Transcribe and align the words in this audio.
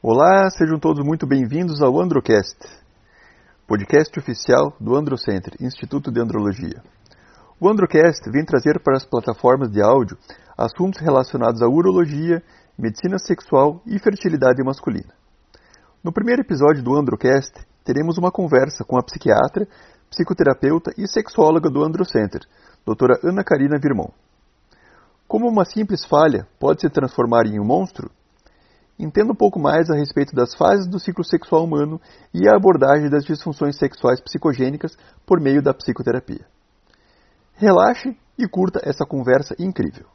Olá, 0.00 0.48
sejam 0.50 0.78
todos 0.78 1.04
muito 1.04 1.26
bem-vindos 1.26 1.82
ao 1.82 2.00
Androcast, 2.00 2.56
podcast 3.66 4.16
oficial 4.16 4.72
do 4.78 4.94
Androcenter, 4.94 5.54
Instituto 5.60 6.12
de 6.12 6.20
Andrologia. 6.20 6.80
O 7.58 7.68
Androcast 7.68 8.30
vem 8.30 8.44
trazer 8.44 8.78
para 8.78 8.96
as 8.96 9.04
plataformas 9.04 9.72
de 9.72 9.82
áudio 9.82 10.16
assuntos 10.56 11.00
relacionados 11.00 11.60
à 11.62 11.66
urologia, 11.66 12.40
medicina 12.78 13.18
sexual 13.18 13.82
e 13.84 13.98
fertilidade 13.98 14.62
masculina. 14.62 15.12
No 16.00 16.12
primeiro 16.12 16.42
episódio 16.42 16.80
do 16.80 16.94
Androcast, 16.94 17.54
teremos 17.82 18.18
uma 18.18 18.30
conversa 18.30 18.84
com 18.84 18.96
a 18.96 19.02
psiquiatra, 19.02 19.66
psicoterapeuta 20.08 20.92
e 20.96 21.08
sexóloga 21.08 21.68
do 21.68 21.82
Androcenter, 21.82 22.42
doutora 22.86 23.18
Ana 23.24 23.42
Karina 23.42 23.80
Virmão. 23.80 24.12
Como 25.26 25.48
uma 25.48 25.64
simples 25.64 26.04
falha 26.04 26.46
pode 26.60 26.82
se 26.82 26.88
transformar 26.88 27.46
em 27.46 27.58
um 27.58 27.64
monstro? 27.64 28.12
Entenda 28.98 29.30
um 29.30 29.36
pouco 29.36 29.60
mais 29.60 29.88
a 29.90 29.94
respeito 29.94 30.34
das 30.34 30.54
fases 30.56 30.88
do 30.88 30.98
ciclo 30.98 31.22
sexual 31.22 31.62
humano 31.62 32.00
e 32.34 32.48
a 32.48 32.56
abordagem 32.56 33.08
das 33.08 33.24
disfunções 33.24 33.76
sexuais 33.78 34.20
psicogênicas 34.20 34.96
por 35.24 35.40
meio 35.40 35.62
da 35.62 35.72
psicoterapia. 35.72 36.44
Relaxe 37.54 38.16
e 38.36 38.48
curta 38.48 38.80
essa 38.82 39.06
conversa 39.06 39.54
incrível. 39.56 40.06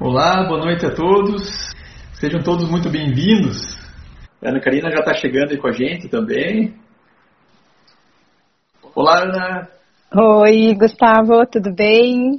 Olá, 0.00 0.46
boa 0.48 0.64
noite 0.64 0.86
a 0.86 0.94
todos. 0.94 1.74
Sejam 2.14 2.42
todos 2.42 2.70
muito 2.70 2.88
bem-vindos. 2.88 3.87
A 4.40 4.50
Ana 4.50 4.60
Karina 4.60 4.88
já 4.90 5.00
está 5.00 5.14
chegando 5.14 5.50
aí 5.50 5.58
com 5.58 5.66
a 5.66 5.72
gente 5.72 6.08
também. 6.08 6.72
Olá, 8.94 9.24
Ana. 9.24 9.68
Oi, 10.14 10.74
Gustavo, 10.74 11.44
tudo 11.46 11.74
bem? 11.74 12.36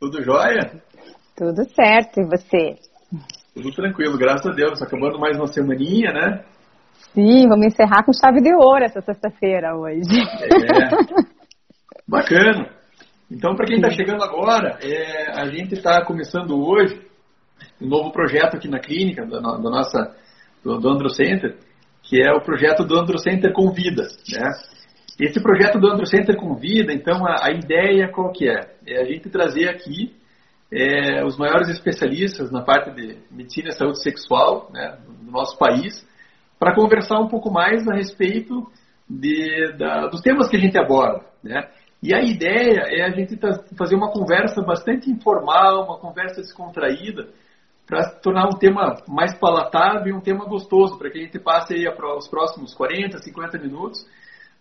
Tudo 0.00 0.24
jóia? 0.24 0.82
Tudo 1.36 1.64
certo, 1.72 2.20
e 2.20 2.24
você? 2.24 2.74
Tudo 3.54 3.70
tranquilo, 3.72 4.18
graças 4.18 4.44
a 4.44 4.54
Deus. 4.54 4.82
Acabando 4.82 5.20
mais 5.20 5.36
uma 5.36 5.46
semaninha, 5.46 6.12
né? 6.12 6.44
Sim, 7.14 7.48
vamos 7.48 7.66
encerrar 7.66 8.04
com 8.04 8.12
chave 8.12 8.40
de 8.40 8.52
ouro 8.52 8.84
essa 8.84 9.00
sexta-feira 9.00 9.76
hoje. 9.76 10.00
É. 10.42 11.26
Bacana. 12.08 12.70
Então, 13.30 13.54
para 13.54 13.66
quem 13.66 13.76
está 13.76 13.90
chegando 13.90 14.24
agora, 14.24 14.78
é, 14.82 15.30
a 15.40 15.46
gente 15.46 15.74
está 15.74 16.04
começando 16.04 16.58
hoje 16.58 17.00
um 17.80 17.86
novo 17.86 18.10
projeto 18.10 18.56
aqui 18.56 18.68
na 18.68 18.80
clínica, 18.80 19.24
da, 19.24 19.38
da 19.38 19.70
nossa, 19.70 20.14
do, 20.66 20.78
do 20.80 21.08
que 22.02 22.20
é 22.20 22.32
o 22.32 22.40
projeto 22.40 22.84
do 22.84 22.98
Androcenter 22.98 23.52
Convida. 23.52 24.02
Né? 24.32 24.50
Esse 25.20 25.40
projeto 25.40 25.78
do 25.78 25.88
Androcenter 25.88 26.36
Convida, 26.36 26.92
então, 26.92 27.24
a, 27.26 27.46
a, 27.46 27.50
ideia 27.52 28.08
qual 28.08 28.32
que 28.32 28.48
é? 28.48 28.74
É 28.86 29.00
a 29.00 29.04
gente 29.04 29.28
trazer 29.30 29.68
aqui 29.68 30.14
é, 30.72 31.24
os 31.24 31.38
maiores 31.38 31.68
especialistas 31.68 32.50
na 32.50 32.62
parte 32.62 32.90
de 32.90 33.16
medicina 33.30 33.68
e 33.68 33.72
saúde 33.72 34.02
sexual 34.02 34.68
né, 34.72 34.98
do 35.24 35.30
nosso 35.30 35.56
país, 35.56 36.06
para 36.58 36.74
conversar 36.74 37.20
um 37.20 37.28
pouco 37.28 37.50
mais 37.50 37.86
a 37.86 37.94
respeito 37.94 38.66
de, 39.08 39.72
da, 39.78 40.08
dos 40.08 40.20
temas 40.20 40.48
que 40.48 40.56
a 40.56 40.60
gente 40.60 40.78
aborda. 40.78 41.24
Né? 41.42 41.68
E 42.02 42.14
a 42.14 42.22
ideia 42.22 42.82
é 42.88 43.04
a 43.04 43.10
gente 43.10 43.38
fazer 43.76 43.94
uma 43.94 44.10
conversa 44.10 44.62
bastante 44.62 45.10
informal, 45.10 45.84
uma 45.84 45.98
conversa 45.98 46.40
descontraída, 46.40 47.28
para 47.86 48.10
tornar 48.20 48.46
um 48.48 48.58
tema 48.58 48.96
mais 49.06 49.38
palatável 49.38 50.08
e 50.08 50.12
um 50.12 50.20
tema 50.20 50.44
gostoso, 50.44 50.98
para 50.98 51.10
que 51.10 51.18
a 51.18 51.22
gente 51.22 51.38
passe 51.38 51.74
aí 51.74 51.86
os 51.88 52.28
próximos 52.28 52.74
40, 52.74 53.18
50 53.18 53.58
minutos, 53.58 54.04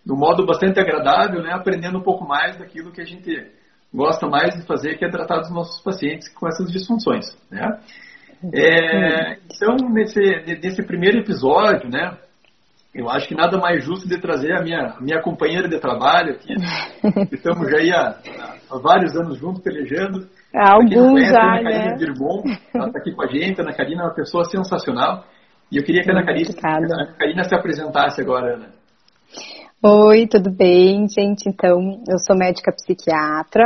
de 0.05 0.13
um 0.13 0.17
modo 0.17 0.45
bastante 0.45 0.79
agradável, 0.79 1.41
né, 1.41 1.51
aprendendo 1.51 1.97
um 1.97 2.03
pouco 2.03 2.25
mais 2.25 2.57
daquilo 2.57 2.91
que 2.91 3.01
a 3.01 3.05
gente 3.05 3.51
gosta 3.91 4.27
mais 4.27 4.55
de 4.55 4.65
fazer, 4.67 4.97
que 4.97 5.05
é 5.05 5.09
tratar 5.09 5.39
dos 5.39 5.51
nossos 5.51 5.81
pacientes 5.81 6.29
com 6.29 6.47
essas 6.47 6.71
disfunções. 6.71 7.25
Né? 7.49 7.79
É, 8.53 9.37
então, 9.51 9.75
nesse, 9.89 10.19
nesse 10.61 10.83
primeiro 10.83 11.19
episódio, 11.19 11.89
né, 11.89 12.15
eu 12.93 13.09
acho 13.09 13.27
que 13.27 13.35
nada 13.35 13.57
mais 13.57 13.83
justo 13.83 14.07
de 14.07 14.19
trazer 14.21 14.53
a 14.53 14.61
minha, 14.61 14.95
minha 15.01 15.21
companheira 15.21 15.67
de 15.67 15.79
trabalho 15.79 16.35
aqui. 16.35 16.53
Estamos 17.31 17.69
já 17.69 17.77
aí 17.77 17.91
há, 17.91 18.17
há 18.71 18.77
vários 18.77 19.13
anos 19.15 19.37
juntos 19.37 19.61
pelejando. 19.61 20.29
Alguns 20.55 21.27
já, 21.27 21.39
a 21.39 21.59
Ana 21.59 21.63
Karina 21.63 21.85
né? 21.85 21.97
Birbon, 21.97 22.43
ela 22.73 22.87
está 22.87 22.99
aqui 22.99 23.11
com 23.13 23.23
a 23.23 23.27
gente. 23.27 23.59
A 23.59 23.63
Ana 23.63 23.73
Karina 23.73 24.01
é 24.03 24.05
uma 24.05 24.13
pessoa 24.13 24.45
sensacional. 24.45 25.25
E 25.71 25.77
eu 25.77 25.83
queria 25.83 26.03
que 26.03 26.09
a 26.09 26.13
Ana 26.13 26.25
Karina, 26.25 26.49
a 27.01 27.13
Karina 27.17 27.43
se 27.43 27.55
apresentasse 27.55 28.21
agora, 28.21 28.55
Ana. 28.55 28.69
Oi, 29.83 30.27
tudo 30.27 30.49
bem, 30.49 31.07
gente? 31.07 31.47
Então, 31.47 32.01
eu 32.07 32.17
sou 32.19 32.35
médica 32.35 32.71
psiquiatra 32.71 33.63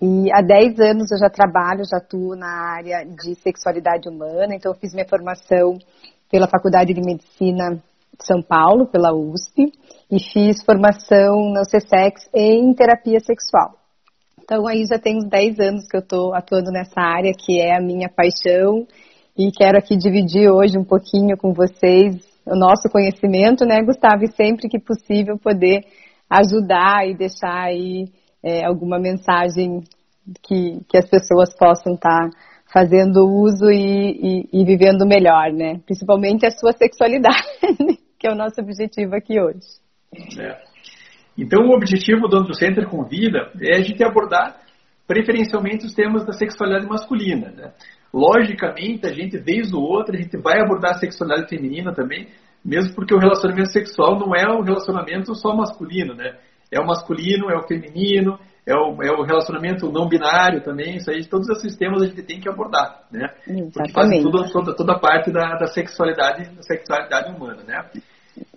e 0.00 0.32
há 0.32 0.40
10 0.40 0.78
anos 0.78 1.10
eu 1.10 1.18
já 1.18 1.28
trabalho, 1.28 1.82
já 1.84 1.98
atuo 1.98 2.36
na 2.36 2.76
área 2.76 3.04
de 3.04 3.34
sexualidade 3.34 4.08
humana. 4.08 4.54
Então, 4.54 4.72
eu 4.72 4.78
fiz 4.78 4.94
minha 4.94 5.08
formação 5.08 5.76
pela 6.30 6.46
Faculdade 6.46 6.94
de 6.94 7.00
Medicina 7.00 7.82
são 8.20 8.42
Paulo, 8.42 8.86
pela 8.86 9.12
USP, 9.12 9.72
e 10.10 10.18
fiz 10.32 10.64
formação 10.64 11.52
no 11.52 11.62
CSEX 11.62 12.28
em 12.34 12.72
terapia 12.74 13.20
sexual. 13.20 13.77
Então 14.48 14.66
aí 14.66 14.86
já 14.86 14.98
tem 14.98 15.18
uns 15.18 15.28
10 15.28 15.60
anos 15.60 15.86
que 15.86 15.94
eu 15.94 16.00
estou 16.00 16.34
atuando 16.34 16.70
nessa 16.70 16.98
área, 16.98 17.34
que 17.38 17.60
é 17.60 17.76
a 17.76 17.82
minha 17.82 18.08
paixão, 18.08 18.86
e 19.36 19.52
quero 19.52 19.76
aqui 19.76 19.94
dividir 19.94 20.48
hoje 20.48 20.78
um 20.78 20.84
pouquinho 20.84 21.36
com 21.36 21.52
vocês 21.52 22.16
o 22.46 22.56
nosso 22.56 22.88
conhecimento, 22.90 23.66
né, 23.66 23.82
Gustavo, 23.82 24.24
e 24.24 24.32
sempre 24.32 24.70
que 24.70 24.78
possível 24.78 25.36
poder 25.36 25.84
ajudar 26.30 27.06
e 27.06 27.14
deixar 27.14 27.64
aí 27.64 28.06
é, 28.42 28.64
alguma 28.64 28.98
mensagem 28.98 29.82
que, 30.42 30.80
que 30.88 30.96
as 30.96 31.06
pessoas 31.06 31.54
possam 31.54 31.92
estar 31.92 32.30
tá 32.30 32.36
fazendo 32.72 33.28
uso 33.28 33.70
e, 33.70 34.46
e, 34.50 34.62
e, 34.62 34.64
vivendo 34.64 35.06
melhor, 35.06 35.52
né? 35.52 35.78
Principalmente 35.84 36.46
a 36.46 36.50
sua 36.50 36.72
sexualidade 36.72 37.46
que 38.18 38.26
é 38.26 38.32
o 38.32 38.34
nosso 38.34 38.58
objetivo 38.62 39.14
aqui 39.14 39.38
hoje. 39.38 39.60
É. 40.40 40.67
Então, 41.38 41.64
o 41.66 41.76
objetivo 41.76 42.26
do 42.26 42.36
Androcenter 42.36 42.88
Convida 42.88 43.52
é 43.62 43.78
a 43.78 43.80
gente 43.80 44.02
abordar 44.02 44.56
preferencialmente 45.06 45.86
os 45.86 45.94
temas 45.94 46.26
da 46.26 46.32
sexualidade 46.32 46.86
masculina. 46.86 47.50
Né? 47.50 47.72
Logicamente, 48.12 49.06
a 49.06 49.12
gente, 49.12 49.38
vez 49.38 49.72
ou 49.72 49.80
outra, 49.80 50.16
a 50.16 50.20
gente 50.20 50.36
vai 50.36 50.60
abordar 50.60 50.96
a 50.96 50.98
sexualidade 50.98 51.48
feminina 51.48 51.94
também, 51.94 52.28
mesmo 52.64 52.94
porque 52.94 53.14
o 53.14 53.18
relacionamento 53.18 53.70
sexual 53.70 54.18
não 54.18 54.34
é 54.34 54.46
um 54.52 54.62
relacionamento 54.62 55.32
só 55.36 55.54
masculino, 55.54 56.12
né? 56.14 56.36
É 56.70 56.80
o 56.80 56.86
masculino, 56.86 57.50
é 57.50 57.56
o 57.56 57.66
feminino, 57.66 58.38
é 58.66 58.74
o, 58.74 59.02
é 59.02 59.10
o 59.10 59.22
relacionamento 59.22 59.90
não 59.90 60.08
binário 60.08 60.62
também, 60.62 60.96
isso 60.96 61.10
aí, 61.10 61.24
todos 61.24 61.48
esses 61.48 61.76
temas 61.76 62.02
a 62.02 62.06
gente 62.06 62.22
tem 62.22 62.40
que 62.40 62.48
abordar, 62.48 63.04
né? 63.10 63.32
Exatamente. 63.46 63.72
Porque 63.72 63.92
fazem 63.92 64.22
toda, 64.22 64.50
toda, 64.50 64.76
toda 64.76 64.92
a 64.92 64.98
parte 64.98 65.32
da, 65.32 65.56
da 65.56 65.66
sexualidade, 65.68 66.50
da 66.54 66.62
sexualidade 66.62 67.34
humana, 67.34 67.62
né? 67.66 67.88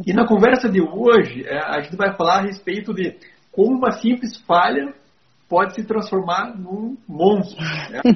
E 0.05 0.13
na 0.13 0.25
conversa 0.27 0.69
de 0.69 0.81
hoje, 0.81 1.45
é, 1.45 1.57
a 1.57 1.81
gente 1.81 1.95
vai 1.95 2.15
falar 2.15 2.39
a 2.39 2.41
respeito 2.41 2.93
de 2.93 3.15
como 3.51 3.77
uma 3.77 3.91
simples 3.91 4.37
falha 4.47 4.93
pode 5.49 5.75
se 5.75 5.83
transformar 5.83 6.57
num 6.57 6.95
monstro. 7.07 7.61
Né? 7.61 8.01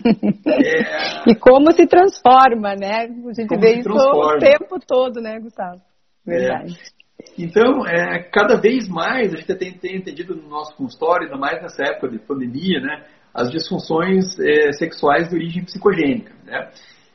É... 0.47 1.31
E 1.31 1.35
como 1.35 1.71
se 1.73 1.85
transforma, 1.85 2.75
né? 2.75 3.07
A 3.07 3.33
gente 3.33 3.47
como 3.47 3.59
vê 3.59 3.79
isso 3.79 3.89
o 3.89 4.37
tempo 4.37 4.79
todo, 4.79 5.19
né, 5.19 5.37
Gustavo? 5.39 5.81
É. 6.25 6.31
Verdade. 6.31 6.73
É. 6.73 6.95
Então, 7.37 7.85
é, 7.85 8.23
cada 8.31 8.55
vez 8.55 8.87
mais 8.87 9.33
a 9.33 9.37
gente 9.37 9.53
tem, 9.55 9.73
tem, 9.73 9.97
entendido 9.97 10.35
no 10.35 10.47
nosso 10.47 10.75
consultório, 10.77 11.25
ainda 11.25 11.37
mais 11.37 11.61
nessa 11.61 11.83
época 11.83 12.09
de 12.09 12.19
pandemia, 12.19 12.79
né, 12.79 13.05
as 13.33 13.51
disfunções 13.51 14.39
é, 14.39 14.71
sexuais 14.71 15.27
de 15.27 15.35
origem 15.35 15.65
psicogênica. 15.65 16.33
Né? 16.45 16.69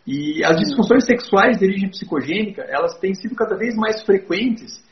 E 0.06 0.44
as 0.44 0.56
disfunções 0.56 1.04
sexuais 1.04 1.58
de 1.58 1.66
origem 1.66 1.90
psicogênica, 1.90 2.62
elas 2.62 2.98
têm 2.98 3.14
sido 3.14 3.34
cada 3.34 3.56
vez 3.56 3.74
mais 3.76 4.02
frequentes 4.02 4.82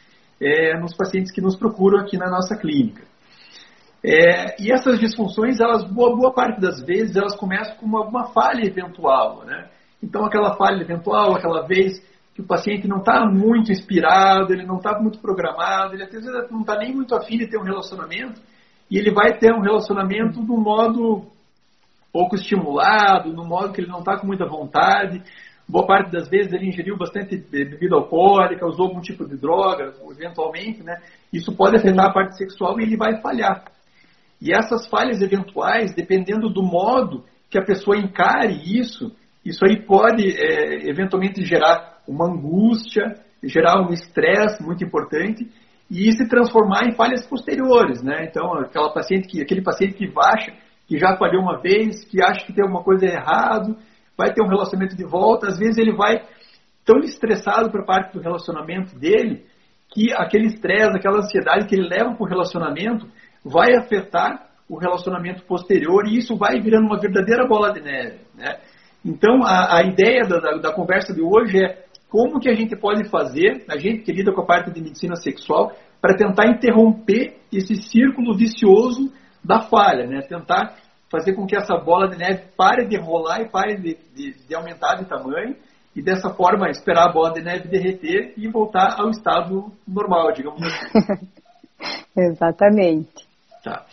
é, 0.41 0.79
nos 0.79 0.95
pacientes 0.95 1.33
que 1.33 1.41
nos 1.41 1.57
procuram 1.57 2.01
aqui 2.01 2.17
na 2.17 2.31
nossa 2.31 2.57
clínica. 2.57 3.03
É, 4.05 4.63
e 4.63 4.73
essas 4.73 4.99
disfunções, 5.01 5.59
elas 5.59 5.85
boa, 5.91 6.15
boa 6.15 6.33
parte 6.33 6.61
das 6.61 6.81
vezes, 6.85 7.17
elas 7.17 7.37
começam 7.37 7.77
com 7.77 7.87
uma, 7.87 8.05
uma 8.05 8.29
falha 8.33 8.65
eventual, 8.65 9.45
né? 9.45 9.69
Então, 10.01 10.25
aquela 10.25 10.55
falha 10.57 10.81
eventual, 10.81 11.35
aquela 11.35 11.67
vez 11.67 12.01
que 12.33 12.41
o 12.41 12.47
paciente 12.47 12.87
não 12.87 12.99
está 12.99 13.27
muito 13.27 13.73
inspirado, 13.73 14.53
ele 14.53 14.65
não 14.65 14.77
está 14.77 15.01
muito 15.01 15.19
programado, 15.19 15.95
ele 15.95 16.05
às 16.05 16.11
vezes 16.11 16.31
não 16.53 16.61
está 16.61 16.77
nem 16.79 16.95
muito 16.95 17.13
afim 17.17 17.37
de 17.37 17.49
ter 17.49 17.59
um 17.59 17.65
relacionamento, 17.65 18.41
e 18.89 18.97
ele 18.97 19.11
vai 19.11 19.37
ter 19.37 19.53
um 19.53 19.61
relacionamento 19.61 20.39
um 20.39 20.61
modo 20.61 21.27
pouco 22.13 22.35
estimulado, 22.35 23.33
no 23.33 23.45
modo 23.45 23.73
que 23.73 23.81
ele 23.81 23.91
não 23.91 24.01
está 24.01 24.19
com 24.19 24.27
muita 24.27 24.47
vontade. 24.47 25.23
Boa 25.69 25.87
parte 25.87 26.11
das 26.11 26.29
vezes 26.29 26.53
ele 26.53 26.69
ingeriu 26.69 26.97
bastante 26.97 27.37
bebida 27.37 27.95
alcoólica, 27.95 28.67
usou 28.67 28.87
algum 28.87 29.01
tipo 29.01 29.27
de 29.27 29.37
droga, 29.37 29.93
eventualmente, 30.11 30.83
né? 30.83 30.97
Isso 31.33 31.55
pode 31.55 31.77
afetar 31.77 32.07
a 32.07 32.13
parte 32.13 32.37
sexual 32.39 32.81
e 32.81 32.85
ele 32.85 32.97
vai 32.97 33.21
falhar. 33.21 33.65
E 34.41 34.53
essas 34.53 34.87
falhas 34.87 35.21
eventuais, 35.21 35.95
dependendo 35.95 36.49
do 36.49 36.63
modo 36.63 37.25
que 37.51 37.59
a 37.59 37.65
pessoa 37.65 37.99
encare 37.99 38.55
isso, 38.65 39.13
isso 39.45 39.65
aí 39.65 39.85
pode 39.85 40.25
é, 40.27 40.89
eventualmente 40.89 41.45
gerar 41.45 41.99
uma 42.07 42.27
angústia, 42.27 43.17
gerar 43.43 43.83
um 43.83 43.93
estresse 43.93 44.63
muito 44.63 44.85
importante 44.85 45.47
e 45.91 46.13
se 46.13 46.29
transformar 46.29 46.87
em 46.87 46.95
falhas 46.95 47.27
posteriores, 47.27 48.03
né? 48.03 48.27
Então, 48.29 48.55
aquela 48.55 48.93
paciente 48.93 49.29
que, 49.29 49.41
aquele 49.43 49.63
paciente 49.63 49.95
que 49.95 50.13
acha 50.19 50.53
que 50.89 50.99
já 50.99 51.17
falhou 51.17 51.43
uma 51.43 51.61
vez, 51.61 52.03
que 52.05 52.23
acha 52.23 52.45
que 52.47 52.53
tem 52.53 52.65
alguma 52.65 52.83
coisa 52.83 53.05
errado, 53.05 53.77
vai 54.17 54.33
ter 54.33 54.43
um 54.43 54.49
relacionamento 54.49 54.97
de 54.97 55.05
volta, 55.05 55.47
às 55.47 55.59
vezes 55.59 55.77
ele 55.77 55.95
vai 55.95 56.23
tão 56.85 56.99
estressado 57.01 57.71
por 57.71 57.85
parte 57.85 58.15
do 58.15 58.23
relacionamento 58.23 58.99
dele, 58.99 59.45
que 59.91 60.13
aquele 60.15 60.47
estresse, 60.47 60.97
aquela 60.97 61.19
ansiedade 61.19 61.67
que 61.67 61.75
ele 61.75 61.87
leva 61.87 62.15
para 62.15 62.25
o 62.25 62.29
relacionamento 62.29 63.07
vai 63.45 63.77
afetar 63.77 64.49
o 64.69 64.79
relacionamento 64.79 65.45
posterior 65.45 66.07
e 66.07 66.19
isso 66.19 66.37
vai 66.37 66.61
virando 66.61 66.87
uma 66.87 66.99
verdadeira 66.99 67.47
bola 67.47 67.73
de 67.73 67.81
neve, 67.81 68.19
né? 68.35 68.59
Então, 69.05 69.43
a, 69.45 69.79
a 69.79 69.83
ideia 69.83 70.23
da, 70.25 70.39
da, 70.39 70.57
da 70.57 70.73
conversa 70.73 71.15
de 71.15 71.23
hoje 71.23 71.63
é 71.63 71.85
como 72.09 72.41
que 72.41 72.49
a 72.49 72.55
gente 72.55 72.77
pode 72.77 73.09
fazer, 73.09 73.65
a 73.69 73.79
gente 73.79 74.03
que 74.03 74.13
lida 74.13 74.33
com 74.33 74.41
a 74.41 74.47
parte 74.47 74.71
de 74.71 74.81
medicina 74.81 75.15
sexual, 75.17 75.73
para 76.01 76.17
tentar 76.17 76.49
interromper 76.49 77.37
esse 77.53 77.77
círculo 77.77 78.37
vicioso 78.37 79.13
da 79.49 79.63
falha, 79.63 80.07
né? 80.07 80.21
Tentar 80.21 80.77
fazer 81.11 81.33
com 81.33 81.47
que 81.47 81.57
essa 81.57 81.75
bola 81.79 82.07
de 82.07 82.19
neve 82.19 82.45
pare 82.55 82.87
de 82.87 82.99
rolar 82.99 83.41
e 83.41 83.49
pare 83.49 83.77
de, 83.79 83.97
de, 84.15 84.47
de, 84.47 84.55
aumentar 84.55 84.97
de 84.97 85.07
tamanho 85.07 85.57
e 85.97 86.03
dessa 86.03 86.29
forma 86.35 86.69
esperar 86.69 87.09
a 87.09 87.13
bola 87.13 87.33
de 87.33 87.41
neve 87.41 87.67
derreter 87.67 88.35
e 88.37 88.47
voltar 88.47 89.01
ao 89.01 89.09
estado 89.09 89.73
normal, 89.87 90.33
digamos 90.33 90.63
assim. 90.63 91.29
Exatamente. 92.15 93.27
Tá. 93.65 93.87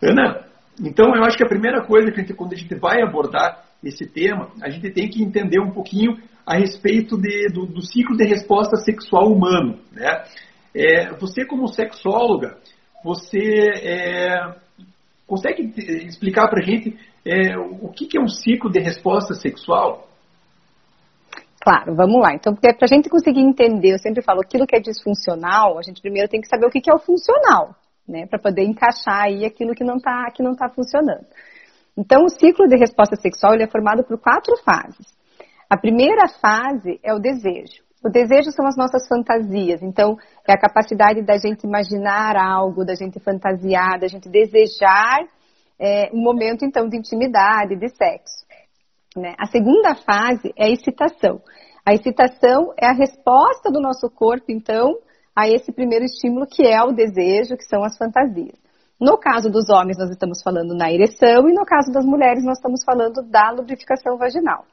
Ana, 0.00 0.46
então 0.80 1.12
eu 1.16 1.24
acho 1.24 1.36
que 1.36 1.44
a 1.44 1.48
primeira 1.48 1.84
coisa 1.84 2.12
que 2.12 2.20
a 2.20 2.22
gente, 2.22 2.34
quando 2.34 2.52
a 2.52 2.56
gente 2.56 2.74
vai 2.76 3.02
abordar 3.02 3.64
esse 3.82 4.06
tema, 4.06 4.50
a 4.62 4.70
gente 4.70 4.92
tem 4.92 5.08
que 5.08 5.24
entender 5.24 5.60
um 5.60 5.72
pouquinho 5.72 6.16
a 6.46 6.56
respeito 6.56 7.16
de, 7.20 7.48
do, 7.52 7.66
do, 7.66 7.82
ciclo 7.82 8.16
de 8.16 8.24
resposta 8.24 8.76
sexual 8.76 9.32
humano. 9.32 9.78
Né? 9.90 10.24
É, 10.74 11.10
você, 11.18 11.44
como 11.44 11.66
sexóloga, 11.66 12.58
você 13.02 13.70
é, 13.82 14.54
consegue 15.30 15.72
explicar 16.08 16.48
para 16.48 16.58
a 16.58 16.64
gente 16.64 16.98
é, 17.24 17.56
o 17.56 17.88
que, 17.88 18.06
que, 18.06 18.18
é 18.18 18.20
um 18.20 18.26
ciclo 18.26 18.68
de 18.68 18.80
resposta 18.80 19.32
sexual? 19.34 20.08
Claro, 21.62 21.94
vamos 21.94 22.20
lá. 22.20 22.34
Então, 22.34 22.52
para 22.52 22.74
a 22.82 22.86
gente 22.86 23.08
conseguir 23.08 23.40
entender, 23.40 23.92
eu 23.92 23.98
sempre 23.98 24.22
falo, 24.22 24.40
aquilo 24.40 24.66
que 24.66 24.74
é 24.74 24.80
disfuncional, 24.80 25.78
a 25.78 25.82
gente 25.82 26.02
primeiro 26.02 26.28
tem 26.28 26.40
que 26.40 26.48
saber 26.48 26.66
o 26.66 26.70
que, 26.70 26.80
que 26.80 26.90
é 26.90 26.94
o 26.94 26.98
funcional, 26.98 27.76
né? 28.08 28.26
Para 28.26 28.40
poder 28.40 28.64
encaixar 28.64 29.22
aí 29.26 29.44
aquilo 29.44 29.74
que 29.74 29.84
não 29.84 29.96
está 29.96 30.28
que 30.34 30.42
não 30.42 30.56
tá 30.56 30.68
funcionando. 30.68 31.26
Então, 31.96 32.24
o 32.24 32.28
ciclo 32.28 32.66
de 32.66 32.76
resposta 32.76 33.14
sexual 33.14 33.54
é 33.54 33.68
formado 33.68 34.02
por 34.02 34.18
quatro 34.18 34.56
fases. 34.64 35.06
A 35.68 35.76
primeira 35.76 36.26
fase 36.26 36.98
é 37.04 37.14
o 37.14 37.20
desejo. 37.20 37.84
O 38.02 38.08
desejo 38.08 38.50
são 38.50 38.66
as 38.66 38.76
nossas 38.76 39.06
fantasias. 39.06 39.82
Então, 39.82 40.16
é 40.48 40.52
a 40.52 40.58
capacidade 40.58 41.22
da 41.22 41.36
gente 41.36 41.66
imaginar 41.66 42.34
algo, 42.36 42.84
da 42.84 42.94
gente 42.94 43.20
fantasiar, 43.20 44.00
da 44.00 44.08
gente 44.08 44.28
desejar 44.28 45.18
é, 45.78 46.10
um 46.12 46.22
momento, 46.22 46.64
então, 46.64 46.88
de 46.88 46.96
intimidade, 46.96 47.76
de 47.76 47.88
sexo. 47.88 48.46
Né? 49.16 49.34
A 49.38 49.46
segunda 49.46 49.94
fase 49.94 50.52
é 50.56 50.66
a 50.66 50.70
excitação. 50.70 51.40
A 51.84 51.92
excitação 51.92 52.72
é 52.80 52.86
a 52.86 52.92
resposta 52.92 53.70
do 53.70 53.80
nosso 53.80 54.08
corpo, 54.08 54.46
então, 54.48 54.96
a 55.36 55.48
esse 55.48 55.72
primeiro 55.72 56.04
estímulo 56.04 56.46
que 56.46 56.66
é 56.66 56.82
o 56.82 56.92
desejo, 56.92 57.56
que 57.56 57.64
são 57.64 57.84
as 57.84 57.96
fantasias. 57.98 58.58
No 59.00 59.18
caso 59.18 59.50
dos 59.50 59.70
homens, 59.70 59.96
nós 59.98 60.10
estamos 60.10 60.42
falando 60.42 60.74
na 60.74 60.92
ereção 60.92 61.48
e 61.48 61.54
no 61.54 61.64
caso 61.64 61.90
das 61.90 62.04
mulheres, 62.04 62.44
nós 62.44 62.58
estamos 62.58 62.84
falando 62.84 63.22
da 63.22 63.50
lubrificação 63.50 64.18
vaginal. 64.18 64.64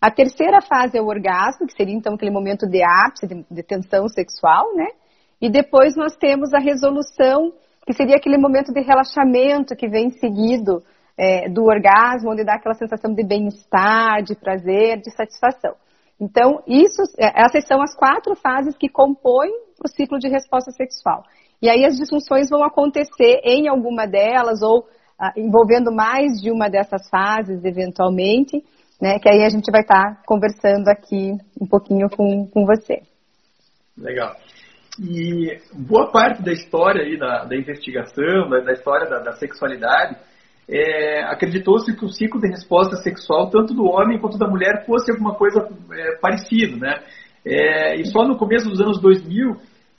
A 0.00 0.10
terceira 0.10 0.60
fase 0.60 0.96
é 0.96 1.02
o 1.02 1.06
orgasmo, 1.06 1.66
que 1.66 1.72
seria 1.72 1.94
então 1.94 2.14
aquele 2.14 2.30
momento 2.30 2.68
de 2.68 2.82
ápice, 2.82 3.26
de, 3.26 3.44
de 3.50 3.62
tensão 3.62 4.08
sexual, 4.08 4.74
né? 4.74 4.86
E 5.40 5.50
depois 5.50 5.96
nós 5.96 6.16
temos 6.16 6.52
a 6.54 6.58
resolução, 6.58 7.52
que 7.84 7.92
seria 7.92 8.16
aquele 8.16 8.38
momento 8.38 8.72
de 8.72 8.80
relaxamento 8.80 9.74
que 9.74 9.88
vem 9.88 10.10
seguido 10.10 10.82
é, 11.16 11.48
do 11.48 11.64
orgasmo, 11.64 12.30
onde 12.30 12.44
dá 12.44 12.54
aquela 12.54 12.74
sensação 12.74 13.12
de 13.12 13.24
bem-estar, 13.24 14.22
de 14.22 14.36
prazer, 14.36 15.00
de 15.00 15.10
satisfação. 15.10 15.74
Então, 16.20 16.62
isso, 16.66 17.02
é, 17.18 17.42
essas 17.44 17.66
são 17.66 17.82
as 17.82 17.94
quatro 17.94 18.36
fases 18.36 18.76
que 18.76 18.88
compõem 18.88 19.50
o 19.84 19.88
ciclo 19.88 20.18
de 20.18 20.28
resposta 20.28 20.70
sexual. 20.70 21.22
E 21.60 21.68
aí 21.68 21.84
as 21.84 21.96
disfunções 21.96 22.48
vão 22.48 22.62
acontecer 22.62 23.40
em 23.42 23.68
alguma 23.68 24.06
delas 24.06 24.62
ou 24.62 24.86
ah, 25.18 25.32
envolvendo 25.36 25.92
mais 25.92 26.40
de 26.40 26.52
uma 26.52 26.68
dessas 26.68 27.08
fases, 27.08 27.64
eventualmente, 27.64 28.64
né? 29.00 29.18
Que 29.18 29.28
aí 29.28 29.44
a 29.44 29.48
gente 29.48 29.70
vai 29.70 29.82
estar 29.82 30.16
tá 30.16 30.22
conversando 30.26 30.88
aqui 30.88 31.32
um 31.60 31.66
pouquinho 31.66 32.08
com, 32.10 32.46
com 32.46 32.64
você. 32.64 33.02
Legal. 33.96 34.34
E 35.00 35.58
boa 35.72 36.10
parte 36.10 36.42
da 36.42 36.52
história 36.52 37.04
aí 37.04 37.16
da, 37.16 37.44
da 37.44 37.56
investigação, 37.56 38.48
da, 38.48 38.60
da 38.60 38.72
história 38.72 39.08
da, 39.08 39.20
da 39.20 39.32
sexualidade, 39.32 40.16
é, 40.68 41.22
acreditou-se 41.22 41.96
que 41.96 42.04
o 42.04 42.08
ciclo 42.08 42.40
de 42.40 42.48
resposta 42.48 42.96
sexual, 42.96 43.48
tanto 43.48 43.72
do 43.72 43.84
homem 43.84 44.18
quanto 44.18 44.36
da 44.36 44.46
mulher, 44.46 44.84
fosse 44.84 45.10
alguma 45.10 45.34
coisa 45.34 45.66
é, 45.92 46.16
parecida, 46.20 46.76
né? 46.76 47.02
É, 47.44 47.96
e 47.96 48.04
só 48.06 48.26
no 48.26 48.36
começo 48.36 48.68
dos 48.68 48.80
anos 48.80 49.00
2000 49.00 49.56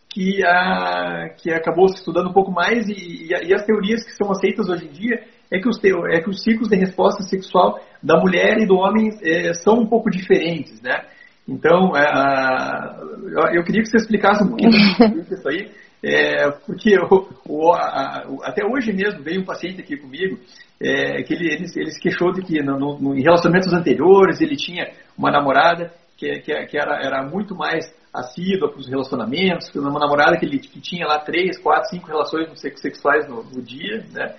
que, 0.10 0.44
a, 0.46 1.30
que 1.38 1.52
acabou 1.52 1.88
se 1.88 1.96
estudando 1.96 2.30
um 2.30 2.34
pouco 2.34 2.52
mais 2.52 2.88
e, 2.88 3.28
e, 3.28 3.54
as 3.54 3.66
teorias 3.66 4.04
que 4.04 4.12
são 4.12 4.32
aceitas 4.32 4.68
hoje 4.68 4.86
em 4.86 4.92
dia 4.92 5.24
é 5.52 5.60
que 5.60 5.68
os, 5.68 5.78
é 5.84 6.22
que 6.22 6.30
os 6.30 6.44
ciclos 6.44 6.70
de 6.70 6.76
resposta 6.76 7.24
sexual 7.24 7.80
da 8.02 8.20
mulher 8.20 8.58
e 8.60 8.66
do 8.66 8.76
homem 8.76 9.10
é, 9.22 9.54
são 9.54 9.80
um 9.80 9.88
pouco 9.88 10.10
diferentes, 10.10 10.82
né? 10.82 11.06
Então, 11.48 11.98
é, 11.98 13.58
eu 13.58 13.64
queria 13.64 13.82
que 13.82 13.90
você 13.90 13.98
explicasse 13.98 14.44
um 14.44 14.50
pouquinho 14.50 14.72
isso 14.72 15.50
aí, 15.50 15.72
é, 16.04 16.52
porque 16.66 16.96
o, 16.98 17.28
o, 17.48 17.74
a, 17.74 18.24
até 18.44 18.64
hoje 18.64 18.94
mesmo 18.94 19.24
veio 19.24 19.42
um 19.42 19.46
paciente 19.46 19.82
aqui 19.82 19.98
comigo 19.98 20.38
é, 20.80 21.24
que 21.24 21.34
ele, 21.34 21.52
ele, 21.52 21.66
ele, 21.76 21.92
se 21.92 22.00
queixou 22.00 22.32
de 22.32 22.42
que 22.42 22.62
no, 22.62 23.00
no, 23.00 23.16
em 23.16 23.22
relacionamentos 23.22 23.74
anteriores 23.74 24.40
ele 24.40 24.56
tinha 24.56 24.92
uma 25.18 25.32
namorada 25.32 25.92
que, 26.16 26.40
que, 26.40 26.54
que 26.68 26.78
era, 26.78 27.04
era 27.04 27.24
muito 27.24 27.56
mais 27.56 27.86
assídua 28.14 28.70
para 28.70 28.80
os 28.80 28.88
relacionamentos, 28.88 29.74
uma 29.76 30.00
namorada 30.00 30.38
que, 30.38 30.46
ele, 30.46 30.60
que 30.60 30.80
tinha 30.82 31.06
lá 31.06 31.20
três, 31.20 31.60
quatro, 31.60 31.90
cinco 31.90 32.08
relações 32.08 32.50
sexuais 32.60 33.28
no, 33.28 33.44
no 33.44 33.62
dia, 33.62 34.06
né? 34.12 34.36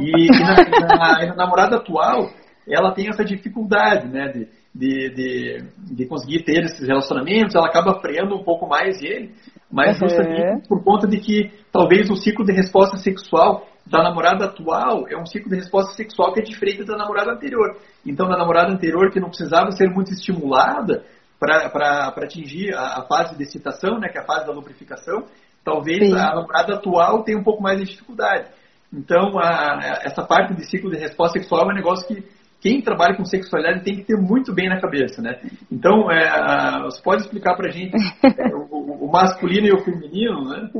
E, 0.00 0.26
e, 0.26 0.28
na, 0.28 0.96
na, 0.96 1.26
na, 1.26 1.34
namorada 1.36 1.76
atual, 1.76 2.30
ela 2.68 2.92
tem 2.92 3.08
essa 3.08 3.24
dificuldade, 3.24 4.08
né? 4.08 4.28
De, 4.28 4.48
de, 4.74 5.14
de, 5.14 5.64
de, 5.94 6.06
conseguir 6.06 6.44
ter 6.44 6.64
esses 6.64 6.86
relacionamentos, 6.86 7.54
ela 7.54 7.66
acaba 7.66 8.00
freando 8.00 8.34
um 8.34 8.42
pouco 8.42 8.66
mais 8.66 9.02
ele, 9.02 9.30
mas 9.70 10.00
uhum. 10.00 10.08
justamente 10.08 10.66
por 10.66 10.82
conta 10.82 11.06
de 11.06 11.18
que 11.18 11.50
talvez 11.70 12.08
o 12.08 12.16
ciclo 12.16 12.44
de 12.44 12.52
resposta 12.52 12.96
sexual 12.96 13.66
da 13.86 14.02
namorada 14.02 14.46
atual 14.46 15.06
é 15.08 15.16
um 15.16 15.26
ciclo 15.26 15.50
de 15.50 15.56
resposta 15.56 15.92
sexual 15.94 16.32
que 16.32 16.40
é 16.40 16.42
diferente 16.42 16.84
da 16.84 16.96
namorada 16.96 17.32
anterior. 17.32 17.76
Então, 18.06 18.28
na 18.28 18.38
namorada 18.38 18.72
anterior, 18.72 19.10
que 19.10 19.20
não 19.20 19.28
precisava 19.28 19.70
ser 19.72 19.90
muito 19.90 20.12
estimulada, 20.12 21.04
para 21.42 22.14
atingir 22.18 22.72
a, 22.74 23.00
a, 23.00 23.02
fase 23.02 23.36
de 23.36 23.42
excitação, 23.42 23.98
né, 23.98 24.08
que 24.08 24.18
é 24.18 24.20
a 24.20 24.24
fase 24.24 24.46
da 24.46 24.52
lubrificação, 24.52 25.24
talvez 25.64 26.08
Sim. 26.08 26.14
a 26.14 26.34
namorada 26.34 26.74
atual 26.74 27.24
tenha 27.24 27.38
um 27.38 27.42
pouco 27.42 27.62
mais 27.62 27.78
de 27.78 27.86
dificuldade. 27.86 28.48
Então, 28.92 29.38
a, 29.38 29.48
a, 29.48 30.00
essa 30.04 30.22
parte 30.22 30.54
de 30.54 30.64
ciclo 30.68 30.90
de 30.90 30.98
resposta 30.98 31.38
sexual 31.38 31.62
é 31.62 31.72
um 31.72 31.76
negócio 31.76 32.06
que 32.06 32.24
quem 32.60 32.80
trabalha 32.80 33.16
com 33.16 33.24
sexualidade 33.24 33.82
tem 33.82 33.96
que 33.96 34.04
ter 34.04 34.16
muito 34.16 34.54
bem 34.54 34.68
na 34.68 34.80
cabeça, 34.80 35.20
né? 35.20 35.40
Então, 35.70 36.08
é, 36.12 36.80
você 36.84 37.02
pode 37.02 37.22
explicar 37.22 37.56
para 37.56 37.68
a 37.68 37.72
gente 37.72 37.96
é, 38.22 38.54
o, 38.54 39.04
o, 39.04 39.10
masculino 39.10 39.66
e 39.66 39.72
o 39.72 39.82
feminino, 39.82 40.44
né? 40.44 40.70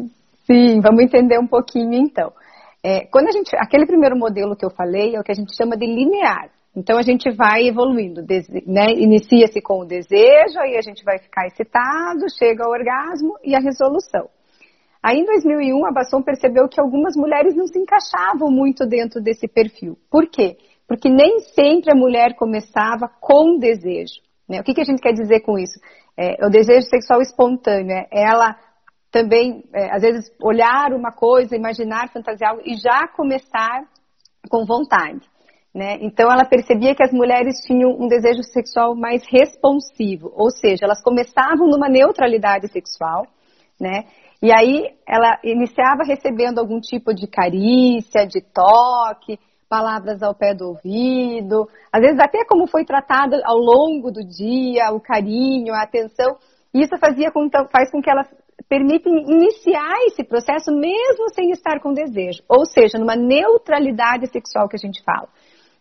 Sim, 0.47 0.81
vamos 0.81 1.03
entender 1.03 1.41
um 1.41 1.47
pouquinho 1.47 1.95
então. 1.95 2.33
É, 2.85 3.07
quando 3.07 3.29
a 3.29 3.33
gente, 3.33 3.51
aquele 3.57 3.87
primeiro 3.87 4.17
modelo 4.17 4.55
que 4.55 4.65
eu 4.65 4.71
falei 4.71 5.17
é 5.17 5.21
o 5.21 5.25
que 5.25 5.33
a 5.33 5.35
gente 5.35 5.57
chama 5.57 5.77
de 5.77 5.87
linear. 5.87 6.51
Então 6.75 6.99
a 6.99 7.03
gente 7.03 7.31
vai 7.31 7.67
evoluindo, 7.67 8.23
né? 8.67 8.93
inicia-se 8.97 9.61
com 9.61 9.81
o 9.81 9.85
desejo, 9.85 10.59
aí 10.59 10.77
a 10.77 10.81
gente 10.81 11.05
vai 11.05 11.19
ficar 11.19 11.47
excitado, 11.47 12.31
chega 12.39 12.65
ao 12.65 12.71
orgasmo 12.71 13.35
e 13.45 13.55
a 13.55 13.61
resolução. 13.61 14.29
Aí 15.03 15.19
em 15.19 15.25
2001 15.25 15.85
a 15.85 15.93
Basson 15.93 16.23
percebeu 16.23 16.69
que 16.69 16.81
algumas 16.81 17.15
mulheres 17.15 17.55
não 17.55 17.67
se 17.67 17.79
encaixavam 17.79 18.51
muito 18.51 18.87
dentro 18.87 19.21
desse 19.21 19.47
perfil. 19.47 19.99
Por 20.11 20.31
quê? 20.31 20.57
Porque 20.89 21.11
nem 21.11 21.41
sempre 21.55 21.91
a 21.93 21.95
mulher 21.95 22.37
começava 22.37 23.11
com 23.21 23.59
desejo. 23.59 24.21
Né? 24.49 24.61
O 24.61 24.63
que, 24.63 24.73
que 24.73 24.81
a 24.81 24.85
gente 24.85 25.03
quer 25.03 25.13
dizer 25.13 25.41
com 25.41 25.59
isso? 25.59 25.79
É, 26.17 26.45
o 26.47 26.51
desejo 26.51 26.87
sexual 26.89 27.21
espontâneo, 27.21 27.91
é 27.91 28.07
ela 28.13 28.57
também, 29.11 29.65
é, 29.75 29.95
às 29.95 30.03
vezes, 30.03 30.31
olhar 30.43 30.93
uma 30.93 31.13
coisa, 31.13 31.57
imaginar, 31.57 32.11
fantasiar 32.11 32.57
e 32.65 32.77
já 32.77 33.07
começar 33.09 33.85
com 34.49 34.65
vontade. 34.65 35.21
Né? 35.75 35.97
Então 36.03 36.31
ela 36.31 36.45
percebia 36.45 36.95
que 36.95 37.03
as 37.03 37.13
mulheres 37.13 37.57
tinham 37.67 37.91
um 37.93 38.07
desejo 38.07 38.43
sexual 38.43 38.95
mais 38.95 39.23
responsivo, 39.27 40.31
ou 40.37 40.51
seja, 40.51 40.85
elas 40.85 41.03
começavam 41.03 41.67
numa 41.67 41.89
neutralidade 41.89 42.69
sexual, 42.71 43.27
né? 43.81 44.05
E 44.43 44.53
aí 44.53 44.91
ela 45.09 45.39
iniciava 45.43 46.03
recebendo 46.05 46.59
algum 46.59 46.79
tipo 46.79 47.15
de 47.15 47.27
carícia, 47.27 48.27
de 48.27 48.43
toque, 48.43 49.39
palavras 49.67 50.23
ao 50.23 50.35
pé 50.35 50.53
do 50.53 50.69
ouvido, 50.69 51.67
às 51.91 52.03
vezes 52.03 52.19
até 52.21 52.45
como 52.45 52.67
foi 52.67 52.85
tratada 52.85 53.41
ao 53.43 53.57
longo 53.57 54.11
do 54.11 54.23
dia, 54.23 54.93
o 54.93 55.01
carinho, 55.01 55.73
a 55.73 55.85
atenção, 55.85 56.37
isso 56.75 56.99
fazia 56.99 57.31
com, 57.31 57.49
faz 57.71 57.91
com 57.91 58.03
que 58.03 58.11
elas 58.11 58.29
permitem 58.69 59.25
iniciar 59.31 60.05
esse 60.07 60.23
processo 60.23 60.71
mesmo 60.71 61.31
sem 61.35 61.51
estar 61.51 61.81
com 61.81 61.95
desejo, 61.95 62.43
ou 62.47 62.67
seja, 62.67 62.99
numa 62.99 63.17
neutralidade 63.17 64.27
sexual 64.27 64.69
que 64.69 64.77
a 64.77 64.79
gente 64.79 65.03
fala. 65.03 65.29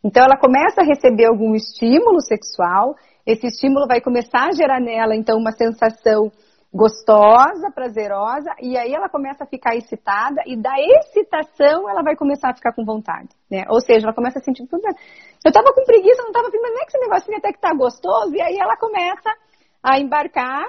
Então 0.03 0.23
ela 0.23 0.37
começa 0.37 0.81
a 0.81 0.85
receber 0.85 1.25
algum 1.25 1.53
estímulo 1.55 2.21
sexual, 2.21 2.95
esse 3.25 3.47
estímulo 3.47 3.87
vai 3.87 4.01
começar 4.01 4.47
a 4.47 4.51
gerar 4.51 4.79
nela 4.79 5.15
então 5.15 5.37
uma 5.37 5.51
sensação 5.51 6.31
gostosa, 6.73 7.69
prazerosa, 7.75 8.49
e 8.61 8.77
aí 8.77 8.93
ela 8.93 9.09
começa 9.09 9.43
a 9.43 9.47
ficar 9.47 9.75
excitada, 9.75 10.41
e 10.47 10.55
da 10.55 10.73
excitação 10.79 11.89
ela 11.89 12.01
vai 12.01 12.15
começar 12.15 12.49
a 12.49 12.55
ficar 12.55 12.73
com 12.73 12.85
vontade, 12.85 13.27
né? 13.49 13.65
Ou 13.69 13.81
seja, 13.81 14.05
ela 14.05 14.15
começa 14.15 14.39
a 14.39 14.41
sentir, 14.41 14.63
eu 14.63 15.51
tava 15.51 15.73
com 15.73 15.83
preguiça, 15.83 16.23
não 16.23 16.31
tava, 16.31 16.49
mas 16.49 16.71
não 16.71 16.81
é 16.81 16.85
que 16.85 16.97
esse 16.97 16.99
negocinho 16.99 17.37
até 17.37 17.51
que 17.51 17.59
tá 17.59 17.73
gostoso, 17.73 18.33
e 18.33 18.41
aí 18.41 18.57
ela 18.57 18.77
começa 18.77 19.29
a 19.83 19.99
embarcar 19.99 20.63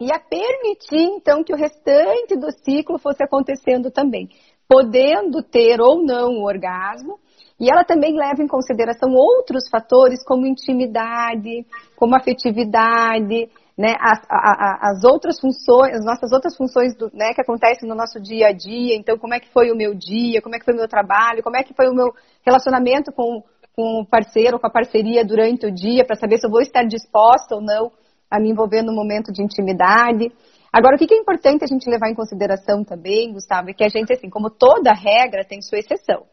e 0.00 0.10
a 0.10 0.18
permitir, 0.18 1.02
então, 1.02 1.44
que 1.44 1.52
o 1.52 1.56
restante 1.56 2.36
do 2.36 2.50
ciclo 2.50 2.98
fosse 2.98 3.22
acontecendo 3.22 3.90
também, 3.90 4.30
podendo 4.66 5.42
ter 5.42 5.78
ou 5.78 6.02
não 6.02 6.38
o 6.38 6.46
orgasmo, 6.46 7.18
e 7.58 7.70
ela 7.70 7.84
também 7.84 8.16
leva 8.16 8.42
em 8.42 8.48
consideração 8.48 9.12
outros 9.12 9.68
fatores 9.68 10.24
como 10.24 10.46
intimidade, 10.46 11.64
como 11.96 12.16
afetividade, 12.16 13.48
né, 13.76 13.94
as, 14.00 14.20
a, 14.28 14.90
as 14.90 15.04
outras 15.04 15.40
funções, 15.40 15.94
as 15.94 16.04
nossas 16.04 16.32
outras 16.32 16.56
funções 16.56 16.96
do, 16.96 17.10
né, 17.12 17.32
que 17.34 17.40
acontecem 17.40 17.88
no 17.88 17.94
nosso 17.94 18.20
dia 18.20 18.48
a 18.48 18.52
dia. 18.52 18.96
Então, 18.96 19.18
como 19.18 19.34
é 19.34 19.40
que 19.40 19.52
foi 19.52 19.70
o 19.70 19.76
meu 19.76 19.94
dia, 19.94 20.40
como 20.42 20.54
é 20.54 20.58
que 20.58 20.64
foi 20.64 20.74
o 20.74 20.76
meu 20.76 20.88
trabalho, 20.88 21.42
como 21.42 21.56
é 21.56 21.62
que 21.62 21.74
foi 21.74 21.88
o 21.88 21.94
meu 21.94 22.12
relacionamento 22.44 23.12
com, 23.12 23.42
com 23.74 24.00
o 24.00 24.06
parceiro, 24.06 24.58
com 24.58 24.66
a 24.66 24.70
parceria 24.70 25.24
durante 25.24 25.66
o 25.66 25.72
dia, 25.72 26.04
para 26.04 26.16
saber 26.16 26.38
se 26.38 26.46
eu 26.46 26.50
vou 26.50 26.60
estar 26.60 26.84
disposta 26.84 27.54
ou 27.54 27.60
não 27.60 27.90
a 28.30 28.40
me 28.40 28.50
envolver 28.50 28.82
no 28.82 28.92
momento 28.92 29.32
de 29.32 29.42
intimidade. 29.42 30.32
Agora, 30.72 30.96
o 30.96 30.98
que 30.98 31.14
é 31.14 31.18
importante 31.18 31.62
a 31.62 31.68
gente 31.68 31.88
levar 31.88 32.10
em 32.10 32.14
consideração 32.14 32.82
também, 32.82 33.32
Gustavo, 33.32 33.70
é 33.70 33.72
que 33.72 33.84
a 33.84 33.88
gente, 33.88 34.12
assim, 34.12 34.28
como 34.28 34.50
toda 34.50 34.92
regra, 34.92 35.44
tem 35.44 35.62
sua 35.62 35.78
exceção. 35.78 36.24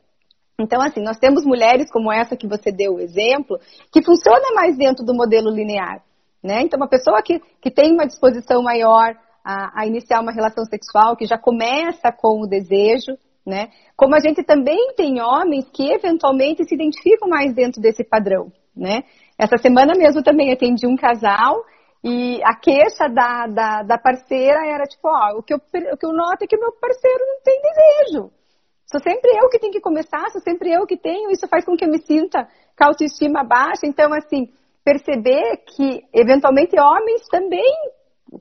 Então, 0.60 0.82
assim, 0.82 1.02
nós 1.02 1.18
temos 1.18 1.44
mulheres 1.46 1.92
como 1.92 2.12
essa 2.12 2.38
que 2.38 2.48
você 2.48 2.72
deu 2.72 2.96
o 2.96 3.00
exemplo, 3.00 3.60
que 3.92 4.04
funciona 4.04 4.54
mais 4.54 4.78
dentro 4.78 5.04
do 5.06 5.14
modelo 5.14 5.50
linear. 5.50 6.04
Né? 6.44 6.62
Então, 6.62 6.78
uma 6.78 6.90
pessoa 6.90 7.22
que, 7.22 7.40
que 7.62 7.72
tem 7.72 7.92
uma 7.94 8.06
disposição 8.06 8.62
maior 8.64 9.16
a, 9.44 9.82
a 9.82 9.86
iniciar 9.88 10.22
uma 10.22 10.32
relação 10.32 10.64
sexual, 10.66 11.16
que 11.16 11.26
já 11.26 11.38
começa 11.38 12.12
com 12.12 12.42
o 12.42 12.48
desejo, 12.48 13.18
né? 13.46 13.70
Como 13.96 14.16
a 14.16 14.20
gente 14.20 14.44
também 14.44 14.94
tem 14.96 15.20
homens 15.20 15.68
que 15.72 15.92
eventualmente 15.92 16.64
se 16.64 16.76
identificam 16.76 17.28
mais 17.28 17.54
dentro 17.54 17.82
desse 17.82 18.04
padrão, 18.04 18.52
né? 18.76 19.04
Essa 19.38 19.58
semana 19.58 19.94
mesmo 19.98 20.22
também 20.22 20.54
atendi 20.54 20.86
um 20.86 20.96
casal 20.96 21.64
e 22.04 22.40
a 22.44 22.56
queixa 22.56 23.08
da, 23.10 23.48
da, 23.48 23.84
da 23.84 23.98
parceira 23.98 24.66
era 24.66 24.84
tipo, 24.86 25.08
ó, 25.08 25.38
o 25.38 25.44
que, 25.44 25.54
eu, 25.54 25.58
o 25.58 25.98
que 25.98 26.06
eu 26.06 26.14
noto 26.14 26.44
é 26.44 26.48
que 26.48 26.58
meu 26.58 26.72
parceiro 26.74 27.20
não 27.20 27.42
tem 27.44 27.62
desejo. 27.62 28.32
Sou 28.92 29.00
sempre 29.00 29.32
eu 29.42 29.48
que 29.50 29.58
tenho 29.58 29.72
que 29.72 29.80
começar, 29.80 30.30
sou 30.32 30.42
sempre 30.42 30.70
eu 30.70 30.86
que 30.86 30.98
tenho, 30.98 31.32
isso 31.32 31.48
faz 31.48 31.64
com 31.64 31.78
que 31.78 31.86
eu 31.86 31.90
me 31.90 32.00
sinta 32.00 32.46
com 32.78 32.84
autoestima 32.84 33.42
baixa. 33.42 33.86
Então, 33.86 34.14
assim, 34.14 34.50
perceber 34.84 35.64
que, 35.66 36.04
eventualmente, 36.14 36.78
homens 36.78 37.26
também 37.30 37.74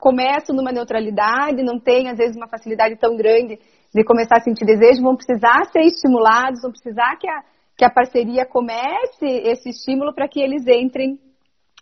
começam 0.00 0.54
numa 0.54 0.73
neutralidade, 0.73 1.62
não 1.62 1.78
têm, 1.78 2.09
às 2.09 2.19
vezes, 2.19 2.37
uma 2.37 2.49
facilidade 2.49 2.97
tão 2.97 3.16
grande 3.16 3.61
de 3.95 4.04
começar 4.04 4.38
a 4.38 4.40
sentir 4.40 4.64
desejo, 4.64 5.02
vão 5.02 5.14
precisar 5.14 5.66
ser 5.71 5.83
estimulados, 5.83 6.62
vão 6.62 6.73
precisar 6.73 7.16
que 7.16 7.28
a, 7.28 7.45
que 7.78 7.85
a 7.85 7.90
parceria 7.90 8.45
comece 8.45 9.26
esse 9.26 9.69
estímulo 9.69 10.12
para 10.12 10.26
que 10.26 10.40
eles 10.40 10.66
entrem 10.66 11.16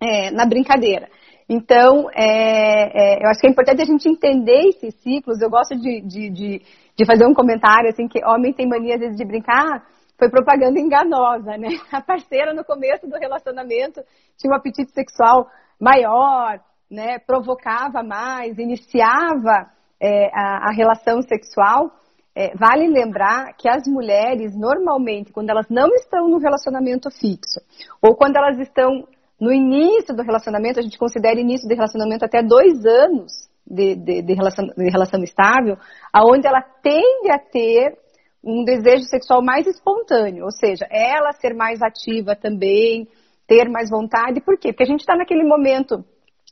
é, 0.02 0.30
na 0.30 0.44
brincadeira. 0.44 1.08
Então, 1.48 2.10
é, 2.14 3.14
é, 3.16 3.24
eu 3.24 3.30
acho 3.30 3.40
que 3.40 3.46
é 3.46 3.50
importante 3.50 3.80
a 3.80 3.86
gente 3.86 4.06
entender 4.06 4.68
esses 4.68 4.94
ciclos. 4.96 5.40
Eu 5.40 5.48
gosto 5.48 5.74
de, 5.74 6.02
de, 6.02 6.30
de, 6.30 6.62
de, 6.98 7.06
fazer 7.06 7.26
um 7.26 7.34
comentário, 7.34 7.88
assim, 7.88 8.08
que 8.08 8.24
homem 8.24 8.52
tem 8.52 8.68
mania, 8.68 8.94
às 8.94 9.00
vezes, 9.00 9.16
de 9.16 9.24
brincar, 9.24 9.86
foi 10.18 10.28
propaganda 10.28 10.80
enganosa, 10.80 11.56
né? 11.56 11.68
A 11.92 12.00
parceira, 12.00 12.52
no 12.52 12.64
começo 12.64 13.06
do 13.06 13.16
relacionamento, 13.16 14.02
tinha 14.36 14.52
um 14.52 14.56
apetite 14.56 14.90
sexual 14.92 15.48
maior, 15.80 16.60
né? 16.90 17.18
Provocava 17.20 18.02
mais, 18.02 18.58
iniciava 18.58 19.70
é, 20.00 20.26
a, 20.34 20.68
a, 20.68 20.72
relação 20.72 21.22
sexual. 21.22 21.92
É, 22.34 22.54
vale 22.56 22.88
lembrar 22.88 23.54
que 23.56 23.68
as 23.68 23.86
mulheres, 23.86 24.56
normalmente, 24.56 25.32
quando 25.32 25.50
elas 25.50 25.68
não 25.68 25.88
estão 25.94 26.28
no 26.28 26.38
relacionamento 26.38 27.10
fixo, 27.10 27.60
ou 28.02 28.16
quando 28.16 28.36
elas 28.36 28.58
estão 28.58 29.06
no 29.40 29.52
início 29.52 30.14
do 30.14 30.22
relacionamento, 30.22 30.80
a 30.80 30.82
gente 30.82 30.98
considera 30.98 31.40
início 31.40 31.68
de 31.68 31.74
relacionamento 31.74 32.24
até 32.24 32.42
dois 32.42 32.84
anos 32.84 33.47
de, 33.70 33.94
de, 33.94 34.22
de, 34.22 34.34
relação, 34.34 34.66
de 34.66 34.90
relação 34.90 35.22
estável, 35.22 35.76
aonde 36.12 36.46
ela 36.46 36.62
tende 36.82 37.30
a 37.30 37.38
ter 37.38 37.96
um 38.42 38.64
desejo 38.64 39.04
sexual 39.04 39.42
mais 39.42 39.66
espontâneo, 39.66 40.44
ou 40.44 40.50
seja, 40.50 40.86
ela 40.90 41.32
ser 41.32 41.54
mais 41.54 41.82
ativa 41.82 42.34
também, 42.34 43.06
ter 43.46 43.68
mais 43.68 43.90
vontade. 43.90 44.40
Por 44.40 44.58
quê? 44.58 44.72
Porque 44.72 44.84
a 44.84 44.86
gente 44.86 45.00
está 45.00 45.16
naquele 45.16 45.44
momento 45.44 46.04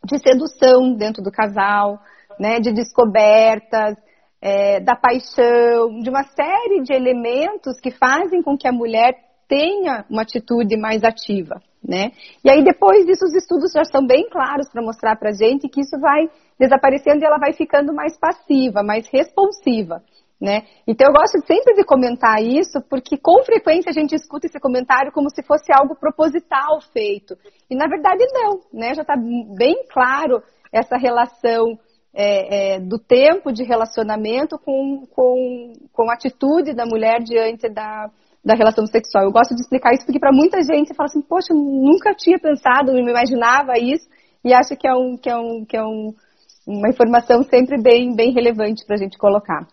de 0.05 0.19
sedução 0.19 0.95
dentro 0.95 1.23
do 1.23 1.31
casal, 1.31 1.99
né, 2.39 2.61
de 2.61 2.73
descobertas, 2.73 3.97
é, 4.41 4.81
da 4.81 4.95
paixão, 4.95 6.01
de 6.01 6.11
uma 6.11 6.25
série 6.25 6.83
de 6.83 6.93
elementos 6.93 7.81
que 7.81 7.91
fazem 7.91 8.43
com 8.43 8.57
que 8.57 8.69
a 8.69 8.73
mulher 8.73 9.15
tenha 9.49 10.05
uma 10.11 10.23
atitude 10.23 10.77
mais 10.77 11.03
ativa 11.03 11.63
né? 11.83 12.12
E 12.45 12.50
aí 12.50 12.62
depois 12.64 13.06
disso 13.06 13.25
os 13.25 13.35
estudos 13.35 13.73
já 13.73 13.85
são 13.85 14.06
bem 14.06 14.28
claros 14.28 14.68
para 14.71 14.83
mostrar 14.83 15.16
para 15.16 15.33
gente 15.33 15.68
que 15.68 15.80
isso 15.80 15.99
vai 15.99 16.28
desaparecendo 16.59 17.23
e 17.23 17.26
ela 17.26 17.38
vai 17.38 17.52
ficando 17.52 17.92
mais 17.92 18.18
passiva, 18.18 18.83
mais 18.83 19.09
responsiva, 19.09 20.02
né? 20.40 20.62
Então 20.87 21.06
eu 21.09 21.12
gosto 21.12 21.45
sempre 21.47 21.75
de 21.75 21.85
comentar 21.85 22.42
isso 22.42 22.80
porque 22.88 23.16
com 23.16 23.42
frequência 23.45 23.90
a 23.90 23.92
gente 23.92 24.14
escuta 24.14 24.47
esse 24.47 24.59
comentário 24.61 25.12
como 25.12 25.30
se 25.30 25.42
fosse 25.42 25.73
algo 25.73 25.95
proposital 25.95 26.80
feito 26.92 27.37
e 27.71 27.76
na 27.76 27.87
verdade 27.87 28.25
não, 28.33 28.61
né? 28.73 28.95
Já 28.95 29.02
está 29.02 29.14
bem 29.16 29.85
claro 29.88 30.42
essa 30.73 30.97
relação 30.97 31.78
é, 32.16 32.76
é, 32.76 32.80
do 32.80 32.99
tempo 32.99 33.52
de 33.52 33.62
relacionamento 33.62 34.59
com, 34.59 35.06
com, 35.14 35.73
com 35.92 36.11
a 36.11 36.14
atitude 36.14 36.75
da 36.75 36.87
mulher 36.87 37.23
diante 37.23 37.68
da 37.68 38.11
da 38.47 38.55
relação 38.55 38.87
sexual. 38.87 39.25
Eu 39.25 39.33
gosto 39.33 39.57
de 39.57 39.61
explicar 39.61 39.93
isso 39.93 40.07
porque 40.07 40.21
para 40.21 40.31
muita 40.31 40.62
gente 40.62 40.95
fala 40.95 41.07
assim, 41.07 41.21
poxa, 41.21 41.53
nunca 41.53 42.15
tinha 42.15 42.38
pensado, 42.38 42.93
não 42.93 43.09
imaginava 43.09 43.73
isso 43.76 44.09
e 44.45 44.55
acho 44.55 44.76
que 44.76 44.87
é 44.87 44.95
um 44.95 45.17
que 45.17 45.29
é 45.29 45.37
um 45.37 45.65
que 45.69 45.76
é 45.76 45.83
um, 45.83 46.15
uma 46.65 46.88
informação 46.88 47.43
sempre 47.43 47.83
bem 47.83 48.15
bem 48.15 48.33
relevante 48.33 48.87
para 48.87 48.95
a 48.95 48.99
gente 48.99 49.19
colocar. 49.19 49.67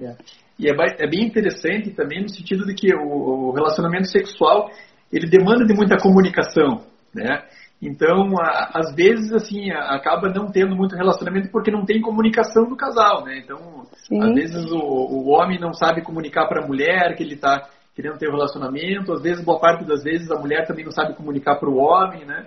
É. 0.00 0.16
E 0.58 0.66
é, 0.66 0.72
é, 0.72 1.06
bem 1.06 1.26
interessante 1.26 1.90
também 1.90 2.22
no 2.22 2.30
sentido 2.30 2.64
de 2.64 2.74
que 2.74 2.94
o, 2.94 3.50
o 3.50 3.52
relacionamento 3.52 4.08
sexual 4.08 4.70
ele 5.12 5.28
demanda 5.28 5.66
de 5.66 5.74
muita 5.74 5.98
comunicação, 5.98 6.80
né? 7.14 7.44
Então, 7.80 8.32
às 8.72 8.94
vezes, 8.94 9.30
assim, 9.32 9.70
acaba 9.70 10.30
não 10.30 10.50
tendo 10.50 10.74
muito 10.74 10.96
relacionamento 10.96 11.50
porque 11.50 11.70
não 11.70 11.84
tem 11.84 12.00
comunicação 12.00 12.66
do 12.66 12.74
casal, 12.74 13.22
né? 13.22 13.42
Então, 13.44 13.84
Sim. 14.08 14.22
às 14.22 14.34
vezes 14.34 14.72
o, 14.72 14.78
o 14.78 15.28
homem 15.28 15.60
não 15.60 15.74
sabe 15.74 16.02
comunicar 16.02 16.48
para 16.48 16.64
a 16.64 16.66
mulher 16.66 17.14
que 17.14 17.22
ele 17.22 17.34
está 17.34 17.68
querendo 17.96 18.18
ter 18.18 18.28
um 18.28 18.32
relacionamento. 18.32 19.12
Às 19.14 19.22
vezes, 19.22 19.42
boa 19.42 19.58
parte 19.58 19.84
das 19.86 20.04
vezes, 20.04 20.30
a 20.30 20.38
mulher 20.38 20.66
também 20.66 20.84
não 20.84 20.92
sabe 20.92 21.14
comunicar 21.14 21.56
para 21.56 21.70
o 21.70 21.78
homem, 21.78 22.26
né? 22.26 22.46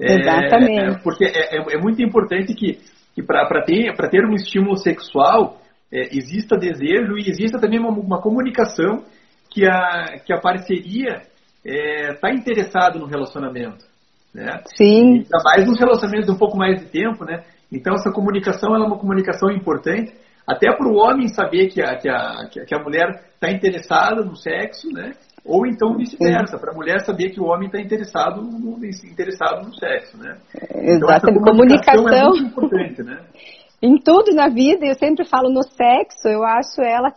É, 0.00 0.16
Exatamente. 0.16 0.98
É, 0.98 0.98
porque 1.02 1.24
é, 1.24 1.56
é, 1.56 1.76
é, 1.76 1.78
muito 1.80 2.02
importante 2.02 2.52
que, 2.52 2.80
que 3.14 3.22
para 3.22 3.62
ter, 3.64 3.94
ter 4.10 4.24
um 4.26 4.34
estímulo 4.34 4.76
sexual, 4.76 5.60
é, 5.92 6.16
exista 6.16 6.56
desejo 6.56 7.16
e 7.16 7.30
exista 7.30 7.60
também 7.60 7.78
uma, 7.78 7.90
uma, 7.90 8.20
comunicação 8.20 9.04
que 9.50 9.64
a, 9.64 10.18
que 10.24 10.32
a 10.32 10.40
parceria 10.40 11.22
está 11.64 12.28
é, 12.28 12.34
interessado 12.34 12.98
no 12.98 13.06
relacionamento. 13.06 13.86
Né? 14.34 14.60
Sim. 14.76 15.18
Ainda 15.18 15.38
mais 15.44 15.66
nos 15.66 15.78
relacionamentos 15.78 16.26
de 16.26 16.32
um 16.34 16.38
pouco 16.38 16.56
mais 16.56 16.80
de 16.80 16.86
tempo, 16.86 17.24
né? 17.24 17.44
Então, 17.72 17.94
essa 17.94 18.10
comunicação 18.10 18.74
é 18.74 18.78
uma 18.78 18.98
comunicação 18.98 19.50
importante 19.50 20.12
até 20.48 20.74
para 20.74 20.88
o 20.88 20.96
homem 20.96 21.28
saber 21.28 21.68
que 21.68 21.82
a, 21.82 21.96
que 21.98 22.08
a, 22.08 22.48
que 22.66 22.74
a 22.74 22.82
mulher 22.82 23.22
está 23.34 23.50
interessada 23.50 24.24
no 24.24 24.34
sexo, 24.34 24.88
né? 24.90 25.12
Ou 25.44 25.66
então 25.66 25.94
vice-versa, 25.94 26.58
para 26.58 26.72
a 26.72 26.74
mulher 26.74 27.00
saber 27.00 27.30
que 27.30 27.40
o 27.40 27.44
homem 27.44 27.66
está 27.66 27.78
interessado 27.78 28.40
no, 28.40 28.78
interessado 28.84 29.66
no 29.66 29.74
sexo, 29.74 30.16
né? 30.16 30.38
Exato, 30.74 31.30
então, 31.30 31.42
comunicação, 31.42 32.04
comunicação 32.04 32.08
é 32.08 32.24
muito 32.24 32.46
importante, 32.46 33.02
né? 33.02 33.20
em 33.82 33.98
tudo 33.98 34.34
na 34.34 34.48
vida, 34.48 34.86
eu 34.86 34.94
sempre 34.94 35.26
falo 35.26 35.50
no 35.50 35.62
sexo, 35.62 36.26
eu 36.26 36.42
acho 36.42 36.80
ela 36.80 37.12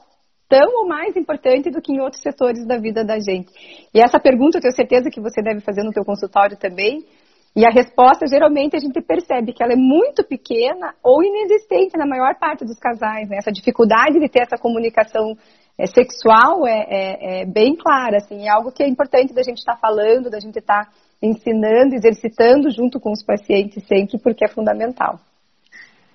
tão 0.50 0.82
ou 0.82 0.88
mais 0.88 1.16
importante 1.16 1.72
do 1.72 1.82
que 1.82 1.94
em 1.94 2.02
outros 2.02 2.22
setores 2.22 2.68
da 2.68 2.78
vida 2.78 3.06
da 3.06 3.18
gente. 3.18 3.50
E 3.94 4.02
essa 4.02 4.20
pergunta 4.20 4.58
eu 4.58 4.62
tenho 4.62 4.76
certeza 4.76 5.10
que 5.10 5.22
você 5.22 5.42
deve 5.42 5.62
fazer 5.62 5.84
no 5.84 5.94
teu 5.94 6.04
consultório 6.04 6.58
também, 6.58 7.06
e 7.54 7.66
a 7.66 7.70
resposta, 7.70 8.26
geralmente, 8.28 8.78
a 8.78 8.80
gente 8.80 9.02
percebe 9.02 9.52
que 9.52 9.62
ela 9.62 9.74
é 9.74 9.76
muito 9.76 10.24
pequena 10.24 10.96
ou 11.04 11.22
inexistente 11.22 11.98
na 11.98 12.06
maior 12.06 12.34
parte 12.40 12.64
dos 12.64 12.80
casais. 12.80 13.28
Né? 13.28 13.38
Essa 13.38 13.52
dificuldade 13.52 14.20
de 14.20 14.30
ter 14.30 14.44
essa 14.44 14.58
comunicação 14.58 15.36
é, 15.78 15.86
sexual 15.86 16.66
é, 16.66 16.80
é, 16.88 17.42
é, 17.42 17.46
bem 17.46 17.76
clara. 17.76 18.18
Assim, 18.18 18.48
é 18.48 18.50
algo 18.50 18.72
que 18.72 18.82
é 18.82 18.88
importante 18.88 19.34
da 19.34 19.44
gente 19.44 19.58
estar 19.58 19.74
tá 19.76 19.80
falando, 19.80 20.30
da 20.30 20.40
gente 20.40 20.60
estar 20.60 20.86
tá 20.86 20.92
ensinando, 21.22 21.94
exercitando 21.94 22.70
junto 22.72 23.02
com 23.02 23.12
os 23.12 23.24
pacientes 23.24 23.86
sempre, 23.86 24.18
porque 24.18 24.46
é 24.46 24.48
fundamental. 24.48 25.20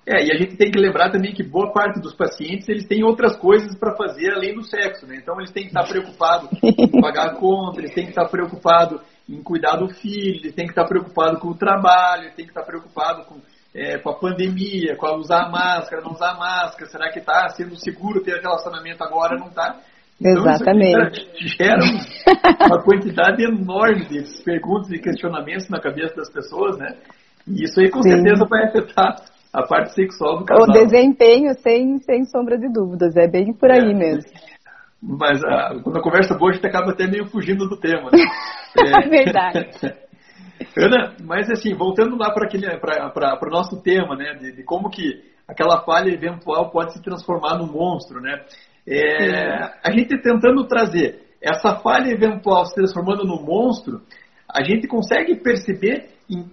É, 0.07 0.25
e 0.25 0.31
a 0.31 0.37
gente 0.37 0.55
tem 0.55 0.71
que 0.71 0.79
lembrar 0.79 1.11
também 1.11 1.33
que 1.33 1.43
boa 1.43 1.71
parte 1.71 1.99
dos 1.99 2.15
pacientes 2.15 2.67
eles 2.69 2.87
têm 2.87 3.03
outras 3.03 3.35
coisas 3.35 3.77
para 3.77 3.95
fazer 3.95 4.33
além 4.33 4.55
do 4.55 4.63
sexo, 4.63 5.05
né? 5.05 5.17
Então 5.21 5.37
eles 5.37 5.51
têm 5.51 5.63
que 5.63 5.69
estar 5.69 5.83
preocupados 5.83 6.49
em 6.63 7.01
pagar 7.01 7.27
a 7.27 7.35
conta, 7.35 7.79
eles 7.79 7.93
têm 7.93 8.05
que 8.05 8.11
estar 8.11 8.25
preocupados 8.27 9.01
em 9.29 9.41
cuidar 9.43 9.75
do 9.77 9.89
filho, 9.89 10.39
eles 10.39 10.53
têm 10.53 10.65
que 10.65 10.71
estar 10.71 10.85
preocupados 10.85 11.39
com 11.39 11.49
o 11.49 11.57
trabalho, 11.57 12.23
eles 12.23 12.35
têm 12.35 12.45
que 12.45 12.51
estar 12.51 12.63
preocupados 12.63 13.25
com, 13.25 13.41
é, 13.75 13.97
com 13.97 14.09
a 14.09 14.15
pandemia, 14.15 14.95
com 14.95 15.05
a 15.05 15.17
usar 15.17 15.49
máscara, 15.49 16.01
não 16.01 16.11
usar 16.11 16.37
máscara, 16.37 16.89
será 16.89 17.11
que 17.11 17.19
está 17.19 17.49
sendo 17.49 17.75
seguro 17.75 18.23
ter 18.23 18.41
relacionamento 18.41 19.03
agora, 19.03 19.37
não 19.37 19.47
está? 19.47 19.79
Então, 20.19 20.47
Exatamente. 20.47 21.29
Gera 21.57 21.79
uma 22.65 22.81
quantidade 22.81 23.43
enorme 23.43 24.07
de 24.07 24.23
perguntas 24.43 24.89
e 24.91 24.99
questionamentos 24.99 25.69
na 25.69 25.79
cabeça 25.79 26.15
das 26.15 26.31
pessoas, 26.31 26.77
né? 26.77 26.97
E 27.47 27.63
isso 27.63 27.79
aí 27.79 27.89
com 27.89 28.01
Sim. 28.01 28.09
certeza 28.09 28.45
vai 28.49 28.65
afetar 28.65 29.15
a 29.53 29.63
parte 29.65 29.93
sexual 29.93 30.39
do 30.39 30.45
casal. 30.45 30.67
O 30.67 30.71
desempenho, 30.71 31.53
sem, 31.61 31.99
sem 31.99 32.25
sombra 32.25 32.57
de 32.57 32.67
dúvidas, 32.71 33.15
é 33.15 33.27
bem 33.27 33.53
por 33.53 33.71
aí 33.71 33.91
é, 33.91 33.93
mesmo. 33.93 34.31
Mas 35.01 35.43
a, 35.43 35.49
ah, 35.49 35.79
quando 35.83 35.97
a 35.97 36.01
conversa 36.01 36.35
boa, 36.35 36.51
a 36.51 36.53
gente 36.55 36.65
acaba 36.65 36.91
até 36.91 37.07
meio 37.07 37.27
fugindo 37.27 37.67
do 37.67 37.79
tema. 37.79 38.09
Né? 38.11 38.17
é 39.03 39.07
verdade. 39.07 39.69
Ana, 40.75 41.15
mas 41.23 41.49
assim, 41.51 41.75
voltando 41.75 42.17
lá 42.17 42.31
para 42.31 43.47
o 43.47 43.51
nosso 43.51 43.81
tema, 43.81 44.15
né, 44.15 44.33
de, 44.33 44.55
de, 44.55 44.63
como 44.63 44.89
que 44.89 45.23
aquela 45.47 45.83
falha 45.83 46.09
eventual 46.11 46.71
pode 46.71 46.93
se 46.93 47.01
transformar 47.01 47.57
num 47.57 47.71
monstro, 47.71 48.19
né? 48.19 48.43
É, 48.87 49.79
a 49.83 49.91
gente 49.91 50.19
tentando 50.21 50.65
trazer 50.65 51.27
essa 51.41 51.75
falha 51.75 52.11
eventual 52.11 52.65
se 52.65 52.73
transformando 52.73 53.23
num 53.23 53.41
monstro, 53.41 54.01
a 54.49 54.63
gente 54.63 54.87
consegue 54.87 55.35
perceber 55.35 56.09
em 56.29 56.45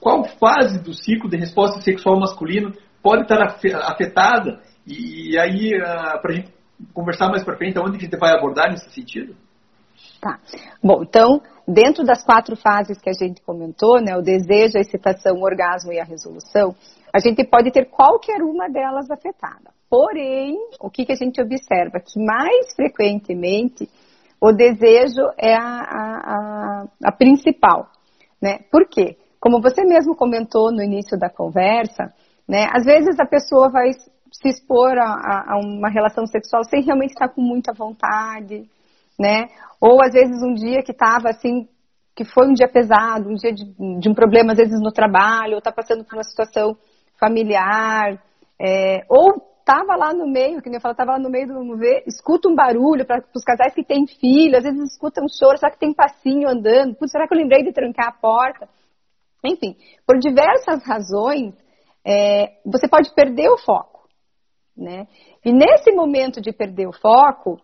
qual 0.00 0.24
fase 0.38 0.82
do 0.82 0.92
ciclo 0.92 1.28
de 1.28 1.36
resposta 1.36 1.80
sexual 1.80 2.18
masculino 2.18 2.72
pode 3.02 3.22
estar 3.22 3.42
afetada 3.42 4.60
e, 4.86 5.38
aí 5.38 5.74
ah, 5.82 6.18
para 6.20 6.32
a 6.32 6.34
gente 6.36 6.52
conversar 6.92 7.28
mais 7.28 7.44
para 7.44 7.56
frente, 7.56 7.78
onde 7.78 7.98
que 7.98 8.06
a 8.06 8.08
gente 8.08 8.18
vai 8.18 8.32
abordar 8.32 8.70
nesse 8.70 8.90
sentido? 8.90 9.34
Tá. 10.20 10.38
Bom, 10.82 11.02
então, 11.02 11.40
dentro 11.66 12.04
das 12.04 12.24
quatro 12.24 12.56
fases 12.56 13.00
que 13.00 13.10
a 13.10 13.12
gente 13.12 13.42
comentou, 13.42 14.00
né, 14.00 14.16
o 14.16 14.22
desejo, 14.22 14.78
a 14.78 14.80
excitação, 14.80 15.36
o 15.36 15.44
orgasmo 15.44 15.92
e 15.92 16.00
a 16.00 16.04
resolução, 16.04 16.74
a 17.12 17.18
gente 17.18 17.44
pode 17.44 17.70
ter 17.70 17.86
qualquer 17.86 18.42
uma 18.42 18.68
delas 18.68 19.10
afetada. 19.10 19.72
Porém, 19.88 20.56
o 20.80 20.90
que, 20.90 21.04
que 21.04 21.12
a 21.12 21.16
gente 21.16 21.40
observa? 21.40 22.00
Que 22.00 22.18
mais 22.18 22.74
frequentemente 22.74 23.88
o 24.40 24.52
desejo 24.52 25.22
é 25.38 25.54
a, 25.54 25.60
a, 25.60 26.20
a, 26.26 26.84
a 27.04 27.12
principal. 27.12 27.88
Né? 28.42 28.58
Por 28.70 28.88
quê? 28.88 29.16
Como 29.38 29.60
você 29.60 29.84
mesmo 29.84 30.16
comentou 30.16 30.72
no 30.72 30.82
início 30.82 31.18
da 31.18 31.30
conversa, 31.30 32.12
né, 32.48 32.66
às 32.72 32.84
vezes 32.84 33.18
a 33.20 33.26
pessoa 33.26 33.70
vai 33.70 33.90
se 34.40 34.48
expor 34.48 34.98
a, 34.98 35.54
a, 35.54 35.58
uma 35.58 35.88
relação 35.88 36.26
sexual 36.26 36.64
sem 36.64 36.82
realmente 36.82 37.10
estar 37.10 37.28
com 37.28 37.40
muita 37.40 37.72
vontade, 37.72 38.68
né? 39.18 39.48
Ou 39.80 40.02
às 40.02 40.12
vezes 40.12 40.42
um 40.42 40.54
dia 40.54 40.82
que 40.82 40.92
estava 40.92 41.28
assim, 41.28 41.68
que 42.16 42.24
foi 42.24 42.48
um 42.48 42.52
dia 42.52 42.68
pesado, 42.68 43.28
um 43.28 43.34
dia 43.34 43.52
de, 43.52 43.64
de, 44.00 44.08
um 44.08 44.14
problema 44.14 44.52
às 44.52 44.58
vezes 44.58 44.80
no 44.80 44.92
trabalho, 44.92 45.52
ou 45.52 45.58
está 45.58 45.70
passando 45.70 46.04
por 46.04 46.14
uma 46.14 46.24
situação 46.24 46.76
familiar, 47.18 48.20
é, 48.60 49.04
ou 49.08 49.54
estava 49.60 49.96
lá 49.96 50.12
no 50.12 50.26
meio, 50.26 50.60
que 50.60 50.68
nem 50.68 50.76
eu 50.76 50.80
falo, 50.80 50.92
estava 50.92 51.12
lá 51.12 51.18
no 51.18 51.30
meio 51.30 51.46
do 51.46 51.76
ver, 51.76 52.02
escuta 52.06 52.48
um 52.48 52.54
barulho 52.54 53.06
para 53.06 53.24
os 53.34 53.44
casais 53.44 53.72
que 53.72 53.84
têm 53.84 54.06
filho, 54.06 54.56
às 54.56 54.64
vezes 54.64 54.92
escuta 54.92 55.22
um 55.22 55.28
choro, 55.28 55.56
será 55.56 55.72
que 55.72 55.78
tem 55.78 55.94
passinho 55.94 56.48
andando? 56.48 56.96
Putz, 56.96 57.12
será 57.12 57.26
que 57.26 57.34
eu 57.34 57.38
lembrei 57.38 57.62
de 57.62 57.72
trancar 57.72 58.08
a 58.08 58.12
porta? 58.12 58.68
Enfim, 59.44 59.76
por 60.06 60.18
diversas 60.18 60.84
razões, 60.84 61.54
é, 62.04 62.58
você 62.64 62.88
pode 62.88 63.14
perder 63.14 63.48
o 63.48 63.58
foco. 63.58 63.93
Né? 64.76 65.06
E 65.44 65.52
nesse 65.52 65.92
momento 65.92 66.40
de 66.40 66.52
perder 66.52 66.86
o 66.86 66.92
foco, 66.92 67.60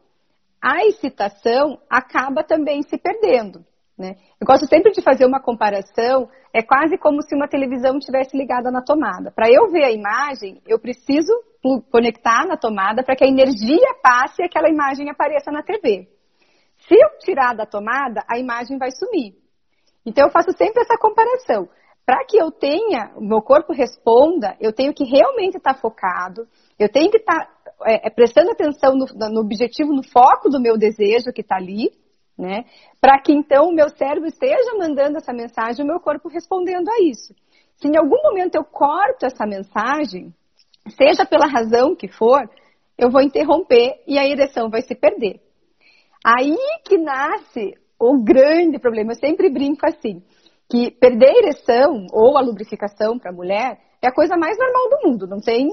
a 0.63 0.85
excitação 0.87 1.79
acaba 1.89 2.45
também 2.45 2.83
se 2.83 2.99
perdendo. 2.99 3.65
Né? 3.99 4.17
Eu 4.41 4.47
gosto 4.47 4.67
sempre 4.67 4.93
de 4.93 5.03
fazer 5.03 5.27
uma 5.27 5.41
comparação, 5.41 6.29
é 6.55 6.63
quase 6.63 6.97
como 6.97 7.23
se 7.23 7.35
uma 7.35 7.49
televisão 7.49 7.99
estivesse 7.99 8.37
ligada 8.37 8.71
na 8.71 8.83
tomada. 8.83 9.31
Para 9.31 9.51
eu 9.51 9.71
ver 9.71 9.85
a 9.85 9.91
imagem, 9.91 10.61
eu 10.67 10.79
preciso 10.79 11.33
conectar 11.91 12.47
na 12.47 12.57
tomada 12.57 13.03
para 13.03 13.15
que 13.15 13.25
a 13.25 13.29
energia 13.29 13.95
passe 14.03 14.41
e 14.41 14.45
aquela 14.45 14.71
imagem 14.71 15.11
apareça 15.11 15.51
na 15.51 15.63
TV. 15.63 16.09
Se 16.89 16.95
eu 16.95 17.19
tirar 17.19 17.55
da 17.55 17.67
tomada, 17.67 18.25
a 18.27 18.39
imagem 18.39 18.79
vai 18.79 18.91
sumir. 18.91 19.35
Então 20.05 20.27
eu 20.27 20.33
faço 20.33 20.53
sempre 20.53 20.81
essa 20.81 20.97
comparação. 20.99 21.69
Para 22.07 22.25
que 22.25 22.39
eu 22.39 22.51
tenha, 22.51 23.13
o 23.17 23.21
meu 23.21 23.43
corpo 23.43 23.73
responda, 23.73 24.57
eu 24.59 24.73
tenho 24.73 24.95
que 24.95 25.05
realmente 25.05 25.59
estar 25.59 25.75
tá 25.75 25.81
focado, 25.81 26.49
eu 26.83 26.89
tenho 26.89 27.11
que 27.11 27.19
estar 27.19 27.45
tá, 27.45 27.73
é, 27.85 28.07
é, 28.07 28.11
prestando 28.11 28.51
atenção 28.51 28.95
no, 28.97 29.07
no, 29.31 29.41
objetivo, 29.41 29.93
no 29.93 30.03
foco 30.03 30.49
do 30.49 30.61
meu 30.61 30.79
desejo 30.79 31.33
que 31.33 31.43
está 31.43 31.57
ali, 31.57 31.91
né? 32.39 32.65
Para 33.01 33.21
que 33.21 33.33
então 33.33 33.69
o 33.69 33.75
meu 33.75 33.91
cérebro 33.91 34.27
esteja 34.27 34.75
mandando 34.79 35.19
essa 35.19 35.33
mensagem 35.33 35.81
e 35.81 35.85
o 35.85 35.87
meu 35.87 36.01
corpo 36.01 36.29
respondendo 36.29 36.89
a 36.89 37.03
isso. 37.03 37.35
Se 37.77 37.89
em 37.89 37.99
algum 37.99 38.23
momento 38.23 38.55
eu 38.55 38.65
corto 38.65 39.27
essa 39.27 39.47
mensagem, 39.47 40.33
seja 40.97 41.27
pela 41.27 41.47
razão 41.47 41.95
que 41.95 42.09
for, 42.09 42.49
eu 42.97 43.11
vou 43.11 43.21
interromper 43.21 44.03
e 44.07 44.19
a 44.19 44.27
ereção 44.27 44.71
vai 44.71 44.81
se 44.81 44.95
perder. 44.95 45.41
Aí 46.25 46.57
que 46.87 46.97
nasce 46.97 47.75
o 47.99 48.23
grande 48.23 48.79
problema. 48.79 49.13
Eu 49.13 49.17
sempre 49.17 49.51
brinco 49.51 49.87
assim, 49.87 50.23
que 50.71 50.91
perder 50.91 51.29
a 51.29 51.39
ereção 51.39 52.07
ou 52.11 52.39
a 52.39 52.41
lubrificação 52.41 53.19
para 53.19 53.31
a 53.31 53.35
mulher 53.35 53.79
é 54.01 54.09
a 54.09 54.15
coisa 54.15 54.37
mais 54.37 54.57
normal 54.57 54.89
do 54.89 55.09
mundo. 55.09 55.27
Não 55.27 55.41
tem 55.41 55.69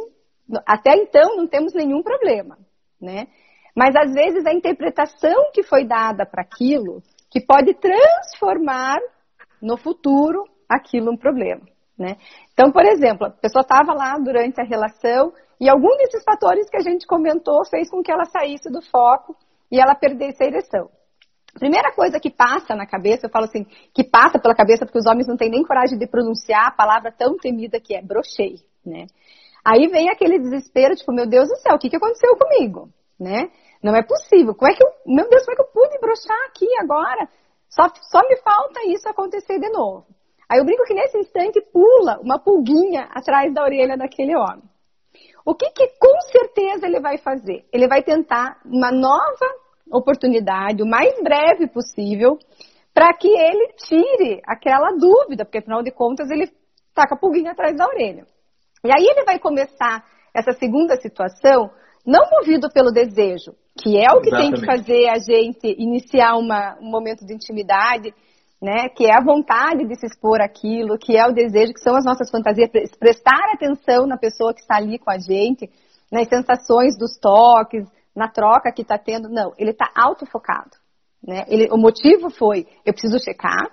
até 0.65 0.95
então 0.95 1.35
não 1.35 1.47
temos 1.47 1.73
nenhum 1.73 2.01
problema, 2.01 2.57
né? 3.01 3.27
Mas 3.75 3.95
às 3.95 4.13
vezes 4.13 4.45
a 4.45 4.53
interpretação 4.53 5.51
que 5.53 5.63
foi 5.63 5.85
dada 5.85 6.25
para 6.25 6.41
aquilo 6.41 7.01
que 7.29 7.41
pode 7.41 7.73
transformar 7.75 8.97
no 9.61 9.77
futuro 9.77 10.45
aquilo 10.69 11.11
um 11.11 11.17
problema, 11.17 11.61
né? 11.97 12.17
Então, 12.53 12.71
por 12.71 12.85
exemplo, 12.85 13.27
a 13.27 13.29
pessoa 13.29 13.61
estava 13.61 13.93
lá 13.93 14.17
durante 14.17 14.59
a 14.61 14.65
relação 14.65 15.33
e 15.59 15.69
algum 15.69 15.95
desses 15.97 16.23
fatores 16.23 16.69
que 16.69 16.77
a 16.77 16.81
gente 16.81 17.05
comentou 17.05 17.65
fez 17.69 17.89
com 17.89 18.01
que 18.01 18.11
ela 18.11 18.25
saísse 18.25 18.69
do 18.69 18.81
foco 18.81 19.35
e 19.71 19.79
ela 19.79 19.95
perdesse 19.95 20.43
a 20.43 20.47
ereção. 20.47 20.89
Primeira 21.53 21.91
coisa 21.93 22.19
que 22.19 22.29
passa 22.29 22.75
na 22.75 22.85
cabeça, 22.85 23.25
eu 23.25 23.31
falo 23.31 23.45
assim, 23.45 23.65
que 23.93 24.03
passa 24.03 24.39
pela 24.39 24.53
cabeça 24.53 24.85
porque 24.85 24.99
os 24.99 25.07
homens 25.07 25.27
não 25.27 25.35
têm 25.35 25.49
nem 25.49 25.63
coragem 25.63 25.97
de 25.97 26.07
pronunciar 26.07 26.67
a 26.67 26.71
palavra 26.71 27.11
tão 27.11 27.35
temida 27.37 27.79
que 27.79 27.95
é 27.95 28.01
brochei, 28.01 28.57
né? 28.85 29.07
Aí 29.67 29.85
vem 29.89 30.09
aquele 30.09 30.39
desespero, 30.39 30.95
tipo, 30.95 31.11
meu 31.11 31.27
Deus 31.27 31.49
do 31.49 31.57
céu, 31.57 31.75
o 31.75 31.77
que, 31.77 31.89
que 31.89 31.97
aconteceu 31.97 32.37
comigo? 32.37 32.87
Né? 33.19 33.51
Não 33.83 33.93
é 33.93 34.01
possível. 34.01 34.55
Como 34.55 34.71
é 34.71 34.73
que 34.73 34.81
eu, 34.81 34.87
meu 35.05 35.27
Deus, 35.27 35.43
como 35.43 35.51
é 35.51 35.55
que 35.57 35.61
eu 35.61 35.73
pude 35.73 35.99
brochar 35.99 36.37
aqui 36.47 36.65
agora? 36.79 37.27
Só, 37.67 37.83
só 38.09 38.25
me 38.29 38.37
falta 38.37 38.79
isso 38.87 39.09
acontecer 39.09 39.59
de 39.59 39.69
novo. 39.69 40.05
Aí 40.49 40.59
eu 40.59 40.63
brinco 40.63 40.85
que 40.85 40.93
nesse 40.93 41.17
instante 41.17 41.59
pula 41.73 42.17
uma 42.21 42.39
pulguinha 42.39 43.09
atrás 43.11 43.53
da 43.53 43.61
orelha 43.61 43.97
daquele 43.97 44.37
homem. 44.37 44.63
O 45.45 45.53
que, 45.53 45.69
que 45.71 45.87
com 45.99 46.21
certeza 46.31 46.87
ele 46.87 47.01
vai 47.01 47.17
fazer? 47.17 47.65
Ele 47.73 47.89
vai 47.89 48.01
tentar 48.01 48.61
uma 48.63 48.89
nova 48.89 49.47
oportunidade, 49.91 50.81
o 50.81 50.87
mais 50.87 51.13
breve 51.21 51.67
possível, 51.67 52.39
para 52.93 53.13
que 53.13 53.27
ele 53.27 53.73
tire 53.73 54.41
aquela 54.45 54.91
dúvida, 54.91 55.43
porque 55.43 55.57
afinal 55.57 55.83
de 55.83 55.91
contas 55.91 56.29
ele 56.29 56.47
tá 56.93 57.05
com 57.05 57.15
a 57.15 57.17
pulguinha 57.17 57.51
atrás 57.51 57.75
da 57.75 57.85
orelha. 57.85 58.25
E 58.83 58.91
aí 58.91 59.05
ele 59.05 59.25
vai 59.25 59.39
começar 59.39 60.03
essa 60.33 60.51
segunda 60.53 60.95
situação, 60.97 61.69
não 62.05 62.29
movido 62.31 62.69
pelo 62.69 62.91
desejo, 62.91 63.53
que 63.77 63.97
é 63.97 64.11
o 64.13 64.21
que 64.21 64.29
Exatamente. 64.29 64.51
tem 64.51 64.53
que 64.53 64.65
fazer 64.65 65.09
a 65.09 65.17
gente 65.17 65.81
iniciar 65.81 66.35
uma, 66.35 66.77
um 66.79 66.89
momento 66.89 67.25
de 67.25 67.33
intimidade, 67.33 68.13
né? 68.61 68.89
Que 68.89 69.05
é 69.05 69.15
a 69.15 69.23
vontade 69.23 69.85
de 69.87 69.95
se 69.99 70.05
expor 70.05 70.41
aquilo, 70.41 70.97
que 70.97 71.17
é 71.17 71.27
o 71.27 71.33
desejo, 71.33 71.73
que 71.73 71.81
são 71.81 71.95
as 71.95 72.05
nossas 72.05 72.29
fantasias, 72.29 72.69
prestar 72.99 73.53
atenção 73.53 74.07
na 74.07 74.17
pessoa 74.17 74.53
que 74.53 74.61
está 74.61 74.77
ali 74.77 74.97
com 74.97 75.11
a 75.11 75.17
gente, 75.17 75.69
nas 76.11 76.27
sensações 76.27 76.97
dos 76.97 77.17
toques, 77.19 77.85
na 78.15 78.27
troca 78.27 78.71
que 78.71 78.81
está 78.81 78.97
tendo. 78.97 79.29
Não, 79.29 79.53
ele 79.57 79.71
está 79.71 79.89
autofocado. 79.95 80.71
Né? 81.23 81.45
Ele, 81.47 81.67
o 81.71 81.77
motivo 81.77 82.29
foi, 82.29 82.67
eu 82.85 82.93
preciso 82.93 83.23
checar, 83.23 83.69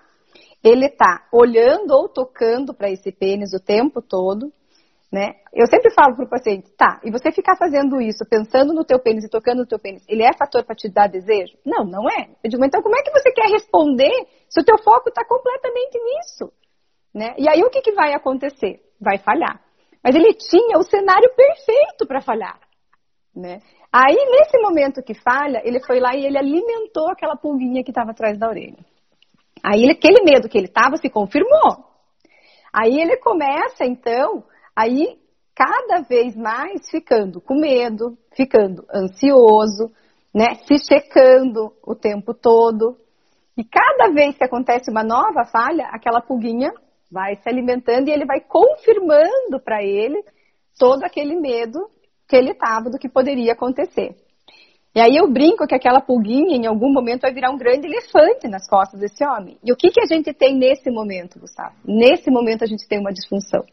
ele 0.63 0.87
está 0.87 1.27
olhando 1.33 1.93
ou 1.93 2.09
tocando 2.09 2.75
para 2.75 2.91
esse 2.91 3.13
pênis 3.13 3.53
o 3.55 3.61
tempo 3.61 4.03
todo, 4.03 4.51
né? 5.15 5.37
Eu 5.53 5.69
sempre 5.69 5.93
falo 5.95 6.17
para 6.17 6.25
o 6.25 6.29
paciente, 6.29 6.69
tá, 6.77 7.01
e 7.05 7.11
você 7.13 7.31
ficar 7.31 7.55
fazendo 7.57 8.01
isso, 8.01 8.27
pensando 8.29 8.75
no 8.75 8.85
teu 8.85 8.99
pênis 8.99 9.23
e 9.23 9.31
tocando 9.31 9.59
no 9.59 9.67
teu 9.67 9.79
pênis, 9.79 10.03
ele 10.09 10.25
é 10.25 10.33
fator 10.37 10.65
para 10.65 10.75
te 10.75 10.89
dar 10.89 11.07
desejo? 11.07 11.57
Não, 11.65 11.85
não 11.85 12.11
é. 12.11 12.31
Eu 12.43 12.51
digo, 12.51 12.65
então 12.65 12.83
como 12.83 12.97
é 12.97 13.03
que 13.03 13.13
você 13.13 13.31
quer 13.31 13.47
responder 13.49 14.11
se 14.49 14.61
o 14.61 14.65
teu 14.65 14.77
foco 14.83 15.11
está 15.11 15.25
completamente 15.25 16.01
nisso? 16.03 16.53
Né? 17.15 17.33
E 17.39 17.49
aí 17.49 17.63
o 17.63 17.71
que, 17.71 17.81
que 17.81 17.93
vai 17.93 18.13
acontecer? 18.13 18.81
Vai 19.01 19.19
falhar. 19.19 19.61
Mas 20.03 20.17
ele 20.17 20.35
tinha 20.35 20.79
o 20.79 20.83
cenário 20.83 21.31
perfeito 21.37 22.09
para 22.09 22.21
falhar. 22.21 22.59
Né? 23.33 23.61
Aí, 23.93 24.17
nesse 24.17 24.59
momento 24.59 25.01
que 25.01 25.15
falha, 25.15 25.63
ele 25.65 25.79
foi 25.87 26.01
lá 26.01 26.17
e 26.17 26.27
ele 26.27 26.37
alimentou 26.37 27.09
aquela 27.09 27.37
pulguinha 27.37 27.85
que 27.85 27.93
estava 27.93 28.11
atrás 28.11 28.37
da 28.37 28.49
orelha. 28.49 28.85
Aí, 29.63 29.89
aquele 29.89 30.25
medo 30.25 30.49
que 30.49 30.59
ele 30.59 30.67
estava 30.67 30.97
se 30.97 31.09
confirmou. 31.09 31.85
Aí 32.73 33.01
ele 33.01 33.17
começa, 33.19 33.85
então, 33.85 34.45
Aí 34.77 35.19
cada 35.55 36.03
vez 36.03 36.35
mais 36.35 36.91
ficando 36.91 37.41
com 37.41 37.55
medo, 37.55 38.19
ficando 38.35 38.85
ansioso, 38.93 39.93
né, 40.35 40.57
se 40.67 40.79
checando 40.79 41.73
o 41.83 41.95
tempo 41.95 42.35
todo. 42.35 42.97
E 43.57 43.63
cada 43.63 44.13
vez 44.13 44.37
que 44.37 44.45
acontece 44.45 44.91
uma 44.91 45.05
nova 45.05 45.45
falha, 45.45 45.87
aquela 45.93 46.21
pulguinha 46.21 46.73
vai 47.11 47.37
se 47.37 47.49
alimentando 47.49 48.09
e 48.09 48.13
ele 48.13 48.25
vai 48.25 48.41
confirmando 48.41 49.61
para 49.65 49.83
ele 49.83 50.21
todo 50.77 51.05
aquele 51.05 51.39
medo 51.39 51.89
que 52.29 52.35
ele 52.35 52.51
estava 52.51 52.91
do 52.91 52.99
que 52.99 53.09
poderia 53.09 53.53
acontecer. 53.53 54.17
E 54.93 55.01
aí 55.01 55.17
eu 55.17 55.31
brinco 55.31 55.67
que 55.67 55.75
aquela 55.75 56.01
pulguinha 56.01 56.57
em 56.57 56.67
algum 56.67 56.93
momento 56.93 57.23
vai 57.23 57.33
virar 57.33 57.51
um 57.51 57.59
grande 57.59 57.87
elefante 57.87 58.49
nas 58.49 58.69
costas 58.69 58.99
desse 58.99 59.25
homem. 59.25 59.59
E 59.63 59.73
o 59.73 59.77
que, 59.77 59.91
que 59.91 60.01
a 60.01 60.07
gente 60.07 60.33
tem 60.33 60.57
nesse 60.57 60.91
momento, 60.91 61.39
Gustavo? 61.39 61.75
Nesse 61.85 62.31
momento 62.31 62.63
a 62.63 62.67
gente 62.67 62.87
tem 62.89 63.01
uma 63.01 63.13
disfunção. 63.13 63.65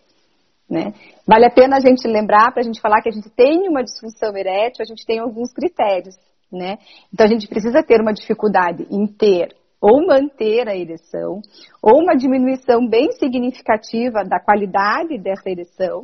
Né? 0.71 0.93
Vale 1.27 1.45
a 1.45 1.51
pena 1.51 1.75
a 1.75 1.79
gente 1.81 2.07
lembrar, 2.07 2.53
para 2.53 2.61
a 2.61 2.63
gente 2.63 2.79
falar 2.79 3.01
que 3.01 3.09
a 3.09 3.11
gente 3.11 3.29
tem 3.29 3.67
uma 3.67 3.83
disfunção 3.83 4.37
erétil, 4.37 4.81
a 4.81 4.85
gente 4.85 5.05
tem 5.05 5.19
alguns 5.19 5.51
critérios. 5.51 6.15
Né? 6.49 6.77
Então 7.13 7.25
a 7.25 7.29
gente 7.29 7.45
precisa 7.45 7.83
ter 7.83 7.99
uma 7.99 8.13
dificuldade 8.13 8.87
em 8.89 9.05
ter 9.05 9.53
ou 9.81 10.05
manter 10.05 10.69
a 10.69 10.77
ereção, 10.77 11.41
ou 11.81 12.01
uma 12.01 12.15
diminuição 12.15 12.87
bem 12.87 13.11
significativa 13.13 14.23
da 14.23 14.39
qualidade 14.39 15.17
dessa 15.17 15.49
ereção, 15.49 16.03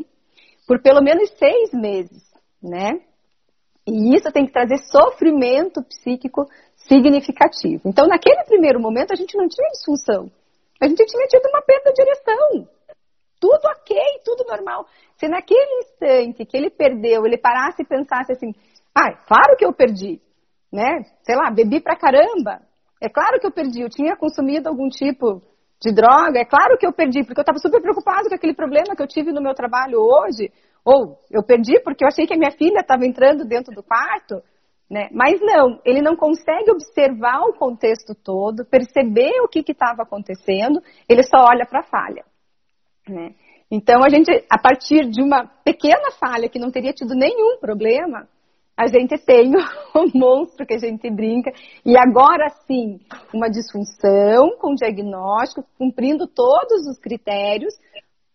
por 0.68 0.82
pelo 0.82 1.00
menos 1.00 1.30
seis 1.38 1.72
meses, 1.72 2.24
né? 2.62 3.00
E 3.88 4.16
isso 4.16 4.32
tem 4.32 4.48
que 4.48 4.52
trazer 4.52 4.80
sofrimento 4.80 5.84
psíquico 5.84 6.48
significativo. 6.76 7.84
Então, 7.86 8.08
naquele 8.08 8.44
primeiro 8.46 8.82
momento, 8.82 9.12
a 9.12 9.16
gente 9.16 9.38
não 9.38 9.48
tinha 9.48 9.70
disfunção. 9.70 10.32
A 10.82 10.88
gente 10.88 11.06
tinha 11.06 11.28
tido 11.28 11.48
uma 11.48 11.62
perda 11.62 11.94
de 11.94 12.04
direção. 12.04 12.77
Tudo 13.40 13.62
ok, 13.66 13.98
tudo 14.24 14.46
normal. 14.48 14.86
Se 15.18 15.28
naquele 15.28 15.80
instante 15.80 16.46
que 16.46 16.58
ele 16.58 16.70
perdeu, 16.70 17.26
ele 17.26 17.38
parasse 17.38 17.82
e 17.82 17.86
pensasse 17.86 18.32
assim, 18.32 18.52
ah, 18.96 19.14
claro 19.28 19.56
que 19.58 19.66
eu 19.66 19.74
perdi, 19.74 20.20
né? 20.72 21.04
Sei 21.24 21.36
lá, 21.36 21.52
bebi 21.52 21.80
pra 21.80 21.96
caramba. 21.96 22.62
É 23.02 23.08
claro 23.08 23.40
que 23.40 23.46
eu 23.46 23.52
perdi, 23.52 23.82
eu 23.82 23.90
tinha 23.90 24.16
consumido 24.16 24.68
algum 24.68 24.90
tipo 24.90 25.42
de 25.80 25.94
droga, 25.94 26.40
é 26.40 26.46
claro 26.46 26.78
que 26.80 26.88
eu 26.88 26.92
perdi, 26.92 27.24
porque 27.24 27.40
eu 27.40 27.44
estava 27.44 27.60
super 27.60 27.80
preocupado 27.80 28.28
com 28.28 28.34
aquele 28.34 28.56
problema 28.56 28.96
que 28.96 29.04
eu 29.04 29.08
tive 29.08 29.32
no 29.32 29.42
meu 29.42 29.54
trabalho 29.54 30.00
hoje, 30.00 30.52
ou 30.84 31.20
eu 31.30 31.44
perdi 31.44 31.80
porque 31.82 32.04
eu 32.04 32.08
achei 32.08 32.26
que 32.26 32.34
a 32.34 32.38
minha 32.38 32.52
filha 32.52 32.80
estava 32.80 33.06
entrando 33.06 33.46
dentro 33.46 33.74
do 33.76 33.84
quarto, 33.84 34.42
né? 34.90 35.10
Mas 35.12 35.40
não, 35.42 35.80
ele 35.86 36.02
não 36.02 36.16
consegue 36.16 36.72
observar 36.72 37.42
o 37.42 37.54
contexto 37.54 38.16
todo, 38.16 38.66
perceber 38.66 39.42
o 39.42 39.48
que 39.48 39.64
estava 39.70 40.02
acontecendo, 40.02 40.82
ele 41.08 41.22
só 41.24 41.46
olha 41.48 41.66
para 41.66 41.82
a 41.82 41.84
falha, 41.84 42.26
né? 43.10 43.34
Então 43.70 44.04
a 44.04 44.10
gente, 44.10 44.32
a 44.50 44.58
partir 44.58 45.10
de 45.10 45.22
uma 45.22 45.46
pequena 45.64 46.12
falha 46.20 46.50
que 46.50 46.60
não 46.60 46.72
teria 46.72 46.94
tido 46.94 47.14
nenhum 47.14 47.58
problema, 47.60 48.28
a 48.78 48.88
gente 48.88 49.18
tem 49.18 49.52
o 49.96 50.18
monstro 50.18 50.66
que 50.66 50.76
a 50.76 50.78
gente 50.78 51.10
brinca, 51.10 51.52
e 51.84 51.98
agora 51.98 52.50
sim, 52.68 53.00
uma 53.34 53.50
disfunção 53.50 54.56
com 54.60 54.76
diagnóstico, 54.76 55.66
cumprindo 55.78 56.28
todos 56.28 56.88
os 56.88 57.00
critérios, 57.00 57.74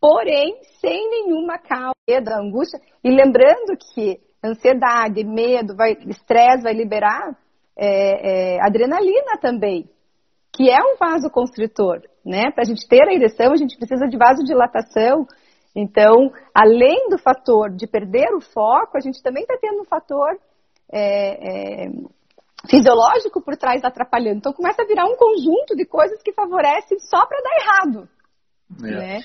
porém 0.00 0.56
sem 0.80 1.08
nenhuma 1.08 1.58
causa 1.58 2.20
da 2.24 2.40
angústia. 2.40 2.80
E 3.04 3.10
lembrando 3.10 3.76
que 3.94 4.18
ansiedade, 4.44 5.22
medo, 5.22 5.76
vai, 5.76 5.92
estresse 6.08 6.64
vai 6.64 6.74
liberar 6.74 7.36
é, 7.76 8.56
é, 8.56 8.60
adrenalina 8.60 9.38
também, 9.40 9.88
que 10.52 10.70
é 10.70 10.78
um 10.82 10.96
vasoconstritor, 10.98 12.02
né? 12.24 12.50
Para 12.50 12.62
a 12.62 12.66
gente 12.66 12.86
ter 12.86 13.02
a 13.08 13.12
ereção, 13.12 13.52
a 13.52 13.56
gente 13.56 13.76
precisa 13.76 14.06
de 14.06 14.16
vasodilatação. 14.16 15.26
Então, 15.74 16.30
além 16.54 17.08
do 17.08 17.18
fator 17.18 17.70
de 17.74 17.86
perder 17.86 18.34
o 18.34 18.40
foco, 18.40 18.96
a 18.96 19.00
gente 19.00 19.22
também 19.22 19.42
está 19.42 19.56
tendo 19.60 19.80
um 19.80 19.84
fator 19.84 20.38
é, 20.92 21.84
é, 21.84 21.90
fisiológico 22.68 23.40
por 23.40 23.56
trás 23.56 23.82
atrapalhando. 23.82 24.38
Então, 24.38 24.52
começa 24.52 24.82
a 24.82 24.86
virar 24.86 25.06
um 25.06 25.16
conjunto 25.16 25.74
de 25.74 25.86
coisas 25.86 26.22
que 26.22 26.32
favorecem 26.32 26.98
só 26.98 27.24
para 27.26 27.40
dar 27.40 27.56
errado. 27.60 28.08
É. 28.84 28.90
Né? 28.90 29.20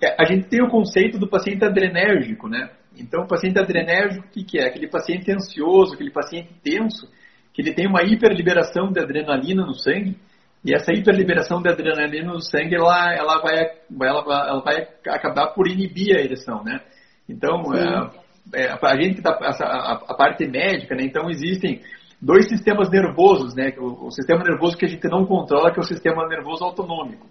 É, 0.00 0.16
a 0.20 0.24
gente 0.24 0.48
tem 0.48 0.62
o 0.62 0.70
conceito 0.70 1.18
do 1.18 1.28
paciente 1.28 1.64
adrenérgico, 1.64 2.48
né? 2.48 2.70
Então, 2.96 3.24
o 3.24 3.28
paciente 3.28 3.58
adrenérgico, 3.58 4.26
o 4.26 4.30
que, 4.30 4.44
que 4.44 4.58
é? 4.58 4.68
Aquele 4.68 4.88
paciente 4.88 5.32
ansioso, 5.32 5.94
aquele 5.94 6.12
paciente 6.12 6.54
tenso, 6.62 7.10
que 7.54 7.62
ele 7.62 7.72
tem 7.72 7.86
uma 7.86 8.02
hiperliberação 8.02 8.92
de 8.92 9.00
adrenalina 9.00 9.64
no 9.64 9.74
sangue, 9.74 10.18
e 10.64 10.74
essa 10.74 10.92
hiperliberação 10.92 11.62
de 11.62 11.68
adrenalina 11.68 12.32
no 12.32 12.40
sangue, 12.40 12.74
ela, 12.74 13.14
ela, 13.14 13.40
vai, 13.40 13.58
ela, 14.02 14.48
ela 14.48 14.60
vai 14.60 14.88
acabar 15.06 15.48
por 15.54 15.68
inibir 15.68 16.16
a 16.16 16.20
ereção, 16.20 16.64
né? 16.64 16.80
Então, 17.28 17.62
é, 17.74 18.64
é, 18.64 18.72
a 18.72 18.96
gente 19.00 19.16
que 19.16 19.22
tá, 19.22 19.38
a, 19.40 19.92
a, 19.92 20.14
parte 20.14 20.46
médica, 20.46 20.94
né? 20.94 21.04
Então, 21.04 21.30
existem 21.30 21.80
dois 22.20 22.48
sistemas 22.48 22.90
nervosos, 22.90 23.54
né? 23.54 23.72
O, 23.78 24.06
o 24.06 24.10
sistema 24.10 24.42
nervoso 24.42 24.76
que 24.76 24.84
a 24.84 24.88
gente 24.88 25.06
não 25.08 25.24
controla, 25.24 25.70
que 25.70 25.78
é 25.78 25.82
o 25.82 25.86
sistema 25.86 26.26
nervoso 26.26 26.64
autonômico. 26.64 27.26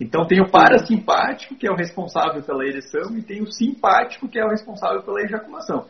Então 0.00 0.26
tem 0.26 0.40
o 0.40 0.50
parasimpático, 0.50 1.54
que 1.54 1.68
é 1.68 1.70
o 1.70 1.76
responsável 1.76 2.42
pela 2.42 2.64
ereção, 2.64 3.14
e 3.18 3.22
tem 3.22 3.42
o 3.42 3.52
simpático, 3.52 4.26
que 4.26 4.38
é 4.38 4.44
o 4.44 4.48
responsável 4.48 5.02
pela 5.02 5.20
ejaculação. 5.20 5.86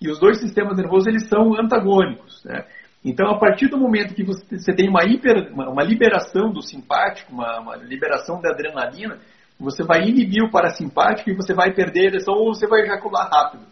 E 0.00 0.10
os 0.10 0.18
dois 0.18 0.40
sistemas 0.40 0.76
nervosos 0.76 1.06
eles 1.06 1.28
são 1.28 1.54
antagônicos. 1.60 2.42
Né? 2.44 2.64
Então, 3.04 3.28
a 3.30 3.38
partir 3.38 3.68
do 3.68 3.76
momento 3.76 4.14
que 4.14 4.22
você 4.22 4.72
tem 4.74 4.88
uma, 4.88 5.04
hiper, 5.04 5.52
uma 5.52 5.82
liberação 5.82 6.52
do 6.52 6.62
simpático, 6.62 7.32
uma, 7.32 7.60
uma, 7.60 7.76
liberação 7.76 8.40
da 8.40 8.50
adrenalina, 8.50 9.18
você 9.58 9.82
vai 9.82 10.02
inibir 10.02 10.42
o 10.44 10.50
parasimpático 10.50 11.28
e 11.30 11.34
você 11.34 11.52
vai 11.52 11.72
perder 11.72 12.00
a 12.00 12.10
ereção 12.10 12.34
ou 12.34 12.54
você 12.54 12.66
vai 12.66 12.82
ejacular 12.82 13.28
rápido. 13.28 13.64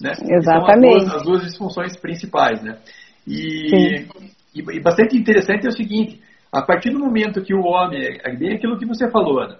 Né? 0.00 0.12
Exatamente. 0.30 1.00
São 1.00 1.06
as 1.06 1.12
duas, 1.12 1.14
as 1.14 1.22
duas 1.24 1.42
disfunções 1.42 1.96
principais. 1.96 2.62
Né? 2.62 2.78
E, 3.26 4.06
e, 4.54 4.60
e, 4.60 4.80
bastante 4.80 5.16
interessante 5.16 5.66
é 5.66 5.68
o 5.68 5.76
seguinte: 5.76 6.20
a 6.52 6.62
partir 6.62 6.90
do 6.90 7.00
momento 7.00 7.42
que 7.42 7.54
o 7.54 7.62
homem, 7.62 8.00
é 8.22 8.34
bem 8.36 8.54
aquilo 8.54 8.78
que 8.78 8.86
você 8.86 9.10
falou, 9.10 9.40
Ana, 9.40 9.58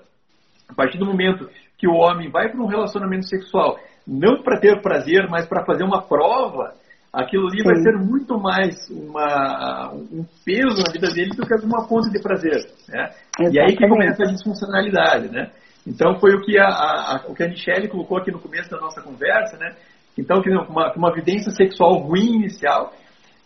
a 0.69 0.75
partir 0.75 0.97
do 0.97 1.07
momento 1.07 1.49
que 1.77 1.89
o 1.89 1.95
homem 1.95 2.31
vai 2.31 2.51
para 2.51 2.63
um 2.63 2.67
relacionamento 2.67 3.27
sexual, 3.27 3.79
não 4.07 4.43
para 4.43 4.61
ter 4.61 4.81
prazer, 4.81 5.29
mas 5.29 5.47
para 5.47 5.65
fazer 5.65 5.83
uma 5.83 6.03
prova, 6.03 6.75
aquilo 7.13 7.49
ali 7.49 7.59
Sim. 7.59 7.65
vai 7.65 7.77
ser 7.77 7.97
muito 7.99 8.39
mais 8.39 8.91
uma, 8.91 9.93
um 9.93 10.25
peso 10.45 10.83
na 10.85 10.93
vida 10.93 11.09
dele 11.09 11.31
do 11.31 11.47
que 11.47 11.67
uma 11.67 11.89
fonte 11.89 12.11
de 12.11 12.21
prazer. 12.21 12.71
Né? 12.89 13.11
E 13.51 13.59
aí 13.59 13.77
que 13.77 13.89
começa 13.89 14.23
a 14.23 14.27
disfuncionalidade. 14.27 15.29
Né? 15.31 15.51
Então 15.87 16.19
foi 16.21 16.35
o 16.35 16.41
que 16.43 16.59
a, 16.59 16.67
a, 16.67 17.25
o 17.29 17.35
que 17.35 17.43
a 17.43 17.49
Michelle 17.49 17.89
colocou 17.89 18.19
aqui 18.19 18.31
no 18.31 18.39
começo 18.39 18.71
da 18.71 18.79
nossa 18.79 19.01
conversa, 19.01 19.57
né? 19.57 19.75
Então, 20.19 20.43
que 20.43 20.51
uma, 20.51 20.93
uma 20.95 21.15
vivência 21.15 21.53
sexual 21.53 21.97
ruim 21.99 22.35
inicial 22.35 22.93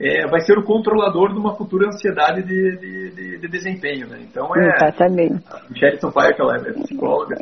é, 0.00 0.26
vai 0.26 0.40
ser 0.40 0.58
o 0.58 0.64
controlador 0.64 1.32
de 1.32 1.38
uma 1.38 1.54
futura 1.54 1.86
ansiedade 1.86 2.42
de, 2.42 2.76
de, 2.78 3.10
de, 3.10 3.38
de 3.38 3.48
desempenho, 3.48 4.08
né? 4.08 4.18
Então 4.22 4.48
é. 4.56 4.74
Exatamente. 4.74 5.44
A 5.50 5.68
Michelle 5.68 6.00
Sampaio, 6.00 6.34
que 6.34 6.42
ela 6.42 6.56
é 6.56 6.72
psicóloga, 6.72 7.36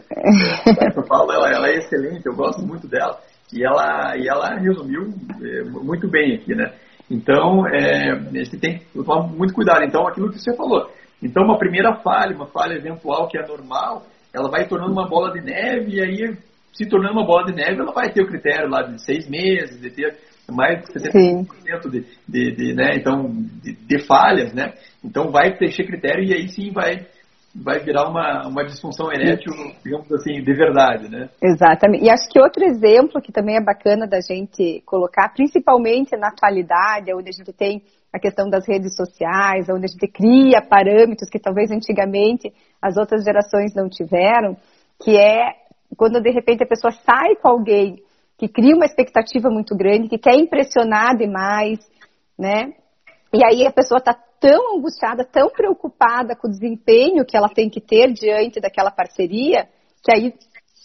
eu 0.97 1.03
falo, 1.07 1.33
ela, 1.33 1.49
ela 1.49 1.69
é 1.69 1.77
excelente, 1.77 2.27
eu 2.27 2.35
gosto 2.35 2.61
muito 2.67 2.89
dela. 2.89 3.19
E 3.53 3.65
ela, 3.65 4.17
e 4.17 4.29
ela 4.29 4.57
resumiu 4.59 5.13
é, 5.43 5.65
muito 5.65 6.09
bem 6.09 6.35
aqui, 6.35 6.55
né? 6.55 6.73
Então, 7.11 7.67
é, 7.67 8.13
a 8.13 8.45
gente 8.45 8.59
tem 8.59 8.79
que 8.79 8.85
tomar 8.95 9.27
muito 9.27 9.53
cuidado. 9.53 9.85
Então, 9.85 10.07
aquilo 10.07 10.31
que 10.31 10.39
você 10.39 10.55
falou. 10.57 10.91
Então, 11.23 11.45
uma 11.45 11.59
primeira 11.59 11.97
falha, 11.97 12.35
uma 12.35 12.47
falha 12.47 12.75
eventual 12.75 13.29
que 13.29 13.37
é 13.37 13.47
normal, 13.47 14.07
ela 14.33 14.49
vai 14.49 14.67
tornando 14.67 14.93
uma 14.93 15.09
bola 15.09 15.33
de 15.33 15.41
neve 15.41 15.97
e 15.97 16.01
aí, 16.01 16.37
se 16.73 16.89
tornando 16.89 17.15
uma 17.15 17.27
bola 17.27 17.47
de 17.47 17.53
neve, 17.53 17.81
ela 17.81 17.93
vai 17.93 18.13
ter 18.13 18.23
o 18.23 18.29
critério 18.29 18.71
lá 18.71 18.83
de 18.83 19.05
seis 19.05 19.29
meses, 19.29 19.81
de 19.81 19.91
ter 19.91 20.17
mais 20.51 20.81
de 20.81 20.93
70% 20.93 21.91
de, 21.91 22.07
de, 22.29 22.57
de, 22.57 22.75
né, 22.75 22.97
então, 22.97 23.31
de, 23.63 23.73
de, 23.73 23.99
falhas, 24.07 24.53
né? 24.53 24.75
Então 25.05 25.31
vai 25.31 25.57
preencher 25.57 25.87
critério 25.87 26.25
e 26.25 26.33
aí 26.33 26.49
sim 26.49 26.73
vai, 26.73 27.07
vai 27.55 27.81
virar 27.81 28.09
uma, 28.09 28.47
uma 28.47 28.65
disfunção 28.65 29.13
erétil, 29.13 29.53
digamos 29.85 30.11
assim, 30.13 30.43
de 30.43 30.53
verdade, 30.53 31.09
né? 31.09 31.29
Exatamente. 31.43 32.05
E 32.05 32.11
acho 32.11 32.29
que 32.29 32.41
outro 32.41 32.65
exemplo 32.65 33.21
que 33.21 33.33
também 33.33 33.57
é 33.57 33.65
bacana 33.65 34.07
da 34.07 34.21
gente 34.21 34.83
colocar, 34.87 35.33
principalmente 35.35 36.17
na 36.17 36.29
atualidade, 36.29 37.13
onde 37.13 37.29
a 37.29 37.33
gente 37.33 37.53
tem 37.53 37.83
a 38.13 38.19
questão 38.19 38.49
das 38.49 38.67
redes 38.67 38.95
sociais, 38.95 39.69
onde 39.69 39.85
a 39.85 39.89
gente 39.89 40.07
cria 40.09 40.63
parâmetros 40.63 41.29
que 41.29 41.39
talvez 41.39 41.71
antigamente 41.71 42.53
as 42.81 42.97
outras 42.97 43.25
gerações 43.25 43.75
não 43.75 43.89
tiveram, 43.89 44.57
que 45.03 45.17
é 45.17 45.55
quando 45.97 46.21
de 46.21 46.31
repente 46.31 46.63
a 46.63 46.69
pessoa 46.69 46.93
sai 46.93 47.35
com 47.37 47.49
alguém 47.49 48.03
que 48.39 48.49
cria 48.49 48.75
uma 48.75 48.87
expectativa 48.87 49.51
muito 49.51 49.77
grande, 49.77 50.09
que 50.09 50.19
quer 50.19 50.35
impressionar 50.35 51.17
demais, 51.17 51.79
né? 52.39 52.73
E 53.33 53.45
aí 53.45 53.67
a 53.67 53.73
pessoa 53.73 53.99
está 53.99 54.17
tão 54.41 54.77
angustiada, 54.77 55.25
tão 55.25 55.51
preocupada 55.51 56.35
com 56.35 56.49
o 56.49 56.51
desempenho 56.51 57.25
que 57.25 57.37
ela 57.37 57.49
tem 57.49 57.69
que 57.69 57.81
ter 57.81 58.13
diante 58.13 58.61
daquela 58.61 58.91
parceria, 58.91 59.69
que 60.03 60.13
aí 60.13 60.35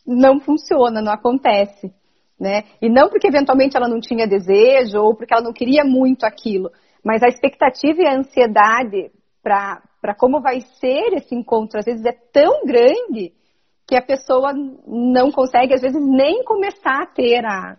não 0.05 0.39
funciona, 0.39 1.01
não 1.01 1.13
acontece. 1.13 1.91
Né? 2.37 2.63
E 2.81 2.89
não 2.89 3.09
porque 3.09 3.27
eventualmente 3.27 3.77
ela 3.77 3.87
não 3.87 4.01
tinha 4.01 4.27
desejo 4.27 4.99
ou 4.99 5.15
porque 5.15 5.33
ela 5.33 5.43
não 5.43 5.53
queria 5.53 5.85
muito 5.85 6.25
aquilo, 6.25 6.69
mas 7.01 7.23
a 7.23 7.29
expectativa 7.29 8.01
e 8.01 8.07
a 8.07 8.17
ansiedade 8.17 9.09
para 9.41 10.15
como 10.17 10.41
vai 10.41 10.59
ser 10.59 11.13
esse 11.13 11.33
encontro, 11.33 11.79
às 11.79 11.85
vezes 11.85 12.03
é 12.03 12.11
tão 12.11 12.65
grande 12.65 13.31
que 13.87 13.95
a 13.95 14.01
pessoa 14.01 14.51
não 14.87 15.31
consegue, 15.31 15.73
às 15.73 15.81
vezes, 15.81 16.01
nem 16.01 16.43
começar 16.43 17.03
a 17.03 17.05
ter 17.05 17.45
a, 17.45 17.77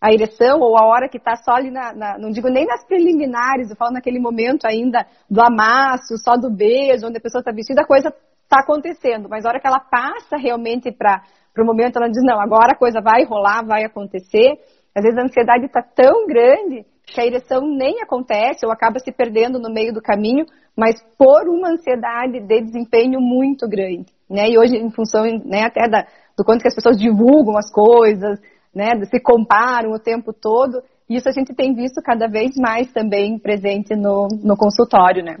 a 0.00 0.12
ereção 0.12 0.60
ou 0.60 0.78
a 0.78 0.86
hora 0.86 1.08
que 1.08 1.18
está 1.18 1.36
só 1.36 1.52
ali 1.52 1.70
na, 1.70 1.92
na, 1.92 2.18
não 2.18 2.30
digo 2.30 2.48
nem 2.48 2.64
nas 2.64 2.84
preliminares, 2.84 3.70
eu 3.70 3.76
falo 3.76 3.92
naquele 3.92 4.20
momento 4.20 4.64
ainda 4.64 5.04
do 5.28 5.40
amasso, 5.40 6.16
só 6.18 6.36
do 6.36 6.50
beijo, 6.50 7.06
onde 7.06 7.18
a 7.18 7.20
pessoa 7.20 7.40
está 7.40 7.50
vestida, 7.52 7.82
a 7.82 7.86
coisa 7.86 8.14
está 8.44 8.60
acontecendo, 8.60 9.28
mas 9.28 9.44
a 9.44 9.48
hora 9.48 9.60
que 9.60 9.66
ela 9.66 9.80
passa 9.80 10.36
realmente 10.36 10.90
para 10.92 11.22
o 11.58 11.64
momento, 11.64 11.96
ela 11.96 12.08
diz, 12.08 12.22
não, 12.24 12.40
agora 12.40 12.72
a 12.72 12.78
coisa 12.78 13.00
vai 13.00 13.24
rolar, 13.24 13.64
vai 13.64 13.84
acontecer, 13.84 14.58
às 14.94 15.02
vezes 15.02 15.18
a 15.18 15.24
ansiedade 15.24 15.66
está 15.66 15.82
tão 15.82 16.26
grande 16.26 16.86
que 17.04 17.20
a 17.20 17.26
ereção 17.26 17.62
nem 17.62 18.00
acontece 18.02 18.64
ou 18.64 18.72
acaba 18.72 18.98
se 18.98 19.10
perdendo 19.10 19.58
no 19.58 19.72
meio 19.72 19.92
do 19.92 20.00
caminho, 20.00 20.44
mas 20.76 20.94
por 21.16 21.48
uma 21.48 21.70
ansiedade 21.70 22.40
de 22.40 22.60
desempenho 22.62 23.20
muito 23.20 23.68
grande, 23.68 24.06
né? 24.30 24.48
E 24.48 24.58
hoje, 24.58 24.76
em 24.76 24.90
função 24.90 25.24
né, 25.44 25.64
até 25.64 25.88
da, 25.88 26.06
do 26.36 26.44
quanto 26.44 26.62
que 26.62 26.68
as 26.68 26.74
pessoas 26.74 26.98
divulgam 26.98 27.56
as 27.56 27.70
coisas, 27.72 28.38
né, 28.78 29.04
se 29.06 29.20
comparam 29.20 29.90
o 29.90 29.98
tempo 29.98 30.32
todo, 30.32 30.80
isso 31.10 31.28
a 31.28 31.32
gente 31.32 31.52
tem 31.52 31.74
visto 31.74 32.00
cada 32.00 32.28
vez 32.28 32.52
mais 32.56 32.92
também 32.92 33.36
presente 33.38 33.96
no, 33.96 34.28
no 34.40 34.56
consultório, 34.56 35.24
né? 35.24 35.38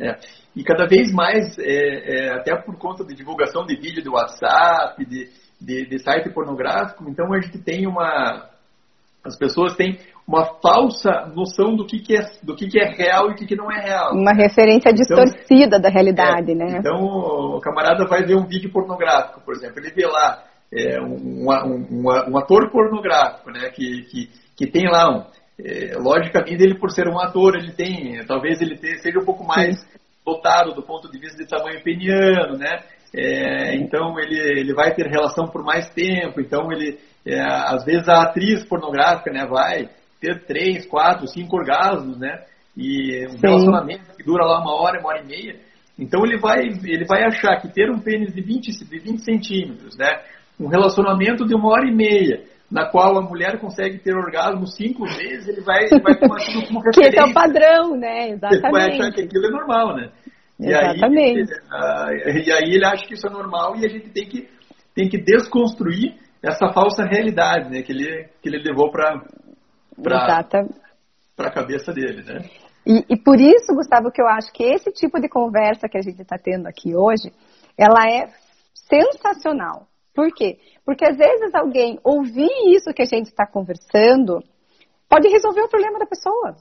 É. 0.00 0.16
E 0.54 0.62
cada 0.62 0.86
vez 0.86 1.12
mais, 1.12 1.58
é, 1.58 2.28
é, 2.28 2.34
até 2.34 2.54
por 2.54 2.78
conta 2.78 3.04
de 3.04 3.14
divulgação 3.14 3.66
de 3.66 3.74
vídeo 3.74 4.04
do 4.04 4.12
WhatsApp, 4.12 5.04
de, 5.04 5.28
de, 5.60 5.88
de 5.88 5.98
site 5.98 6.30
pornográfico, 6.30 7.08
então 7.08 7.32
a 7.32 7.40
gente 7.40 7.58
tem 7.58 7.88
uma. 7.88 8.48
As 9.24 9.36
pessoas 9.36 9.74
têm 9.74 9.98
uma 10.26 10.44
falsa 10.62 11.26
noção 11.34 11.76
do 11.76 11.84
que, 11.84 11.98
que, 11.98 12.16
é, 12.16 12.22
do 12.42 12.54
que, 12.54 12.68
que 12.68 12.78
é 12.78 12.88
real 12.88 13.28
e 13.28 13.32
o 13.32 13.34
que, 13.34 13.46
que 13.46 13.56
não 13.56 13.70
é 13.70 13.80
real. 13.80 14.14
Uma 14.14 14.32
referência 14.32 14.90
então, 14.90 14.94
distorcida 14.94 15.78
da 15.78 15.88
realidade, 15.88 16.52
é, 16.52 16.54
né? 16.54 16.78
Então, 16.78 17.02
o 17.02 17.60
camarada 17.60 18.06
vai 18.06 18.22
ver 18.24 18.36
um 18.36 18.46
vídeo 18.46 18.70
pornográfico, 18.72 19.40
por 19.40 19.54
exemplo, 19.54 19.80
ele 19.80 19.92
vê 19.92 20.06
lá 20.06 20.49
é, 20.72 21.00
um, 21.00 21.46
um, 21.48 22.04
um, 22.30 22.38
ator 22.38 22.70
pornográfico, 22.70 23.50
né, 23.50 23.70
que, 23.70 24.02
que, 24.02 24.30
que 24.56 24.66
tem 24.66 24.88
lá 24.88 25.10
um, 25.10 25.24
é, 25.64 25.96
logicamente 25.98 26.62
ele 26.62 26.78
por 26.78 26.90
ser 26.90 27.08
um 27.08 27.18
ator 27.20 27.56
ele 27.56 27.72
tem 27.72 28.24
talvez 28.26 28.60
ele 28.60 28.76
tenha, 28.76 28.98
seja 28.98 29.18
um 29.18 29.24
pouco 29.24 29.44
mais 29.44 29.76
dotado 30.24 30.74
do 30.74 30.82
ponto 30.82 31.10
de 31.10 31.18
vista 31.18 31.42
de 31.42 31.48
tamanho 31.48 31.82
peniano 31.82 32.56
né? 32.56 32.78
É, 33.12 33.74
então 33.74 34.18
ele, 34.20 34.38
ele 34.38 34.72
vai 34.72 34.94
ter 34.94 35.06
relação 35.08 35.46
por 35.48 35.64
mais 35.64 35.90
tempo 35.90 36.40
então 36.40 36.70
ele 36.70 36.98
é, 37.26 37.40
às 37.40 37.84
vezes 37.84 38.08
a 38.08 38.22
atriz 38.22 38.64
pornográfica 38.64 39.32
né 39.32 39.44
vai 39.46 39.88
ter 40.20 40.44
três 40.46 40.86
quatro 40.86 41.26
cinco 41.26 41.56
orgasmos 41.56 42.18
né? 42.18 42.44
E 42.76 43.26
um 43.26 43.32
Sim. 43.32 43.38
relacionamento 43.42 44.16
que 44.16 44.22
dura 44.22 44.46
lá 44.46 44.60
uma 44.60 44.80
hora 44.80 45.00
uma 45.00 45.08
hora 45.08 45.22
e 45.22 45.26
meia. 45.26 45.56
Então 45.98 46.24
ele 46.24 46.38
vai 46.38 46.60
ele 46.60 47.04
vai 47.04 47.24
achar 47.24 47.60
que 47.60 47.68
ter 47.68 47.90
um 47.90 47.98
pênis 47.98 48.32
de 48.32 48.40
20 48.40 48.70
de 48.70 48.98
20 48.98 49.24
centímetros 49.24 49.98
né 49.98 50.22
um 50.60 50.68
relacionamento 50.68 51.46
de 51.46 51.54
uma 51.54 51.70
hora 51.70 51.88
e 51.88 51.94
meia, 51.94 52.44
na 52.70 52.88
qual 52.88 53.18
a 53.18 53.22
mulher 53.22 53.58
consegue 53.58 53.98
ter 53.98 54.14
orgasmo 54.14 54.66
cinco 54.66 55.04
vezes, 55.04 55.48
ele 55.48 55.62
vai, 55.62 55.84
ele 55.84 56.00
vai 56.00 56.18
tomar 56.18 56.36
aquilo 56.36 56.66
como 56.66 56.80
referência. 56.80 57.10
Que 57.10 57.18
é 57.18 57.24
o 57.24 57.34
padrão, 57.34 57.96
né? 57.96 58.28
Exatamente. 58.30 58.66
Ele 58.66 58.72
vai 58.72 58.88
achar 58.88 59.12
que 59.12 59.22
aquilo 59.22 59.46
é 59.46 59.50
normal, 59.50 59.96
né? 59.96 60.10
E 60.60 60.68
Exatamente. 60.68 61.52
Aí, 61.72 62.44
e 62.46 62.52
aí 62.52 62.74
ele 62.74 62.84
acha 62.84 63.06
que 63.06 63.14
isso 63.14 63.26
é 63.26 63.30
normal 63.30 63.76
e 63.76 63.86
a 63.86 63.88
gente 63.88 64.10
tem 64.10 64.28
que, 64.28 64.48
tem 64.94 65.08
que 65.08 65.18
desconstruir 65.18 66.14
essa 66.42 66.72
falsa 66.72 67.04
realidade, 67.04 67.70
né? 67.70 67.82
Que 67.82 67.92
ele, 67.92 68.28
que 68.42 68.48
ele 68.48 68.62
levou 68.62 68.90
para 68.90 69.24
para 71.36 71.48
a 71.48 71.52
cabeça 71.52 71.92
dele, 71.92 72.22
né? 72.22 72.44
E, 72.86 73.04
e, 73.10 73.16
por 73.16 73.38
isso, 73.38 73.74
Gustavo, 73.74 74.10
que 74.10 74.20
eu 74.20 74.26
acho 74.26 74.52
que 74.52 74.62
esse 74.62 74.90
tipo 74.92 75.20
de 75.20 75.28
conversa 75.28 75.88
que 75.88 75.98
a 75.98 76.02
gente 76.02 76.20
está 76.20 76.36
tendo 76.38 76.66
aqui 76.66 76.94
hoje, 76.94 77.32
ela 77.76 78.06
é 78.08 78.28
sensacional. 78.74 79.86
Por 80.14 80.32
quê? 80.34 80.58
Porque 80.84 81.04
às 81.04 81.16
vezes 81.16 81.54
alguém 81.54 81.98
ouvir 82.04 82.50
isso 82.74 82.92
que 82.94 83.02
a 83.02 83.06
gente 83.06 83.26
está 83.26 83.46
conversando 83.46 84.42
pode 85.08 85.28
resolver 85.28 85.62
o 85.62 85.68
problema 85.68 85.98
da 85.98 86.06
pessoa. 86.06 86.56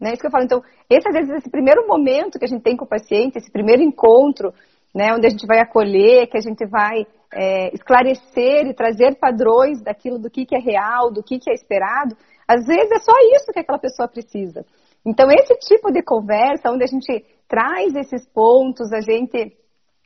Né? 0.00 0.12
Isso 0.12 0.20
que 0.20 0.26
eu 0.26 0.30
falo. 0.30 0.44
Então, 0.44 0.62
esse, 0.90 1.08
às 1.08 1.14
vezes, 1.14 1.30
esse 1.36 1.50
primeiro 1.50 1.86
momento 1.86 2.38
que 2.38 2.44
a 2.44 2.48
gente 2.48 2.62
tem 2.62 2.76
com 2.76 2.84
o 2.84 2.88
paciente, 2.88 3.38
esse 3.38 3.50
primeiro 3.50 3.82
encontro, 3.82 4.52
né, 4.94 5.14
onde 5.14 5.26
a 5.26 5.30
gente 5.30 5.46
vai 5.46 5.60
acolher, 5.60 6.26
que 6.26 6.36
a 6.36 6.40
gente 6.40 6.66
vai 6.66 7.06
é, 7.32 7.74
esclarecer 7.74 8.66
e 8.66 8.74
trazer 8.74 9.16
padrões 9.18 9.80
daquilo 9.80 10.18
do 10.18 10.30
que, 10.30 10.44
que 10.44 10.56
é 10.56 10.58
real, 10.58 11.10
do 11.10 11.22
que, 11.22 11.38
que 11.38 11.50
é 11.50 11.54
esperado, 11.54 12.16
às 12.46 12.66
vezes 12.66 12.90
é 12.90 12.98
só 12.98 13.12
isso 13.34 13.52
que 13.52 13.60
aquela 13.60 13.78
pessoa 13.78 14.08
precisa. 14.08 14.66
Então, 15.04 15.28
esse 15.30 15.54
tipo 15.60 15.90
de 15.90 16.02
conversa, 16.02 16.70
onde 16.70 16.84
a 16.84 16.86
gente 16.86 17.24
traz 17.48 17.94
esses 17.94 18.26
pontos, 18.28 18.92
a 18.92 19.00
gente 19.00 19.56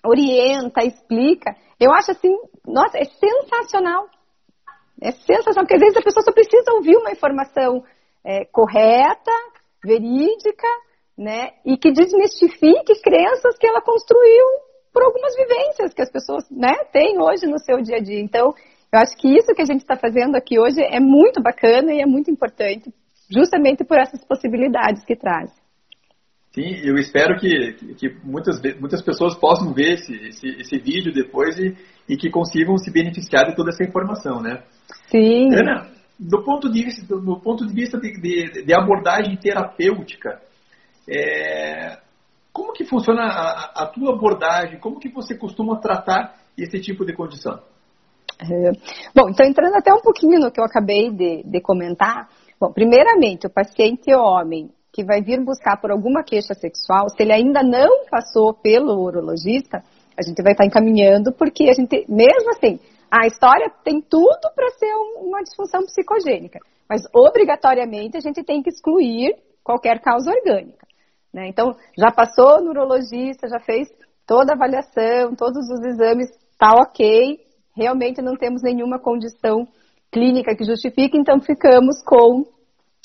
orienta, 0.06 0.84
explica, 0.84 1.54
eu 1.78 1.92
acho 1.92 2.12
assim, 2.12 2.34
nossa, 2.66 2.98
é 2.98 3.04
sensacional. 3.04 4.08
É 5.00 5.12
sensacional, 5.12 5.64
porque 5.64 5.74
às 5.74 5.80
vezes 5.80 5.96
a 5.96 6.02
pessoa 6.02 6.24
só 6.24 6.32
precisa 6.32 6.72
ouvir 6.72 6.96
uma 6.96 7.10
informação 7.10 7.84
é, 8.24 8.44
correta, 8.46 9.32
verídica, 9.84 10.66
né? 11.16 11.50
E 11.64 11.76
que 11.76 11.92
desmistifique 11.92 13.00
crenças 13.02 13.58
que 13.58 13.66
ela 13.66 13.80
construiu 13.82 14.44
por 14.92 15.02
algumas 15.02 15.36
vivências 15.36 15.92
que 15.92 16.00
as 16.00 16.10
pessoas 16.10 16.48
né, 16.50 16.74
têm 16.90 17.20
hoje 17.20 17.46
no 17.46 17.58
seu 17.58 17.82
dia 17.82 17.96
a 17.96 18.00
dia. 18.00 18.20
Então, 18.20 18.54
eu 18.90 18.98
acho 18.98 19.14
que 19.16 19.28
isso 19.28 19.54
que 19.54 19.60
a 19.60 19.66
gente 19.66 19.82
está 19.82 19.96
fazendo 19.96 20.36
aqui 20.36 20.58
hoje 20.58 20.80
é 20.80 20.98
muito 20.98 21.42
bacana 21.42 21.92
e 21.92 22.00
é 22.00 22.06
muito 22.06 22.30
importante, 22.30 22.90
justamente 23.30 23.84
por 23.84 23.98
essas 23.98 24.24
possibilidades 24.24 25.04
que 25.04 25.14
traz. 25.14 25.52
Sim, 26.56 26.74
eu 26.82 26.96
espero 26.96 27.38
que, 27.38 27.74
que 27.98 28.16
muitas, 28.24 28.58
muitas 28.80 29.02
pessoas 29.02 29.34
possam 29.34 29.74
ver 29.74 29.96
esse, 29.96 30.14
esse, 30.14 30.48
esse 30.58 30.78
vídeo 30.78 31.12
depois 31.12 31.54
e, 31.58 31.76
e, 32.08 32.16
que 32.16 32.30
consigam 32.30 32.78
se 32.78 32.90
beneficiar 32.90 33.44
de 33.44 33.54
toda 33.54 33.68
essa 33.68 33.84
informação, 33.84 34.40
né? 34.40 34.62
Sim. 35.10 35.54
Ana, 35.54 35.90
do 36.18 36.42
ponto 36.42 36.72
de 36.72 36.82
vista, 36.82 37.14
do 37.14 37.38
ponto 37.40 37.66
de, 37.66 37.74
vista 37.74 38.00
de, 38.00 38.10
de, 38.18 38.64
de 38.64 38.74
abordagem 38.74 39.36
terapêutica, 39.36 40.40
é, 41.06 41.98
como 42.54 42.72
que 42.72 42.86
funciona 42.86 43.24
a, 43.24 43.82
a, 43.82 43.86
tua 43.88 44.14
abordagem? 44.14 44.80
Como 44.80 44.98
que 44.98 45.10
você 45.10 45.36
costuma 45.36 45.78
tratar 45.78 46.36
esse 46.56 46.80
tipo 46.80 47.04
de 47.04 47.12
condição? 47.12 47.60
É, 48.40 48.70
bom, 49.14 49.28
então 49.28 49.44
entrando 49.44 49.74
até 49.74 49.92
um 49.92 50.00
pouquinho 50.00 50.40
no 50.40 50.50
que 50.50 50.58
eu 50.58 50.64
acabei 50.64 51.10
de, 51.10 51.42
de 51.42 51.60
comentar, 51.60 52.30
bom, 52.58 52.72
primeiramente, 52.72 53.46
o 53.46 53.50
paciente 53.50 54.10
homem 54.14 54.70
que 54.96 55.04
vai 55.04 55.20
vir 55.20 55.44
buscar 55.44 55.76
por 55.78 55.90
alguma 55.90 56.24
queixa 56.24 56.54
sexual, 56.54 57.10
se 57.10 57.22
ele 57.22 57.32
ainda 57.32 57.62
não 57.62 58.06
passou 58.10 58.54
pelo 58.54 58.98
urologista, 58.98 59.84
a 60.18 60.22
gente 60.22 60.42
vai 60.42 60.52
estar 60.52 60.64
encaminhando, 60.64 61.34
porque 61.34 61.68
a 61.68 61.74
gente, 61.74 62.06
mesmo 62.08 62.48
assim, 62.48 62.80
a 63.10 63.26
história 63.26 63.70
tem 63.84 64.00
tudo 64.00 64.40
para 64.54 64.70
ser 64.70 64.90
uma 65.20 65.42
disfunção 65.42 65.82
psicogênica, 65.82 66.58
mas 66.88 67.02
obrigatoriamente 67.14 68.16
a 68.16 68.20
gente 68.20 68.42
tem 68.42 68.62
que 68.62 68.70
excluir 68.70 69.36
qualquer 69.62 70.00
causa 70.00 70.30
orgânica. 70.30 70.86
Né? 71.30 71.48
Então, 71.48 71.76
já 71.98 72.10
passou 72.10 72.62
no 72.62 72.70
urologista, 72.70 73.48
já 73.48 73.60
fez 73.60 73.88
toda 74.26 74.52
a 74.52 74.56
avaliação, 74.56 75.36
todos 75.36 75.68
os 75.68 75.84
exames, 75.84 76.30
tá 76.58 76.70
ok, 76.74 77.38
realmente 77.76 78.22
não 78.22 78.34
temos 78.34 78.62
nenhuma 78.62 78.98
condição 78.98 79.68
clínica 80.10 80.56
que 80.56 80.64
justifique, 80.64 81.18
então 81.18 81.38
ficamos 81.38 82.02
com 82.02 82.46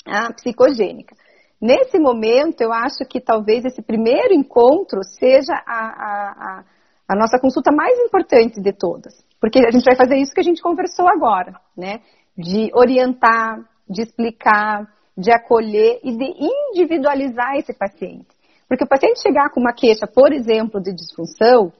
a 0.06 0.32
psicogênica. 0.32 1.14
Nesse 1.62 1.96
momento, 1.96 2.60
eu 2.60 2.72
acho 2.72 3.04
que 3.08 3.20
talvez 3.20 3.64
esse 3.64 3.80
primeiro 3.80 4.34
encontro 4.34 4.98
seja 5.04 5.54
a, 5.64 5.78
a, 5.78 6.64
a, 7.08 7.14
nossa 7.14 7.38
consulta 7.38 7.70
mais 7.70 7.96
importante 8.00 8.60
de 8.60 8.72
todas. 8.72 9.14
Porque 9.40 9.60
a 9.60 9.70
gente 9.70 9.84
vai 9.84 9.94
fazer 9.94 10.16
isso 10.16 10.34
que 10.34 10.40
a 10.40 10.42
gente 10.44 10.60
conversou 10.60 11.06
agora, 11.08 11.54
né? 11.76 12.00
De 12.36 12.68
orientar, 12.74 13.60
de 13.88 14.02
explicar, 14.02 14.92
de 15.16 15.30
acolher 15.30 16.00
e 16.02 16.10
de 16.16 16.34
individualizar 16.72 17.54
esse 17.54 17.72
paciente. 17.72 18.26
Porque 18.66 18.82
o 18.82 18.88
paciente 18.88 19.22
chegar 19.22 19.50
com 19.50 19.60
uma 19.60 19.72
queixa, 19.72 20.06
por 20.12 20.32
exemplo, 20.32 20.82
de 20.82 20.92
disfunção, 20.92 21.72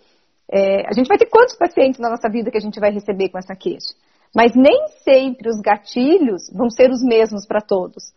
é, 0.49 0.87
a 0.87 0.93
gente 0.93 1.09
vai 1.09 1.19
ter 1.19 1.27
quantos 1.27 1.57
pacientes 1.57 1.99
na 1.99 2.09
nossa 2.09 2.29
vida 2.29 2.53
que 2.53 2.59
a 2.59 2.61
gente 2.61 2.79
vai 2.79 2.93
receber 2.93 3.31
com 3.31 3.39
essa 3.39 3.57
queixa? 3.57 3.97
Mas 4.33 4.55
nem 4.55 4.87
sempre 5.03 5.49
os 5.49 5.61
gatilhos 5.61 6.49
vão 6.55 6.71
ser 6.71 6.89
os 6.89 7.03
mesmos 7.03 7.47
para 7.49 7.61
todos. 7.61 8.13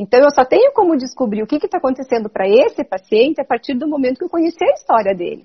Então, 0.00 0.18
eu 0.18 0.30
só 0.30 0.46
tenho 0.46 0.72
como 0.72 0.96
descobrir 0.96 1.42
o 1.42 1.46
que 1.46 1.56
está 1.56 1.76
acontecendo 1.76 2.30
para 2.30 2.48
esse 2.48 2.82
paciente 2.82 3.38
a 3.38 3.44
partir 3.44 3.74
do 3.74 3.86
momento 3.86 4.16
que 4.16 4.24
eu 4.24 4.30
conhecer 4.30 4.64
a 4.64 4.72
história 4.72 5.14
dele, 5.14 5.44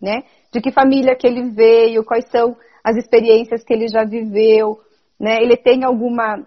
né? 0.00 0.22
De 0.52 0.60
que 0.60 0.70
família 0.70 1.16
que 1.16 1.26
ele 1.26 1.50
veio, 1.50 2.04
quais 2.04 2.24
são 2.30 2.56
as 2.84 2.94
experiências 2.96 3.64
que 3.64 3.74
ele 3.74 3.88
já 3.88 4.04
viveu, 4.04 4.78
né? 5.18 5.42
Ele 5.42 5.56
tem 5.56 5.82
alguma 5.82 6.46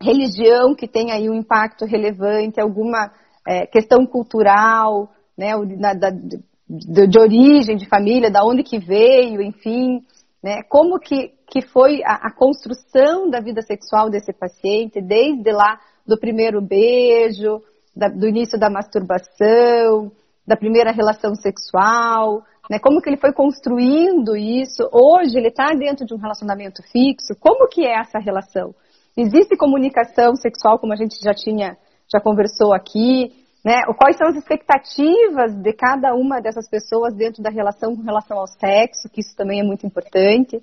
religião 0.00 0.74
que 0.74 0.88
tem 0.88 1.12
aí 1.12 1.28
um 1.28 1.34
impacto 1.34 1.84
relevante, 1.84 2.58
alguma 2.58 3.12
é, 3.46 3.66
questão 3.66 4.06
cultural, 4.06 5.10
né? 5.36 5.52
Da, 5.78 5.92
da, 5.92 6.08
de, 6.10 7.06
de, 7.06 7.18
origem, 7.18 7.76
de 7.76 7.86
família, 7.86 8.30
da 8.30 8.42
onde 8.42 8.62
que 8.62 8.78
veio, 8.78 9.42
enfim, 9.42 10.00
né? 10.42 10.62
Como 10.70 10.98
que, 10.98 11.34
que 11.48 11.60
foi 11.60 12.02
a, 12.02 12.28
a 12.28 12.34
construção 12.34 13.28
da 13.28 13.40
vida 13.40 13.60
sexual 13.60 14.08
desse 14.08 14.32
paciente, 14.32 15.02
desde 15.02 15.52
lá 15.52 15.78
do 16.06 16.18
primeiro 16.18 16.60
beijo, 16.60 17.62
da, 17.96 18.08
do 18.08 18.26
início 18.26 18.58
da 18.58 18.68
masturbação, 18.68 20.10
da 20.46 20.56
primeira 20.56 20.92
relação 20.92 21.34
sexual, 21.34 22.42
né? 22.68 22.78
Como 22.78 23.00
que 23.00 23.08
ele 23.08 23.16
foi 23.16 23.32
construindo 23.32 24.36
isso? 24.36 24.88
Hoje 24.92 25.36
ele 25.36 25.48
está 25.48 25.72
dentro 25.74 26.04
de 26.06 26.14
um 26.14 26.18
relacionamento 26.18 26.82
fixo. 26.82 27.34
Como 27.40 27.68
que 27.68 27.84
é 27.86 28.00
essa 28.00 28.18
relação? 28.18 28.74
Existe 29.16 29.56
comunicação 29.56 30.34
sexual, 30.36 30.78
como 30.78 30.92
a 30.92 30.96
gente 30.96 31.16
já 31.22 31.32
tinha, 31.32 31.76
já 32.12 32.20
conversou 32.20 32.74
aqui, 32.74 33.32
né? 33.64 33.80
Quais 33.96 34.16
são 34.16 34.28
as 34.28 34.36
expectativas 34.36 35.54
de 35.54 35.72
cada 35.72 36.14
uma 36.14 36.40
dessas 36.40 36.68
pessoas 36.68 37.14
dentro 37.14 37.42
da 37.42 37.50
relação 37.50 37.96
com 37.96 38.02
relação 38.02 38.38
ao 38.38 38.46
sexo, 38.46 39.08
que 39.08 39.20
isso 39.20 39.36
também 39.36 39.60
é 39.60 39.64
muito 39.64 39.86
importante, 39.86 40.60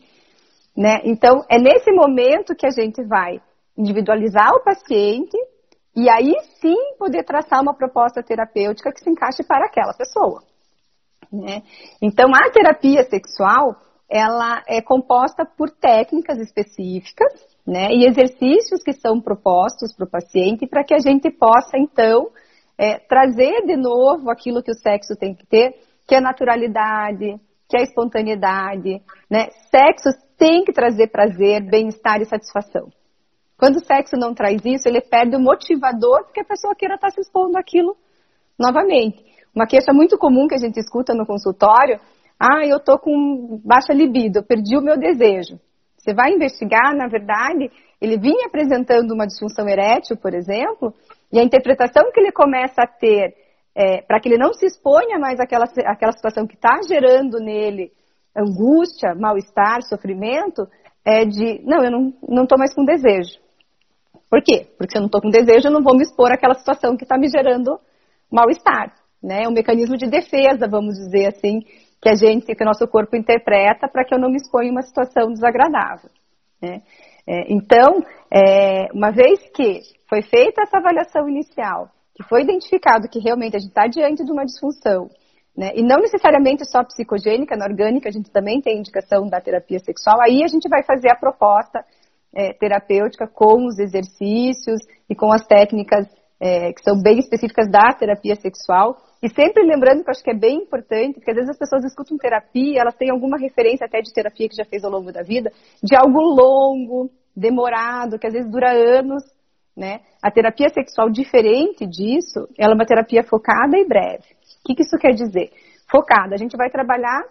né? 0.76 1.02
Então, 1.04 1.44
é 1.50 1.58
nesse 1.58 1.92
momento 1.92 2.56
que 2.56 2.68
a 2.68 2.72
gente 2.72 3.04
vai 3.04 3.42
individualizar 3.82 4.54
o 4.54 4.64
paciente 4.64 5.36
e 5.96 6.10
aí 6.10 6.34
sim 6.62 6.96
poder 6.98 7.24
traçar 7.24 7.62
uma 7.62 7.74
proposta 7.74 8.24
terapêutica 8.24 8.92
que 8.92 9.02
se 9.02 9.10
encaixe 9.10 9.44
para 9.44 9.66
aquela 9.66 9.94
pessoa. 9.94 10.42
Né? 11.32 11.64
Então, 12.02 12.30
a 12.34 12.50
terapia 12.52 13.04
sexual, 13.04 13.76
ela 14.10 14.62
é 14.68 14.82
composta 14.82 15.46
por 15.46 15.70
técnicas 15.70 16.38
específicas, 16.38 17.34
né, 17.66 17.90
e 17.92 18.08
exercícios 18.08 18.82
que 18.84 18.92
são 18.92 19.22
propostos 19.22 19.96
para 19.96 20.06
o 20.06 20.10
paciente 20.10 20.68
para 20.68 20.84
que 20.84 20.96
a 20.96 21.00
gente 21.00 21.30
possa, 21.30 21.78
então, 21.78 22.30
é, 22.78 22.98
trazer 22.98 23.66
de 23.66 23.78
novo 23.78 24.32
aquilo 24.32 24.64
que 24.64 24.72
o 24.72 24.76
sexo 24.76 25.16
tem 25.16 25.36
que 25.36 25.46
ter, 25.46 25.76
que 26.08 26.16
é 26.16 26.20
naturalidade, 26.20 27.40
que 27.70 27.78
é 27.78 27.84
espontaneidade, 27.84 29.02
né? 29.30 29.50
Sexo 29.70 30.10
tem 30.38 30.66
que 30.66 30.74
trazer 30.74 31.08
prazer, 31.08 31.64
bem-estar 31.70 32.20
e 32.20 32.26
satisfação. 32.26 32.90
Quando 33.62 33.76
o 33.76 33.86
sexo 33.86 34.16
não 34.18 34.34
traz 34.34 34.60
isso, 34.66 34.90
ele 34.90 35.02
perde 35.02 35.36
o 35.36 35.40
motivador 35.40 36.24
porque 36.24 36.40
a 36.40 36.44
pessoa 36.44 36.74
queira 36.74 36.96
estar 36.96 37.12
se 37.12 37.22
expondo 37.22 37.60
aquilo 37.60 37.96
novamente. 38.58 39.24
Uma 39.54 39.68
queixa 39.68 39.94
muito 39.94 40.18
comum 40.18 40.48
que 40.48 40.56
a 40.56 40.58
gente 40.58 40.80
escuta 40.80 41.14
no 41.14 41.28
consultório, 41.28 42.00
ah, 42.40 42.66
eu 42.66 42.80
tô 42.80 42.98
com 42.98 43.62
baixa 43.64 43.94
libido, 43.94 44.40
eu 44.40 44.44
perdi 44.44 44.76
o 44.76 44.82
meu 44.82 44.98
desejo. 44.98 45.60
Você 45.96 46.12
vai 46.12 46.34
investigar, 46.34 46.96
na 46.96 47.08
verdade, 47.08 47.70
ele 48.02 48.18
vinha 48.18 48.48
apresentando 48.48 49.14
uma 49.14 49.28
disfunção 49.28 49.70
erétil, 49.70 50.18
por 50.18 50.34
exemplo, 50.34 50.92
e 51.32 51.40
a 51.40 51.44
interpretação 51.44 52.12
que 52.12 52.20
ele 52.20 52.32
começa 52.32 52.82
a 52.82 52.88
ter 52.88 53.36
é, 53.76 54.02
para 54.02 54.20
que 54.20 54.28
ele 54.28 54.40
não 54.40 54.54
se 54.54 54.66
exponha 54.66 55.20
mais 55.20 55.40
àquela, 55.40 55.66
àquela 55.86 56.14
situação 56.14 56.48
que 56.48 56.56
está 56.56 56.80
gerando 56.90 57.38
nele 57.38 57.92
angústia, 58.36 59.14
mal-estar, 59.14 59.84
sofrimento, 59.84 60.68
é 61.06 61.26
de, 61.26 61.62
não, 61.64 61.84
eu 61.84 61.92
não 62.28 62.44
estou 62.44 62.58
mais 62.58 62.74
com 62.74 62.84
desejo. 62.84 63.40
Por 64.32 64.42
quê? 64.42 64.66
Porque 64.78 64.94
se 64.94 64.98
eu 64.98 65.02
não 65.02 65.08
estou 65.08 65.22
com 65.22 65.30
desejo, 65.30 65.68
eu 65.68 65.74
não 65.74 65.84
vou 65.84 65.96
me 65.96 66.04
expor 66.04 66.32
àquela 66.32 66.56
situação 66.56 66.96
que 66.96 67.04
está 67.04 67.18
me 67.18 67.28
gerando 67.28 67.78
mal-estar 68.32 68.96
né? 69.22 69.48
Um 69.48 69.52
mecanismo 69.52 69.96
de 69.98 70.08
defesa, 70.08 70.68
vamos 70.68 70.96
dizer 70.96 71.28
assim, 71.28 71.60
que 72.02 72.10
a 72.10 72.16
gente, 72.16 72.46
que 72.46 72.64
o 72.64 72.66
nosso 72.66 72.88
corpo 72.88 73.16
interpreta 73.16 73.88
para 73.88 74.04
que 74.04 74.14
eu 74.14 74.20
não 74.20 74.30
me 74.30 74.38
exponha 74.38 74.70
em 74.70 74.72
uma 74.72 74.82
situação 74.82 75.32
desagradável. 75.32 76.10
Né? 76.62 76.82
É, 77.28 77.54
então, 77.54 78.04
é, 78.34 78.88
uma 78.94 79.12
vez 79.12 79.40
que 79.54 79.82
foi 80.10 80.24
feita 80.24 80.64
essa 80.64 80.78
avaliação 80.78 81.30
inicial, 81.30 81.90
que 82.16 82.24
foi 82.24 82.42
identificado 82.42 83.08
que 83.08 83.20
realmente 83.20 83.56
a 83.56 83.60
gente 83.60 83.70
está 83.70 83.86
diante 83.86 84.26
de 84.26 84.32
uma 84.32 84.44
disfunção, 84.44 85.10
né? 85.56 85.72
e 85.76 85.84
não 85.84 85.98
necessariamente 85.98 86.66
só 86.66 86.84
psicogênica, 86.84 87.56
na 87.56 87.66
orgânica 87.66 88.10
a 88.10 88.12
gente 88.12 88.32
também 88.32 88.60
tem 88.60 88.80
indicação 88.80 89.30
da 89.30 89.40
terapia 89.40 89.78
sexual, 89.80 90.18
aí 90.22 90.44
a 90.44 90.48
gente 90.48 90.68
vai 90.68 90.82
fazer 90.84 91.12
a 91.12 91.16
proposta 91.16 91.86
é, 92.34 92.54
terapêutica 92.54 93.28
com 93.28 93.66
os 93.66 93.78
exercícios 93.80 94.80
e 95.10 95.16
com 95.16 95.32
as 95.32 95.46
técnicas 95.46 96.08
é, 96.40 96.74
que 96.74 96.82
são 96.84 97.00
bem 97.02 97.20
específicas 97.20 97.70
da 97.70 97.94
terapia 97.94 98.36
sexual. 98.36 98.98
E 99.22 99.30
sempre 99.30 99.64
lembrando 99.64 100.04
que 100.04 100.10
eu 100.10 100.12
acho 100.12 100.24
que 100.24 100.32
é 100.32 100.38
bem 100.38 100.64
importante, 100.64 101.16
porque 101.16 101.30
às 101.30 101.36
vezes 101.36 101.52
as 101.52 101.58
pessoas 101.58 101.84
escutam 101.84 102.18
terapia, 102.18 102.82
elas 102.82 102.96
têm 102.96 103.12
alguma 103.12 103.38
referência 103.38 103.86
até 103.86 104.02
de 104.02 104.12
terapia 104.12 104.50
que 104.50 104.56
já 104.56 104.66
fez 104.66 104.84
ao 104.84 104.90
longo 104.90 105.12
da 105.12 105.22
vida, 105.22 105.52
de 105.84 105.96
algo 105.96 106.20
longo, 106.20 107.12
demorado, 107.36 108.18
que 108.18 108.26
às 108.26 108.34
vezes 108.34 108.50
dura 108.50 108.72
anos, 108.72 109.24
né? 109.78 110.02
A 110.22 110.32
terapia 110.32 110.70
sexual, 110.70 111.10
diferente 111.10 111.86
disso, 111.86 112.48
ela 112.58 112.74
é 112.74 112.76
uma 112.76 112.86
terapia 112.86 113.24
focada 113.24 113.78
e 113.78 113.86
breve. 113.86 114.26
O 114.64 114.68
que, 114.68 114.76
que 114.76 114.82
isso 114.82 114.98
quer 114.98 115.14
dizer? 115.14 115.52
Focada, 115.90 116.34
a 116.34 116.38
gente 116.38 116.58
vai 116.58 116.70
trabalhar 116.70 117.22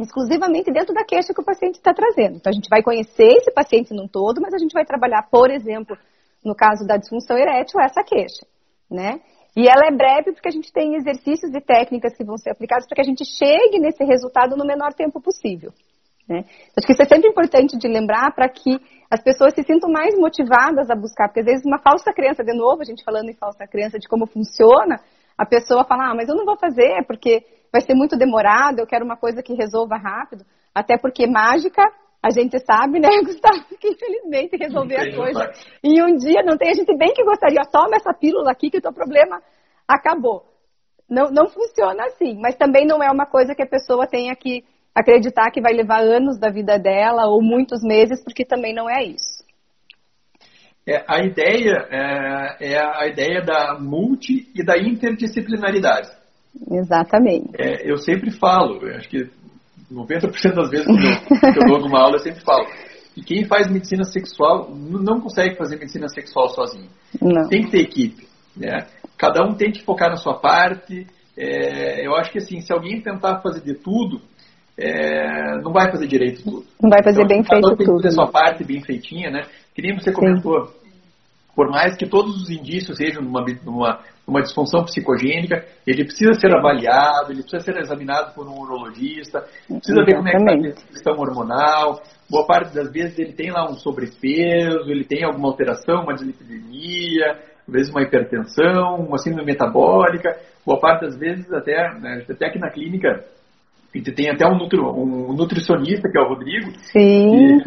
exclusivamente 0.00 0.72
dentro 0.72 0.94
da 0.94 1.04
queixa 1.04 1.34
que 1.34 1.40
o 1.40 1.44
paciente 1.44 1.76
está 1.76 1.92
trazendo. 1.92 2.36
Então, 2.36 2.50
a 2.50 2.54
gente 2.54 2.68
vai 2.68 2.82
conhecer 2.82 3.28
esse 3.38 3.52
paciente 3.52 3.94
num 3.94 4.08
todo, 4.08 4.40
mas 4.40 4.54
a 4.54 4.58
gente 4.58 4.72
vai 4.72 4.84
trabalhar, 4.84 5.28
por 5.30 5.50
exemplo, 5.50 5.96
no 6.44 6.54
caso 6.54 6.86
da 6.86 6.96
disfunção 6.96 7.36
erétil, 7.36 7.80
essa 7.80 8.02
queixa, 8.02 8.46
né? 8.90 9.20
E 9.54 9.68
ela 9.68 9.86
é 9.86 9.94
breve 9.94 10.32
porque 10.32 10.48
a 10.48 10.52
gente 10.52 10.72
tem 10.72 10.94
exercícios 10.96 11.52
e 11.54 11.60
técnicas 11.60 12.16
que 12.16 12.24
vão 12.24 12.38
ser 12.38 12.50
aplicados 12.50 12.86
para 12.86 12.96
que 12.96 13.02
a 13.02 13.04
gente 13.04 13.22
chegue 13.24 13.78
nesse 13.78 14.02
resultado 14.02 14.56
no 14.56 14.64
menor 14.64 14.94
tempo 14.94 15.20
possível. 15.20 15.72
Né? 16.26 16.44
Acho 16.76 16.86
que 16.86 16.92
isso 16.92 17.02
é 17.02 17.06
sempre 17.06 17.28
importante 17.28 17.76
de 17.76 17.86
lembrar 17.86 18.32
para 18.34 18.48
que 18.48 18.80
as 19.10 19.22
pessoas 19.22 19.52
se 19.54 19.62
sintam 19.62 19.90
mais 19.90 20.16
motivadas 20.16 20.88
a 20.88 20.94
buscar, 20.94 21.28
porque 21.28 21.40
às 21.40 21.46
vezes 21.46 21.66
uma 21.66 21.78
falsa 21.78 22.12
crença, 22.14 22.42
de 22.42 22.56
novo, 22.56 22.80
a 22.80 22.84
gente 22.84 23.04
falando 23.04 23.28
em 23.28 23.34
falsa 23.34 23.66
crença 23.66 23.98
de 23.98 24.08
como 24.08 24.26
funciona, 24.26 25.00
a 25.36 25.44
pessoa 25.44 25.84
fala, 25.84 26.10
ah, 26.10 26.14
mas 26.14 26.28
eu 26.28 26.34
não 26.34 26.46
vou 26.46 26.56
fazer 26.56 27.04
porque 27.06 27.44
vai 27.72 27.80
ser 27.80 27.94
muito 27.94 28.16
demorado, 28.16 28.80
eu 28.80 28.86
quero 28.86 29.04
uma 29.04 29.16
coisa 29.16 29.42
que 29.42 29.54
resolva 29.54 29.96
rápido, 29.96 30.44
até 30.74 30.98
porque 30.98 31.26
mágica 31.26 31.82
a 32.22 32.30
gente 32.30 32.58
sabe, 32.60 33.00
né, 33.00 33.08
Gustavo, 33.24 33.64
que 33.80 33.88
infelizmente 33.88 34.56
resolver 34.56 34.96
as 34.96 35.16
coisas 35.16 35.66
em 35.82 36.02
um 36.02 36.16
dia 36.16 36.42
não 36.44 36.56
tem. 36.56 36.70
A 36.70 36.74
gente 36.74 36.96
bem 36.96 37.12
que 37.12 37.24
gostaria, 37.24 37.62
toma 37.64 37.96
essa 37.96 38.14
pílula 38.14 38.52
aqui 38.52 38.70
que 38.70 38.78
o 38.78 38.82
teu 38.82 38.92
problema 38.92 39.42
acabou. 39.88 40.44
Não, 41.10 41.30
não 41.30 41.48
funciona 41.48 42.04
assim, 42.04 42.38
mas 42.38 42.54
também 42.54 42.86
não 42.86 43.02
é 43.02 43.10
uma 43.10 43.26
coisa 43.26 43.54
que 43.54 43.62
a 43.62 43.66
pessoa 43.66 44.06
tenha 44.06 44.36
que 44.36 44.64
acreditar 44.94 45.50
que 45.50 45.60
vai 45.60 45.72
levar 45.72 46.00
anos 46.00 46.38
da 46.38 46.50
vida 46.50 46.78
dela 46.78 47.26
ou 47.26 47.42
muitos 47.42 47.82
meses, 47.82 48.22
porque 48.22 48.44
também 48.44 48.74
não 48.74 48.88
é 48.88 49.02
isso. 49.02 49.42
É, 50.86 51.04
a 51.06 51.24
ideia 51.24 51.86
é, 51.90 52.72
é, 52.72 52.78
a 52.78 53.06
ideia 53.06 53.40
da 53.40 53.78
multi 53.78 54.50
e 54.54 54.64
da 54.64 54.76
interdisciplinaridade. 54.78 56.21
Exatamente. 56.70 57.50
É, 57.58 57.90
eu 57.90 57.96
sempre 57.96 58.30
falo, 58.30 58.86
eu 58.86 58.96
acho 58.96 59.08
que 59.08 59.30
90% 59.92 60.54
das 60.54 60.70
vezes 60.70 60.86
que 60.86 60.92
eu, 60.92 61.52
que 61.52 61.58
eu 61.58 61.66
dou 61.66 61.76
alguma 61.76 62.00
aula, 62.00 62.16
eu 62.16 62.20
sempre 62.20 62.42
falo. 62.42 62.66
E 63.16 63.22
quem 63.22 63.44
faz 63.44 63.70
medicina 63.70 64.04
sexual 64.04 64.70
não 64.74 65.20
consegue 65.20 65.56
fazer 65.56 65.76
medicina 65.76 66.08
sexual 66.08 66.48
sozinho. 66.48 66.88
Não. 67.20 67.48
Tem 67.48 67.64
que 67.64 67.70
ter 67.70 67.80
equipe. 67.80 68.26
Né? 68.56 68.86
Cada 69.18 69.44
um 69.44 69.54
tem 69.54 69.70
que 69.70 69.84
focar 69.84 70.08
na 70.08 70.16
sua 70.16 70.38
parte. 70.38 71.06
É, 71.36 72.06
eu 72.06 72.14
acho 72.14 72.32
que 72.32 72.38
assim, 72.38 72.60
se 72.60 72.72
alguém 72.72 73.00
tentar 73.02 73.40
fazer 73.40 73.60
de 73.60 73.74
tudo, 73.74 74.20
é, 74.78 75.60
não 75.62 75.72
vai 75.72 75.90
fazer 75.90 76.06
direito 76.06 76.42
tudo. 76.42 76.64
Não 76.80 76.88
vai 76.88 77.02
fazer 77.02 77.22
então, 77.22 77.36
bem 77.36 77.44
feito 77.44 77.62
tudo. 77.62 77.76
Tem 77.76 77.86
que 77.86 77.92
fazer 77.92 78.08
a 78.08 78.10
sua 78.12 78.30
parte 78.30 78.64
bem 78.64 78.82
feitinha, 78.82 79.30
né? 79.30 79.42
Que 79.74 79.82
nem 79.82 79.94
você 79.94 80.12
comentou. 80.12 80.66
Sim. 80.66 80.82
Por 81.54 81.70
mais 81.70 81.96
que 81.96 82.06
todos 82.06 82.42
os 82.42 82.50
indícios 82.50 82.96
sejam 82.96 83.22
numa, 83.22 83.44
numa 83.62 84.00
uma 84.32 84.42
disfunção 84.42 84.84
psicogênica, 84.84 85.64
ele 85.86 86.04
precisa 86.04 86.32
ser 86.34 86.54
avaliado, 86.54 87.30
ele 87.30 87.42
precisa 87.42 87.62
ser 87.62 87.76
examinado 87.78 88.34
por 88.34 88.48
um 88.48 88.58
urologista, 88.58 89.44
precisa 89.68 90.04
ver 90.04 90.16
como 90.16 90.28
é 90.28 90.32
que 90.32 90.68
está 90.68 90.82
a 90.82 90.88
questão 90.88 91.14
hormonal. 91.18 92.02
Boa 92.28 92.46
parte 92.46 92.74
das 92.74 92.90
vezes 92.90 93.18
ele 93.18 93.32
tem 93.32 93.50
lá 93.50 93.70
um 93.70 93.74
sobrepeso, 93.74 94.90
ele 94.90 95.04
tem 95.04 95.22
alguma 95.24 95.48
alteração, 95.48 96.02
uma 96.02 96.14
dislipidemia, 96.14 97.32
às 97.68 97.72
vezes 97.72 97.90
uma 97.90 98.02
hipertensão, 98.02 98.96
uma 98.96 99.18
síndrome 99.18 99.52
metabólica. 99.52 100.36
Boa 100.64 100.80
parte 100.80 101.02
das 101.02 101.16
vezes 101.16 101.52
até, 101.52 101.76
né, 102.00 102.24
até 102.28 102.46
aqui 102.46 102.58
na 102.58 102.70
clínica, 102.70 103.24
a 103.94 103.98
gente 103.98 104.12
tem 104.12 104.30
até 104.30 104.46
um, 104.46 104.56
nutri, 104.56 104.80
um 104.80 105.34
nutricionista, 105.34 106.08
que 106.10 106.18
é 106.18 106.22
o 106.22 106.28
Rodrigo, 106.28 106.72
Sim 106.90 107.58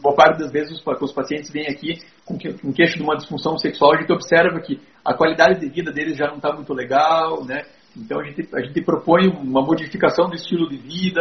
boa 0.00 0.14
parte 0.14 0.38
das 0.38 0.50
vezes 0.50 0.72
os, 0.72 1.02
os 1.02 1.12
pacientes 1.12 1.50
vêm 1.50 1.66
aqui 1.66 1.98
com, 2.24 2.36
que, 2.36 2.52
com 2.52 2.72
queixo 2.72 2.96
de 2.96 3.02
uma 3.02 3.16
disfunção 3.16 3.58
sexual, 3.58 3.94
a 3.94 4.00
gente 4.00 4.12
observa 4.12 4.60
que 4.60 4.80
a 5.04 5.14
qualidade 5.14 5.60
de 5.60 5.68
vida 5.68 5.92
deles 5.92 6.16
já 6.16 6.26
não 6.26 6.36
está 6.36 6.52
muito 6.52 6.72
legal, 6.72 7.44
né? 7.44 7.62
Então 7.96 8.20
a 8.20 8.24
gente, 8.24 8.48
a 8.54 8.60
gente 8.60 8.82
propõe 8.82 9.28
uma 9.28 9.62
modificação 9.62 10.28
do 10.28 10.34
estilo 10.34 10.68
de 10.68 10.76
vida, 10.76 11.20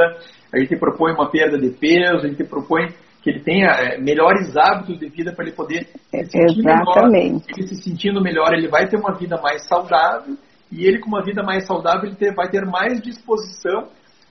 a 0.53 0.59
gente 0.59 0.75
propõe 0.77 1.13
uma 1.13 1.29
perda 1.29 1.57
de 1.57 1.69
peso, 1.71 2.25
a 2.25 2.27
gente 2.27 2.43
propõe 2.43 2.87
que 3.21 3.29
ele 3.29 3.41
tenha 3.41 3.67
é, 3.67 3.97
melhores 3.97 4.55
hábitos 4.55 4.97
de 4.97 5.09
vida 5.09 5.33
para 5.33 5.45
ele 5.45 5.55
poder 5.55 5.85
se 5.85 6.25
sentir 6.25 6.59
Exatamente. 6.59 7.11
melhor. 7.11 7.41
Ele 7.57 7.67
se 7.67 7.75
sentindo 7.83 8.21
melhor, 8.21 8.53
ele 8.53 8.67
vai 8.67 8.87
ter 8.87 8.97
uma 8.97 9.13
vida 9.13 9.39
mais 9.41 9.67
saudável 9.67 10.37
e 10.71 10.85
ele 10.85 10.99
com 10.99 11.07
uma 11.07 11.23
vida 11.23 11.43
mais 11.43 11.65
saudável 11.65 12.05
ele 12.05 12.15
ter, 12.15 12.33
vai 12.33 12.49
ter 12.49 12.65
mais 12.65 13.01
disposição 13.01 13.89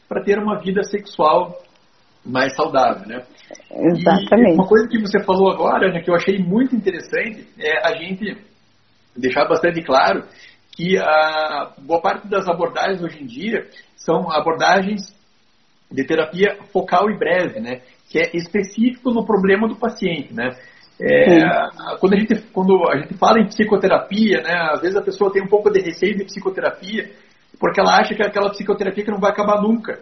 para 0.09 0.23
ter 0.23 0.39
uma 0.39 0.59
vida 0.59 0.83
sexual 0.85 1.59
mais 2.25 2.55
saudável, 2.55 3.07
né? 3.07 3.25
Exatamente. 3.71 4.51
E 4.51 4.55
uma 4.55 4.67
coisa 4.67 4.89
que 4.89 5.01
você 5.01 5.23
falou 5.25 5.51
agora, 5.51 5.93
né, 5.93 6.01
que 6.01 6.11
eu 6.11 6.15
achei 6.15 6.39
muito 6.39 6.77
interessante, 6.77 7.49
é 7.59 7.87
a 7.87 7.97
gente 7.97 8.37
deixar 9.17 9.47
bastante 9.47 9.83
claro 9.83 10.25
que 10.73 10.97
a 10.99 11.73
boa 11.79 12.01
parte 12.01 12.29
das 12.29 12.47
abordagens 12.49 13.03
hoje 13.03 13.23
em 13.23 13.27
dia 13.27 13.67
são 13.97 14.31
abordagens 14.31 15.17
de 15.91 16.05
terapia 16.05 16.59
focal 16.73 17.11
e 17.11 17.19
breve, 17.19 17.61
né? 17.61 17.81
Que 18.09 18.19
é 18.19 18.37
específico 18.37 19.11
no 19.11 19.27
problema 19.27 19.67
do 19.67 19.77
paciente, 19.77 20.33
né? 20.33 20.57
É, 21.01 21.39
quando, 22.01 22.15
a 22.15 22.19
gente, 22.19 22.35
quando 22.53 22.89
a 22.89 22.99
gente 22.99 23.15
fala 23.15 23.41
em 23.41 23.47
psicoterapia, 23.47 24.43
né, 24.43 24.53
às 24.73 24.81
vezes 24.81 24.97
a 24.97 25.03
pessoa 25.03 25.33
tem 25.33 25.43
um 25.43 25.47
pouco 25.47 25.71
de 25.71 25.81
receio 25.81 26.17
de 26.17 26.25
psicoterapia, 26.25 27.09
porque 27.59 27.81
ela 27.81 27.99
acha 27.99 28.15
que 28.15 28.23
é 28.23 28.27
aquela 28.27 28.51
psicoterapia 28.51 29.05
que 29.05 29.11
não 29.11 29.21
vai 29.21 29.31
acabar 29.31 29.63
nunca. 29.63 30.01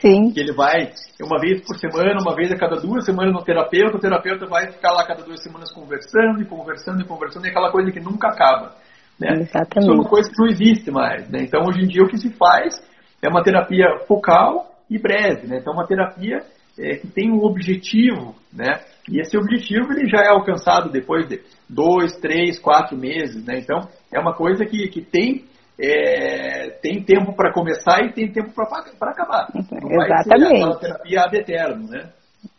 Sim. 0.00 0.30
Que 0.32 0.40
ele 0.40 0.52
vai 0.52 0.92
uma 1.20 1.40
vez 1.40 1.64
por 1.64 1.76
semana, 1.76 2.20
uma 2.20 2.34
vez 2.34 2.50
a 2.52 2.56
cada 2.56 2.80
duas 2.80 3.04
semanas 3.04 3.32
no 3.32 3.42
terapeuta, 3.42 3.96
o 3.96 4.00
terapeuta 4.00 4.46
vai 4.46 4.70
ficar 4.70 4.92
lá 4.92 5.06
cada 5.06 5.22
duas 5.22 5.42
semanas 5.42 5.72
conversando 5.72 6.40
e 6.40 6.44
conversando 6.44 7.00
e 7.00 7.04
conversando, 7.04 7.46
e 7.46 7.50
aquela 7.50 7.70
coisa 7.70 7.90
que 7.90 8.00
nunca 8.00 8.28
acaba. 8.28 8.74
Né? 9.18 9.28
Exatamente. 9.40 9.78
Isso 9.78 9.90
é 9.90 9.94
uma 9.94 10.08
coisa 10.08 10.30
que 10.30 10.38
não 10.38 10.48
existe 10.48 10.90
mais. 10.90 11.28
Né? 11.28 11.42
Então, 11.42 11.62
hoje 11.66 11.82
em 11.82 11.86
dia, 11.86 12.02
o 12.02 12.08
que 12.08 12.18
se 12.18 12.30
faz 12.30 12.74
é 13.22 13.28
uma 13.28 13.42
terapia 13.42 13.86
focal 14.06 14.74
e 14.90 14.98
breve. 14.98 15.46
Né? 15.46 15.58
Então, 15.58 15.72
uma 15.72 15.86
terapia 15.86 16.40
é, 16.78 16.96
que 16.96 17.06
tem 17.06 17.30
um 17.30 17.44
objetivo, 17.44 18.34
né? 18.52 18.80
E 19.08 19.20
esse 19.20 19.36
objetivo 19.36 19.92
ele 19.92 20.08
já 20.08 20.22
é 20.22 20.28
alcançado 20.28 20.90
depois 20.90 21.28
de 21.28 21.40
dois, 21.68 22.16
três, 22.18 22.58
quatro 22.58 22.96
meses, 22.96 23.44
né? 23.44 23.58
Então 23.58 23.88
é 24.12 24.18
uma 24.18 24.34
coisa 24.34 24.64
que, 24.64 24.88
que 24.88 25.02
tem 25.02 25.44
é, 25.78 26.70
tem 26.82 27.02
tempo 27.02 27.34
para 27.34 27.52
começar 27.52 28.04
e 28.04 28.12
tem 28.12 28.30
tempo 28.30 28.52
para 28.54 29.10
acabar. 29.10 29.48
Não 29.54 30.02
Exatamente. 30.04 30.60
Vai 30.60 30.72
ser 30.72 30.80
terapia 30.80 31.20
ad 31.22 31.36
eterno, 31.36 31.88
né? 31.88 32.10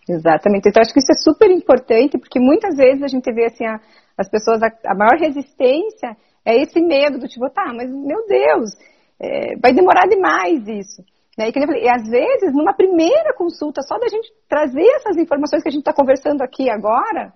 Exatamente. 0.07 0.70
Então 0.70 0.82
acho 0.82 0.93
que 0.93 0.99
isso 0.99 1.11
é 1.11 1.24
super 1.24 1.49
importante 1.49 2.18
porque 2.18 2.39
muitas 2.39 2.76
vezes 2.76 3.03
a 3.03 3.07
gente 3.07 3.32
vê 3.32 3.45
assim 3.45 3.66
a, 3.66 3.80
as 4.18 4.30
pessoas 4.30 4.61
a, 4.61 4.68
a, 4.86 4.95
maior 4.95 5.18
resistência 5.20 6.16
é 6.45 6.61
esse 6.61 6.82
medo 6.82 7.18
do 7.20 7.28
tipo, 7.28 7.49
tá, 7.49 7.72
mas 7.74 7.89
meu 7.89 8.26
Deus, 8.28 8.72
é, 9.20 9.55
vai 9.57 9.74
demorar 9.74 10.07
demais 10.07 10.68
isso. 10.68 11.01
Né? 11.38 11.49
E, 11.49 11.53
falei, 11.53 11.84
e 11.84 11.89
às 11.89 12.07
vezes, 12.07 12.53
numa 12.53 12.74
primeira 12.74 13.34
consulta, 13.34 13.82
só 13.82 13.97
da 13.97 14.07
gente 14.07 14.32
trazer 14.47 14.86
essas 14.97 15.18
informações 15.18 15.64
que 15.64 15.70
a 15.70 15.72
gente 15.72 15.82
está 15.82 15.93
conversando 15.93 16.41
aqui 16.41 16.70
agora, 16.70 17.34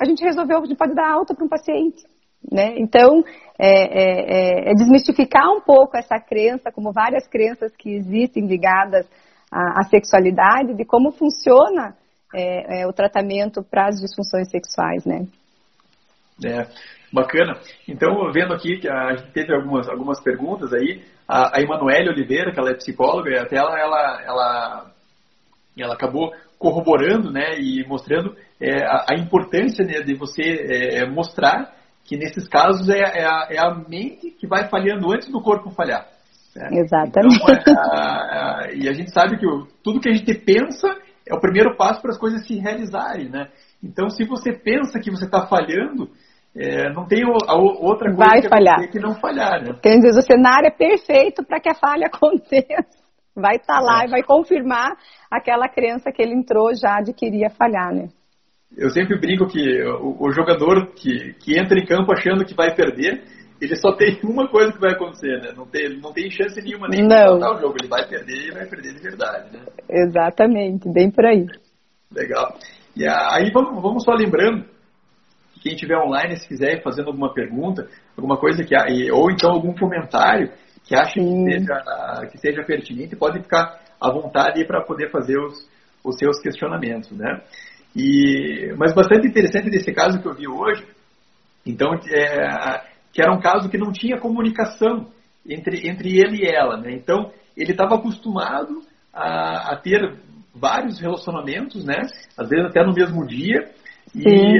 a 0.00 0.04
gente 0.04 0.24
resolveu, 0.24 0.58
a 0.58 0.64
gente 0.64 0.76
pode 0.76 0.94
dar 0.94 1.12
alta 1.12 1.34
para 1.34 1.44
um 1.44 1.48
paciente. 1.48 2.04
Né? 2.50 2.74
Então, 2.78 3.24
é, 3.58 3.68
é, 3.68 4.68
é, 4.68 4.70
é, 4.70 4.74
desmistificar 4.74 5.48
um 5.50 5.60
pouco 5.60 5.96
essa 5.96 6.18
crença, 6.20 6.70
como 6.70 6.92
várias 6.92 7.26
crenças 7.26 7.74
que 7.76 7.90
existem 7.90 8.46
ligadas 8.46 9.08
à, 9.50 9.80
à 9.80 9.82
sexualidade, 9.84 10.74
de 10.74 10.84
como 10.84 11.10
funciona 11.12 11.96
é, 12.34 12.82
é, 12.82 12.86
o 12.86 12.92
tratamento 12.92 13.62
para 13.62 13.88
as 13.88 13.96
disfunções 14.00 14.50
sexuais, 14.50 15.04
né? 15.06 15.26
É, 16.44 16.66
bacana. 17.10 17.58
Então, 17.88 18.30
vendo 18.30 18.52
aqui 18.52 18.78
que 18.78 18.88
a 18.88 19.16
gente 19.16 19.32
teve 19.32 19.54
algumas, 19.54 19.88
algumas 19.88 20.22
perguntas 20.22 20.72
aí, 20.74 21.02
a, 21.26 21.56
a 21.56 21.62
Emanuele 21.62 22.10
Oliveira, 22.10 22.52
que 22.52 22.60
ela 22.60 22.70
é 22.70 22.74
psicóloga, 22.74 23.40
até 23.40 23.56
ela, 23.56 23.78
ela, 23.80 24.22
ela, 24.22 24.92
ela 25.78 25.94
acabou 25.94 26.30
corroborando 26.58 27.30
né, 27.32 27.58
e 27.58 27.86
mostrando 27.86 28.36
é, 28.60 28.84
a, 28.84 29.06
a, 29.10 29.14
importância 29.14 29.84
né, 29.84 30.02
de 30.02 30.14
você 30.14 31.06
mostrar 31.10 31.74
que 32.06 32.16
nesses 32.16 32.48
casos 32.48 32.88
é, 32.88 32.98
é, 32.98 33.24
a, 33.24 33.48
é, 33.50 33.58
a, 33.58 33.74
mente 33.74 34.30
que 34.30 34.46
vai 34.46 34.68
falhando 34.68 35.12
antes 35.12 35.28
do 35.28 35.42
corpo 35.42 35.70
falhar. 35.70 36.06
Né? 36.54 36.68
Exatamente. 36.72 37.36
Então, 37.36 37.74
a, 37.76 38.68
e 38.74 38.88
a 38.88 38.92
gente 38.92 39.10
sabe 39.10 39.36
que 39.36 39.46
o, 39.46 39.66
tudo 39.82 40.00
que 40.00 40.08
a 40.08 40.14
gente 40.14 40.32
pensa 40.34 40.88
é 41.26 41.34
o 41.34 41.40
primeiro 41.40 41.76
passo 41.76 42.00
para 42.00 42.12
as 42.12 42.18
coisas 42.18 42.46
se 42.46 42.54
realizarem. 42.58 43.28
Né? 43.28 43.48
Então, 43.82 44.08
se 44.08 44.24
você 44.24 44.52
pensa 44.52 45.00
que 45.00 45.10
você 45.10 45.24
está 45.24 45.46
falhando, 45.46 46.10
é, 46.54 46.90
não 46.92 47.06
tem 47.06 47.24
outra 47.26 48.14
coisa 48.14 48.30
Vai 48.30 48.40
que, 48.40 48.48
falhar. 48.48 48.90
que 48.90 48.98
não 49.00 49.14
falhar. 49.14 49.62
Né? 49.62 49.78
Quer 49.82 49.96
dizer, 49.96 50.18
o 50.18 50.22
cenário 50.22 50.68
é 50.68 50.70
perfeito 50.70 51.44
para 51.44 51.60
que 51.60 51.68
a 51.68 51.74
falha 51.74 52.06
aconteça. 52.12 53.04
Vai 53.34 53.56
estar 53.56 53.80
tá 53.80 53.80
lá 53.80 54.02
é. 54.02 54.06
e 54.06 54.10
vai 54.10 54.22
confirmar 54.22 54.96
aquela 55.30 55.68
crença 55.68 56.10
que 56.10 56.22
ele 56.22 56.34
entrou 56.34 56.72
já 56.74 57.00
de 57.02 57.12
que 57.12 57.26
iria 57.26 57.50
falhar, 57.50 57.92
né? 57.92 58.08
Eu 58.76 58.90
sempre 58.90 59.18
brinco 59.18 59.46
que 59.46 59.82
o, 59.84 60.16
o, 60.20 60.32
jogador 60.32 60.92
que, 60.94 61.34
que 61.34 61.58
entra 61.58 61.78
em 61.78 61.86
campo 61.86 62.12
achando 62.12 62.44
que 62.44 62.54
vai 62.54 62.74
perder, 62.74 63.22
ele 63.60 63.76
só 63.76 63.92
tem 63.92 64.18
uma 64.24 64.48
coisa 64.48 64.72
que 64.72 64.80
vai 64.80 64.92
acontecer, 64.92 65.40
né? 65.40 65.52
Não 65.56 65.66
tem, 65.66 65.98
não 66.00 66.12
tem 66.12 66.30
chance 66.30 66.60
nenhuma 66.60 66.88
nem 66.88 67.06
de 67.06 67.14
botar 67.14 67.56
o 67.56 67.60
jogo. 67.60 67.76
Ele 67.78 67.88
vai 67.88 68.06
perder 68.06 68.48
e 68.48 68.50
vai 68.52 68.66
perder 68.66 68.94
de 68.94 69.00
verdade, 69.00 69.56
né? 69.56 69.64
Exatamente, 69.88 70.90
bem 70.92 71.10
por 71.10 71.24
aí. 71.24 71.46
Legal. 72.10 72.56
E 72.96 73.06
aí 73.06 73.50
vamos, 73.52 73.82
vamos 73.82 74.04
só 74.04 74.12
lembrando 74.12 74.64
quem 75.62 75.74
estiver 75.74 75.98
online, 75.98 76.36
se 76.36 76.46
quiser 76.46 76.82
fazendo 76.82 77.08
alguma 77.08 77.32
pergunta, 77.34 77.88
alguma 78.16 78.36
coisa 78.38 78.62
que 78.62 78.74
ou 79.10 79.30
então 79.30 79.50
algum 79.50 79.74
comentário 79.74 80.52
que 80.84 80.94
ache 80.94 81.18
que 81.18 81.50
seja, 81.50 82.26
que 82.30 82.38
seja 82.38 82.62
pertinente, 82.62 83.16
pode 83.16 83.42
ficar 83.42 83.80
à 84.00 84.12
vontade 84.12 84.64
para 84.64 84.84
poder 84.84 85.10
fazer 85.10 85.36
os, 85.38 85.68
os 86.04 86.16
seus 86.16 86.40
questionamentos, 86.40 87.10
né? 87.10 87.42
E, 87.96 88.74
mas 88.76 88.94
bastante 88.94 89.26
interessante 89.26 89.70
desse 89.70 89.92
caso 89.92 90.20
que 90.20 90.28
eu 90.28 90.34
vi 90.34 90.46
hoje, 90.46 90.86
então, 91.64 91.94
é, 91.94 92.82
que 93.12 93.22
era 93.22 93.32
um 93.32 93.40
caso 93.40 93.70
que 93.70 93.78
não 93.78 93.90
tinha 93.90 94.20
comunicação 94.20 95.06
entre, 95.48 95.88
entre 95.88 96.18
ele 96.18 96.44
e 96.44 96.46
ela, 96.46 96.76
né? 96.76 96.92
Então, 96.92 97.32
ele 97.56 97.72
estava 97.72 97.94
acostumado 97.94 98.82
a, 99.12 99.72
a, 99.72 99.76
ter 99.76 100.00
vários 100.54 101.00
relacionamentos, 101.00 101.84
né? 101.84 102.02
Às 102.38 102.48
vezes 102.48 102.66
até 102.66 102.84
no 102.84 102.92
mesmo 102.92 103.26
dia, 103.26 103.70
e, 104.14 104.58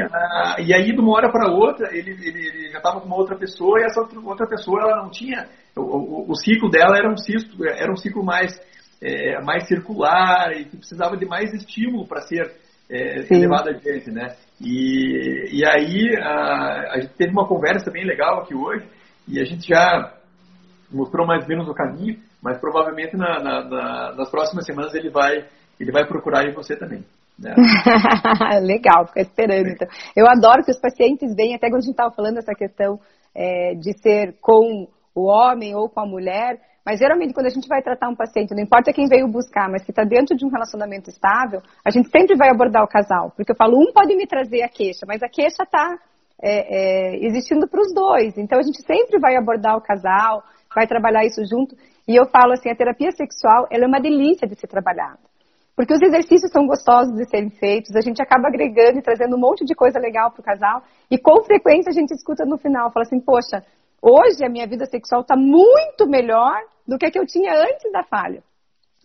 e 0.66 0.74
aí, 0.74 0.93
de 0.93 1.01
uma 1.01 1.14
hora 1.14 1.30
para 1.30 1.51
outra, 1.51 1.95
ele, 1.97 2.11
ele, 2.11 2.49
ele 2.49 2.70
já 2.70 2.78
estava 2.78 3.01
com 3.01 3.07
uma 3.07 3.16
outra 3.16 3.37
pessoa 3.37 3.80
e 3.80 3.84
essa 3.84 4.01
outra 4.01 4.47
pessoa 4.47 4.80
ela 4.82 5.03
não 5.03 5.11
tinha. 5.11 5.47
O, 5.76 5.80
o, 5.80 6.30
o 6.30 6.34
ciclo 6.34 6.70
dela 6.70 6.97
era 6.97 7.11
um 7.11 7.16
ciclo, 7.16 7.66
era 7.66 7.93
um 7.93 7.97
ciclo 7.97 8.24
mais, 8.24 8.59
é, 9.01 9.41
mais 9.43 9.68
circular 9.68 10.53
e 10.53 10.64
que 10.64 10.76
precisava 10.76 11.16
de 11.16 11.26
mais 11.26 11.53
estímulo 11.53 12.07
para 12.07 12.22
ser, 12.22 12.53
é, 12.91 13.22
ser 13.22 13.37
levado 13.37 13.68
adiante, 13.68 14.11
né? 14.11 14.34
E, 14.61 15.59
e 15.59 15.64
aí 15.66 16.16
a, 16.18 16.95
a 16.95 17.01
gente 17.01 17.14
teve 17.14 17.32
uma 17.32 17.47
conversa 17.47 17.91
bem 17.91 18.05
legal 18.05 18.41
aqui 18.41 18.55
hoje 18.55 18.87
e 19.28 19.41
a 19.41 19.45
gente 19.45 19.68
já 19.68 20.14
mostrou 20.91 21.26
mais 21.26 21.43
ou 21.43 21.49
menos 21.49 21.68
o 21.68 21.74
caminho, 21.74 22.18
mas 22.43 22.59
provavelmente 22.59 23.16
na, 23.16 23.43
na, 23.43 23.64
na, 23.64 24.14
nas 24.14 24.30
próximas 24.30 24.64
semanas 24.64 24.95
ele 24.95 25.11
vai, 25.11 25.47
ele 25.80 25.91
vai 25.91 26.07
procurar 26.07 26.47
em 26.47 26.55
você 26.55 26.76
também. 26.76 27.05
Né? 27.39 27.55
Legal, 28.62 29.07
ficar 29.09 29.20
esperando. 29.20 29.68
Então. 29.68 29.89
Eu 30.16 30.26
adoro 30.26 30.64
que 30.64 30.70
os 30.70 30.80
pacientes 30.80 31.34
venham, 31.34 31.57
até 31.57 31.68
quando 31.68 31.82
a 31.82 31.84
gente 31.84 31.91
estava 31.91 32.14
falando 32.14 32.39
essa 32.39 32.55
questão 32.55 32.99
é, 33.34 33.74
de 33.74 33.93
ser 34.01 34.37
com 34.41 34.89
o 35.14 35.26
homem 35.26 35.74
ou 35.74 35.89
com 35.89 36.01
a 36.01 36.07
mulher, 36.07 36.59
mas 36.87 37.01
geralmente 37.01 37.34
quando 37.34 37.47
a 37.47 37.51
gente 37.51 37.66
vai 37.66 37.82
tratar 37.82 38.09
um 38.09 38.14
paciente, 38.14 38.55
não 38.55 38.62
importa 38.62 38.93
quem 38.93 39.09
veio 39.09 39.26
buscar, 39.26 39.68
mas 39.68 39.82
que 39.82 39.91
está 39.91 40.05
dentro 40.05 40.37
de 40.37 40.47
um 40.47 40.49
relacionamento 40.49 41.11
estável, 41.11 41.61
a 41.84 41.91
gente 41.91 42.09
sempre 42.11 42.37
vai 42.37 42.49
abordar 42.49 42.84
o 42.84 42.87
casal. 42.87 43.32
Porque 43.34 43.51
eu 43.51 43.57
falo, 43.57 43.76
um 43.76 43.93
pode 43.93 44.14
me 44.14 44.24
trazer 44.24 44.62
a 44.62 44.68
queixa, 44.68 45.05
mas 45.05 45.20
a 45.20 45.28
queixa 45.28 45.64
está 45.64 45.99
é, 46.41 46.53
é, 46.53 47.26
existindo 47.26 47.66
para 47.66 47.80
os 47.80 47.93
dois. 47.93 48.39
Então 48.39 48.57
a 48.57 48.62
gente 48.62 48.80
sempre 48.87 49.18
vai 49.18 49.34
abordar 49.34 49.76
o 49.76 49.80
casal, 49.80 50.45
vai 50.72 50.87
trabalhar 50.87 51.24
isso 51.24 51.45
junto. 51.45 51.74
E 52.07 52.14
eu 52.14 52.24
falo 52.26 52.53
assim, 52.53 52.70
a 52.70 52.76
terapia 52.76 53.11
sexual 53.11 53.66
ela 53.68 53.82
é 53.82 53.89
uma 53.89 54.01
delícia 54.01 54.47
de 54.47 54.55
ser 54.55 54.68
trabalhada. 54.68 55.18
Porque 55.74 55.93
os 55.93 56.01
exercícios 56.01 56.53
são 56.53 56.68
gostosos 56.68 57.16
de 57.16 57.28
serem 57.28 57.51
feitos, 57.51 57.97
a 57.97 58.01
gente 58.01 58.22
acaba 58.22 58.47
agregando 58.47 59.01
e 59.01 59.03
trazendo 59.03 59.34
um 59.34 59.41
monte 59.41 59.64
de 59.64 59.74
coisa 59.74 59.99
legal 59.99 60.30
para 60.30 60.41
o 60.41 60.45
casal. 60.45 60.82
E 61.11 61.18
com 61.18 61.43
frequência 61.43 61.91
a 61.91 61.93
gente 61.93 62.14
escuta 62.14 62.47
no 62.47 62.57
final, 62.57 62.93
fala 62.93 63.05
assim, 63.05 63.18
poxa, 63.18 63.64
hoje 64.01 64.45
a 64.45 64.49
minha 64.49 64.68
vida 64.68 64.87
sexual 64.87 65.22
está 65.22 65.34
muito 65.37 66.07
melhor 66.09 66.57
do 66.87 66.99
que 66.99 67.11
que 67.11 67.18
eu 67.18 67.26
tinha 67.26 67.53
antes 67.53 67.91
da 67.93 68.03
falha, 68.03 68.43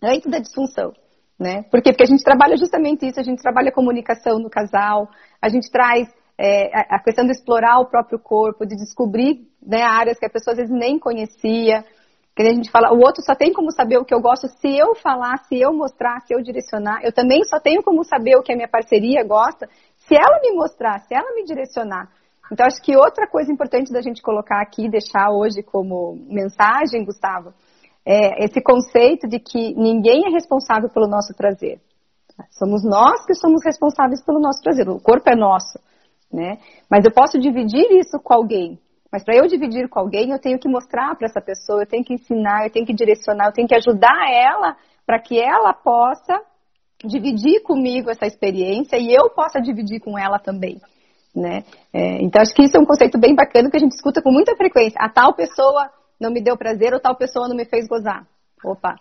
antes 0.02 0.30
da 0.30 0.38
disfunção. 0.38 0.92
Né? 1.38 1.62
Por 1.64 1.82
quê? 1.82 1.90
Porque 1.90 2.04
a 2.04 2.06
gente 2.06 2.22
trabalha 2.22 2.56
justamente 2.56 3.06
isso, 3.06 3.18
a 3.18 3.22
gente 3.22 3.42
trabalha 3.42 3.70
a 3.70 3.74
comunicação 3.74 4.38
no 4.38 4.48
casal, 4.48 5.08
a 5.40 5.48
gente 5.48 5.70
traz 5.70 6.08
é, 6.38 6.70
a 6.74 7.00
questão 7.00 7.24
de 7.24 7.32
explorar 7.32 7.78
o 7.80 7.86
próprio 7.86 8.18
corpo, 8.18 8.64
de 8.64 8.76
descobrir 8.76 9.46
né, 9.60 9.82
áreas 9.82 10.18
que 10.18 10.26
a 10.26 10.30
pessoa 10.30 10.52
às 10.52 10.58
vezes 10.58 10.72
nem 10.72 10.98
conhecia. 10.98 11.84
Que 12.34 12.42
a 12.42 12.54
gente 12.54 12.70
fala, 12.70 12.92
o 12.94 12.98
outro 12.98 13.22
só 13.22 13.34
tem 13.34 13.52
como 13.52 13.70
saber 13.70 13.98
o 13.98 14.04
que 14.04 14.14
eu 14.14 14.20
gosto 14.20 14.48
se 14.48 14.74
eu 14.74 14.94
falar, 14.94 15.36
se 15.48 15.60
eu 15.60 15.72
mostrar, 15.72 16.20
se 16.20 16.34
eu 16.34 16.40
direcionar. 16.40 17.00
Eu 17.02 17.12
também 17.12 17.44
só 17.44 17.60
tenho 17.60 17.82
como 17.82 18.02
saber 18.04 18.36
o 18.36 18.42
que 18.42 18.52
a 18.52 18.56
minha 18.56 18.68
parceria 18.68 19.22
gosta 19.22 19.68
se 19.98 20.14
ela 20.14 20.40
me 20.40 20.52
mostrar, 20.52 21.00
se 21.00 21.14
ela 21.14 21.34
me 21.34 21.44
direcionar. 21.44 22.08
Então, 22.50 22.66
acho 22.66 22.82
que 22.82 22.96
outra 22.96 23.26
coisa 23.26 23.52
importante 23.52 23.92
da 23.92 24.00
gente 24.00 24.22
colocar 24.22 24.60
aqui, 24.60 24.88
deixar 24.88 25.30
hoje 25.30 25.62
como 25.62 26.16
mensagem, 26.28 27.04
Gustavo, 27.04 27.52
é 28.04 28.44
esse 28.44 28.60
conceito 28.60 29.28
de 29.28 29.38
que 29.38 29.74
ninguém 29.74 30.26
é 30.26 30.30
responsável 30.30 30.88
pelo 30.88 31.06
nosso 31.06 31.34
prazer. 31.34 31.80
Somos 32.50 32.82
nós 32.82 33.24
que 33.26 33.34
somos 33.34 33.64
responsáveis 33.64 34.22
pelo 34.24 34.40
nosso 34.40 34.62
prazer. 34.62 34.88
O 34.88 35.00
corpo 35.00 35.28
é 35.28 35.36
nosso, 35.36 35.78
né? 36.32 36.58
Mas 36.90 37.04
eu 37.04 37.12
posso 37.12 37.38
dividir 37.38 37.86
isso 37.92 38.18
com 38.18 38.34
alguém. 38.34 38.78
Mas 39.10 39.22
para 39.22 39.36
eu 39.36 39.46
dividir 39.46 39.88
com 39.88 40.00
alguém, 40.00 40.30
eu 40.30 40.38
tenho 40.38 40.58
que 40.58 40.68
mostrar 40.68 41.14
para 41.16 41.26
essa 41.26 41.40
pessoa, 41.40 41.82
eu 41.82 41.86
tenho 41.86 42.04
que 42.04 42.14
ensinar, 42.14 42.64
eu 42.64 42.72
tenho 42.72 42.86
que 42.86 42.94
direcionar, 42.94 43.46
eu 43.46 43.52
tenho 43.52 43.68
que 43.68 43.74
ajudar 43.74 44.30
ela 44.32 44.74
para 45.06 45.20
que 45.20 45.38
ela 45.38 45.74
possa 45.74 46.40
dividir 47.04 47.62
comigo 47.62 48.10
essa 48.10 48.26
experiência 48.26 48.96
e 48.96 49.12
eu 49.12 49.28
possa 49.30 49.60
dividir 49.60 50.00
com 50.00 50.18
ela 50.18 50.38
também. 50.38 50.80
Né? 51.34 51.64
É, 51.92 52.22
então, 52.22 52.40
acho 52.40 52.54
que 52.54 52.62
isso 52.62 52.76
é 52.76 52.80
um 52.80 52.86
conceito 52.86 53.18
bem 53.18 53.34
bacana 53.34 53.70
que 53.70 53.76
a 53.76 53.80
gente 53.80 53.92
escuta 53.92 54.22
com 54.22 54.30
muita 54.30 54.56
frequência. 54.56 54.98
A 54.98 55.08
tal 55.08 55.34
pessoa 55.34 55.90
não 56.22 56.32
me 56.32 56.42
deu 56.42 56.56
prazer 56.56 56.94
ou 56.94 57.00
tal 57.00 57.16
pessoa 57.16 57.48
não 57.48 57.56
me 57.56 57.64
fez 57.64 57.86
gozar. 57.88 58.24
Opa, 58.64 58.94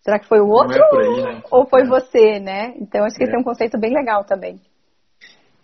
será 0.00 0.18
que 0.18 0.26
foi 0.26 0.40
o 0.40 0.48
outro 0.48 0.76
é 0.76 1.06
aí, 1.06 1.22
né? 1.22 1.42
ou 1.50 1.66
foi 1.66 1.82
é. 1.82 1.86
você, 1.86 2.40
né? 2.40 2.74
Então, 2.76 3.04
acho 3.04 3.16
que 3.16 3.22
esse 3.22 3.34
é 3.34 3.38
um 3.38 3.44
conceito 3.44 3.78
bem 3.78 3.94
legal 3.94 4.24
também. 4.24 4.60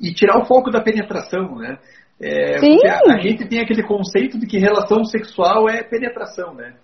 E 0.00 0.14
tirar 0.14 0.38
o 0.38 0.46
foco 0.46 0.70
da 0.70 0.80
penetração, 0.80 1.56
né? 1.56 1.78
É, 2.20 2.56
a, 2.88 3.14
a, 3.14 3.20
gente 3.20 3.46
tem 3.48 3.60
aquele 3.60 3.82
conceito 3.82 4.38
de 4.38 4.46
que 4.46 4.56
relação 4.56 5.04
sexual 5.04 5.68
é 5.68 5.82
penetração, 5.82 6.54
né? 6.54 6.74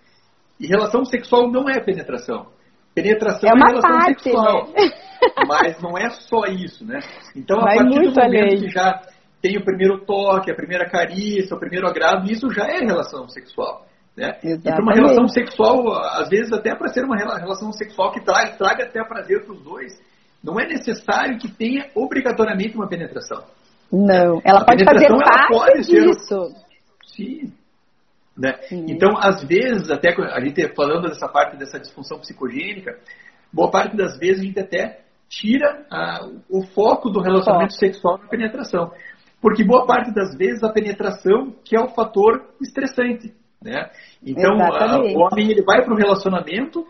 E 0.58 0.66
relação 0.66 1.04
sexual 1.04 1.50
não 1.50 1.68
é 1.68 1.80
penetração. 1.80 2.48
penetração 2.94 3.48
é, 3.48 3.54
uma 3.54 3.66
é 3.66 3.70
relação 3.70 3.90
parte, 3.90 4.22
sexual. 4.24 4.68
Né? 4.68 4.90
Mas 5.46 5.80
não 5.80 5.96
é 5.96 6.10
só 6.10 6.44
isso, 6.46 6.84
né? 6.84 6.98
Então, 7.36 7.58
a 7.60 7.64
Vai 7.64 7.76
partir 7.76 7.90
do 7.90 7.96
momento 7.96 8.20
além. 8.20 8.60
que 8.60 8.68
já 8.68 9.00
tem 9.40 9.56
o 9.56 9.64
primeiro 9.64 10.04
toque, 10.04 10.50
a 10.50 10.54
primeira 10.54 10.88
carícia, 10.88 11.56
o 11.56 11.60
primeiro 11.60 11.86
agrado, 11.86 12.30
isso 12.30 12.50
já 12.50 12.66
é 12.66 12.80
relação 12.80 13.28
sexual. 13.28 13.86
Né? 14.20 14.38
E 14.44 14.58
para 14.58 14.82
uma 14.82 14.92
relação 14.92 15.26
sexual, 15.28 15.94
às 15.94 16.28
vezes 16.28 16.52
até 16.52 16.74
para 16.74 16.88
ser 16.88 17.04
uma 17.04 17.16
relação 17.16 17.72
sexual 17.72 18.12
que 18.12 18.22
traga, 18.22 18.54
traga 18.58 18.84
até 18.84 19.02
prazer 19.02 19.46
para 19.46 19.54
os 19.54 19.62
dois, 19.62 19.92
não 20.44 20.60
é 20.60 20.66
necessário 20.66 21.38
que 21.38 21.50
tenha 21.50 21.90
obrigatoriamente 21.94 22.76
uma 22.76 22.86
penetração. 22.86 23.42
Não, 23.90 24.42
ela 24.44 24.60
a 24.60 24.64
pode 24.66 24.84
fazer 24.84 25.06
ela 25.06 25.24
parte 25.24 25.48
pode 25.48 25.80
disso. 25.80 26.44
Ser... 27.06 27.16
Sim. 27.16 27.52
Né? 28.36 28.58
Então, 28.70 29.16
às 29.16 29.42
vezes, 29.42 29.90
até 29.90 30.10
a 30.10 30.40
gente 30.40 30.68
falando 30.74 31.08
dessa 31.08 31.26
parte 31.26 31.56
dessa 31.56 31.80
disfunção 31.80 32.18
psicogênica, 32.18 32.98
boa 33.50 33.70
parte 33.70 33.96
das 33.96 34.18
vezes 34.18 34.42
a 34.42 34.44
gente 34.44 34.60
até 34.60 35.00
tira 35.30 35.86
a, 35.90 36.26
o 36.50 36.62
foco 36.74 37.08
do 37.08 37.22
relacionamento 37.22 37.72
foco. 37.72 37.86
sexual 37.86 38.18
na 38.18 38.28
penetração. 38.28 38.92
Porque 39.40 39.64
boa 39.64 39.86
parte 39.86 40.12
das 40.12 40.36
vezes 40.36 40.62
a 40.62 40.70
penetração 40.70 41.54
que 41.64 41.74
é 41.74 41.80
o 41.80 41.88
fator 41.88 42.50
estressante. 42.60 43.39
Né? 43.62 43.90
Então, 44.24 44.56
o 44.56 45.18
homem 45.18 45.50
ele 45.50 45.62
vai 45.62 45.84
para 45.84 45.92
o 45.92 45.96
relacionamento, 45.96 46.86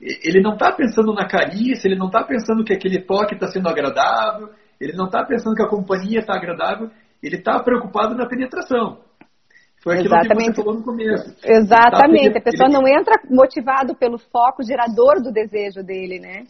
ele 0.00 0.40
não 0.40 0.54
está 0.54 0.72
pensando 0.72 1.12
na 1.12 1.26
carícia, 1.28 1.86
ele 1.86 1.98
não 1.98 2.06
está 2.06 2.24
pensando 2.24 2.64
que 2.64 2.72
aquele 2.72 3.02
toque 3.02 3.34
está 3.34 3.46
sendo 3.48 3.68
agradável, 3.68 4.48
ele 4.80 4.94
não 4.94 5.06
está 5.06 5.24
pensando 5.24 5.54
que 5.54 5.62
a 5.62 5.68
companhia 5.68 6.20
está 6.20 6.34
agradável, 6.34 6.90
ele 7.22 7.36
está 7.36 7.62
preocupado 7.62 8.14
na 8.14 8.26
penetração. 8.26 8.98
Foi 9.82 9.98
aquilo 9.98 10.14
Exatamente. 10.14 10.50
que 10.50 10.56
você 10.56 10.62
falou 10.62 10.74
no 10.78 10.82
começo. 10.82 11.36
Exatamente. 11.44 12.32
Tá, 12.32 12.38
a 12.38 12.42
pessoa 12.42 12.68
ele... 12.68 12.72
não 12.72 12.88
entra 12.88 13.14
motivado 13.30 13.94
pelo 13.94 14.18
foco 14.18 14.62
gerador 14.62 15.22
do 15.22 15.30
desejo 15.30 15.82
dele, 15.82 16.18
né? 16.18 16.44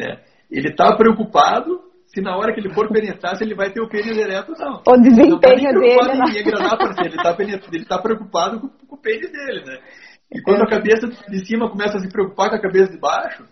É. 0.00 0.20
Ele 0.48 0.68
está 0.68 0.96
preocupado 0.96 1.80
se 2.14 2.20
na 2.20 2.36
hora 2.36 2.54
que 2.54 2.60
ele 2.60 2.72
for 2.72 2.88
penetrar, 2.88 3.36
se 3.36 3.42
ele 3.42 3.56
vai 3.56 3.72
ter 3.72 3.80
o 3.80 3.88
pênis 3.88 4.16
ereto 4.16 4.52
ou 4.52 4.58
não. 4.58 4.82
O 4.86 5.00
desempenho 5.02 5.30
não 5.30 5.40
tá 5.40 5.48
dele. 5.50 5.72
Não. 5.72 6.28
Em 6.28 6.38
agradar 6.38 6.78
ele 7.04 7.16
está 7.16 7.36
ele 7.72 7.84
tá 7.84 7.98
preocupado 8.00 8.60
com, 8.60 8.68
com, 8.86 8.94
o 8.94 9.00
pênis 9.00 9.32
dele, 9.32 9.64
né? 9.64 9.78
E 10.32 10.40
quando 10.42 10.60
é. 10.60 10.62
a 10.62 10.70
cabeça 10.70 11.08
de 11.08 11.46
cima 11.46 11.68
começa 11.68 11.96
a 11.96 12.00
se 12.00 12.08
preocupar 12.08 12.50
com 12.50 12.56
a 12.56 12.60
cabeça 12.60 12.92
de 12.92 13.00
baixo, 13.00 13.44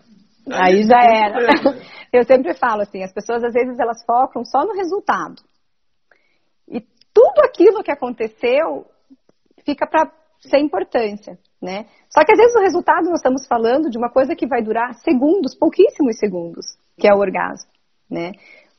aí, 0.49 0.77
aí 0.77 0.83
já 0.83 0.97
era. 0.97 1.33
Problema, 1.33 1.71
né? 1.71 1.85
Eu 2.13 2.23
sempre 2.23 2.53
falo 2.53 2.83
assim, 2.83 3.03
as 3.03 3.11
pessoas 3.11 3.43
às 3.43 3.53
vezes 3.53 3.77
elas 3.79 4.05
focam 4.05 4.45
só 4.45 4.65
no 4.65 4.73
resultado. 4.73 5.41
E 6.69 6.79
tudo 7.13 7.41
aquilo 7.43 7.83
que 7.83 7.91
aconteceu 7.91 8.85
fica 9.65 9.85
para 9.87 10.11
sem 10.39 10.65
importância, 10.65 11.37
né? 11.61 11.85
Só 12.09 12.23
que 12.23 12.31
às 12.31 12.37
vezes 12.37 12.55
o 12.55 12.61
resultado 12.61 13.09
nós 13.09 13.19
estamos 13.19 13.47
falando 13.47 13.89
de 13.89 13.97
uma 13.97 14.09
coisa 14.09 14.35
que 14.35 14.47
vai 14.47 14.61
durar 14.61 14.93
segundos, 14.95 15.55
pouquíssimos 15.55 16.17
segundos, 16.17 16.65
que 16.97 17.07
é 17.07 17.13
o 17.13 17.19
orgasmo, 17.19 17.72
né? 18.13 18.31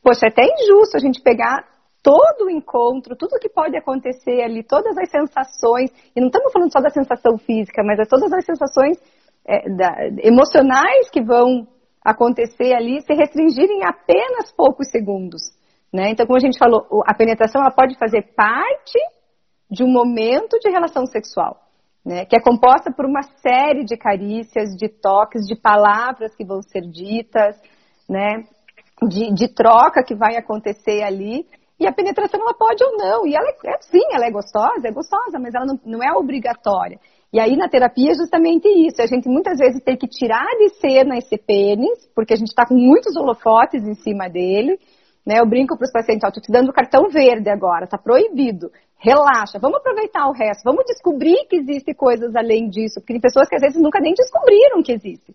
Poxa, 0.02 0.26
é 0.26 0.28
até 0.28 0.42
injusto 0.44 0.96
a 0.96 1.00
gente 1.00 1.20
pegar 1.20 1.64
todo 2.02 2.46
o 2.46 2.50
encontro, 2.50 3.16
tudo 3.16 3.40
que 3.40 3.48
pode 3.48 3.76
acontecer 3.76 4.42
ali, 4.42 4.62
todas 4.62 4.96
as 4.96 5.10
sensações, 5.10 5.90
e 6.14 6.20
não 6.20 6.28
estamos 6.28 6.52
falando 6.52 6.70
só 6.70 6.80
da 6.80 6.90
sensação 6.90 7.38
física, 7.38 7.82
mas 7.82 7.98
é 7.98 8.04
todas 8.04 8.30
as 8.32 8.44
sensações 8.44 8.98
é, 9.46 9.68
da, 9.70 9.90
emocionais 10.22 11.10
que 11.10 11.22
vão 11.22 11.66
acontecer 12.04 12.74
ali, 12.74 13.00
se 13.00 13.14
restringirem 13.14 13.78
em 13.78 13.84
apenas 13.84 14.52
poucos 14.54 14.90
segundos. 14.90 15.40
Né? 15.90 16.10
Então, 16.10 16.26
como 16.26 16.36
a 16.36 16.40
gente 16.40 16.58
falou, 16.58 16.86
a 17.06 17.14
penetração 17.14 17.62
ela 17.62 17.70
pode 17.70 17.96
fazer 17.98 18.34
parte 18.36 18.98
de 19.70 19.82
um 19.82 19.90
momento 19.90 20.58
de 20.58 20.68
relação 20.68 21.06
sexual, 21.06 21.56
né? 22.04 22.26
que 22.26 22.36
é 22.36 22.40
composta 22.40 22.92
por 22.94 23.06
uma 23.06 23.22
série 23.40 23.84
de 23.84 23.96
carícias, 23.96 24.76
de 24.76 24.88
toques, 24.88 25.46
de 25.46 25.56
palavras 25.56 26.34
que 26.36 26.44
vão 26.44 26.60
ser 26.60 26.82
ditas, 26.82 27.56
né? 28.06 28.44
De, 29.02 29.32
de 29.34 29.48
troca 29.48 30.04
que 30.04 30.14
vai 30.14 30.36
acontecer 30.36 31.02
ali. 31.02 31.46
E 31.78 31.86
a 31.86 31.92
penetração 31.92 32.40
ela 32.40 32.54
pode 32.54 32.82
ou 32.84 32.96
não. 32.96 33.26
E 33.26 33.34
ela 33.34 33.48
é, 33.48 33.78
sim, 33.82 34.04
ela 34.12 34.26
é 34.26 34.30
gostosa, 34.30 34.86
é 34.86 34.92
gostosa, 34.92 35.38
mas 35.40 35.54
ela 35.54 35.66
não, 35.66 35.78
não 35.84 36.02
é 36.02 36.12
obrigatória. 36.16 36.98
E 37.32 37.40
aí 37.40 37.56
na 37.56 37.68
terapia 37.68 38.12
é 38.12 38.14
justamente 38.14 38.68
isso. 38.68 39.02
A 39.02 39.06
gente 39.06 39.28
muitas 39.28 39.58
vezes 39.58 39.82
tem 39.82 39.96
que 39.96 40.06
tirar 40.06 40.46
de 40.56 40.68
cena 40.80 41.18
esse 41.18 41.36
pênis, 41.36 42.08
porque 42.14 42.32
a 42.32 42.36
gente 42.36 42.48
está 42.48 42.64
com 42.64 42.74
muitos 42.74 43.16
holofotes 43.16 43.82
em 43.82 43.94
cima 43.94 44.28
dele. 44.28 44.78
Né? 45.26 45.40
Eu 45.40 45.48
brinco 45.48 45.76
para 45.76 45.86
os 45.86 45.92
pacientes, 45.92 46.22
ó, 46.24 46.30
tô 46.30 46.40
te 46.40 46.52
dando 46.52 46.72
cartão 46.72 47.08
verde 47.08 47.50
agora, 47.50 47.88
tá 47.88 47.98
proibido. 47.98 48.70
Relaxa, 48.98 49.58
vamos 49.58 49.78
aproveitar 49.78 50.28
o 50.28 50.32
resto, 50.32 50.62
vamos 50.64 50.84
descobrir 50.86 51.46
que 51.48 51.56
existem 51.56 51.94
coisas 51.94 52.36
além 52.36 52.68
disso, 52.68 53.00
porque 53.00 53.14
tem 53.14 53.20
pessoas 53.20 53.48
que 53.48 53.56
às 53.56 53.60
vezes 53.60 53.82
nunca 53.82 54.00
nem 54.00 54.14
descobriram 54.14 54.82
que 54.82 54.92
existe. 54.92 55.34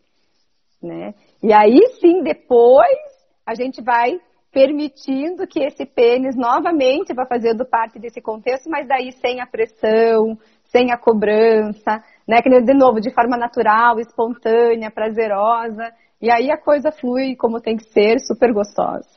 Né? 0.82 1.14
E 1.44 1.52
aí 1.52 1.80
sim, 2.00 2.24
depois 2.24 3.19
a 3.50 3.56
gente 3.56 3.82
vai 3.82 4.20
permitindo 4.52 5.48
que 5.48 5.60
esse 5.60 5.86
pênis 5.86 6.36
novamente 6.36 7.14
vá 7.14 7.26
fazendo 7.26 7.66
parte 7.66 8.00
desse 8.00 8.22
contexto, 8.22 8.70
mas 8.70 8.88
daí 8.88 9.12
sem 9.12 9.42
a 9.42 9.48
pressão, 9.48 10.38
sem 10.66 10.92
a 10.92 10.98
cobrança, 10.98 12.04
né? 12.28 12.42
Que 12.42 12.50
de 12.62 12.74
novo, 12.74 13.00
de 13.00 13.12
forma 13.14 13.38
natural, 13.38 14.00
espontânea, 14.00 14.92
prazerosa. 14.92 15.92
E 16.22 16.32
aí 16.32 16.52
a 16.52 16.58
coisa 16.58 16.92
flui 16.92 17.36
como 17.36 17.62
tem 17.62 17.76
que 17.76 17.86
ser, 17.86 18.20
super 18.20 18.54
gostosa. 18.54 19.10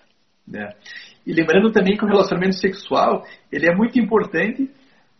É. 0.54 0.68
E 1.26 1.32
lembrando 1.32 1.70
também 1.72 1.96
que 1.96 2.04
o 2.04 2.08
relacionamento 2.08 2.58
sexual 2.58 3.22
ele 3.50 3.68
é 3.70 3.74
muito 3.74 3.98
importante 3.98 4.70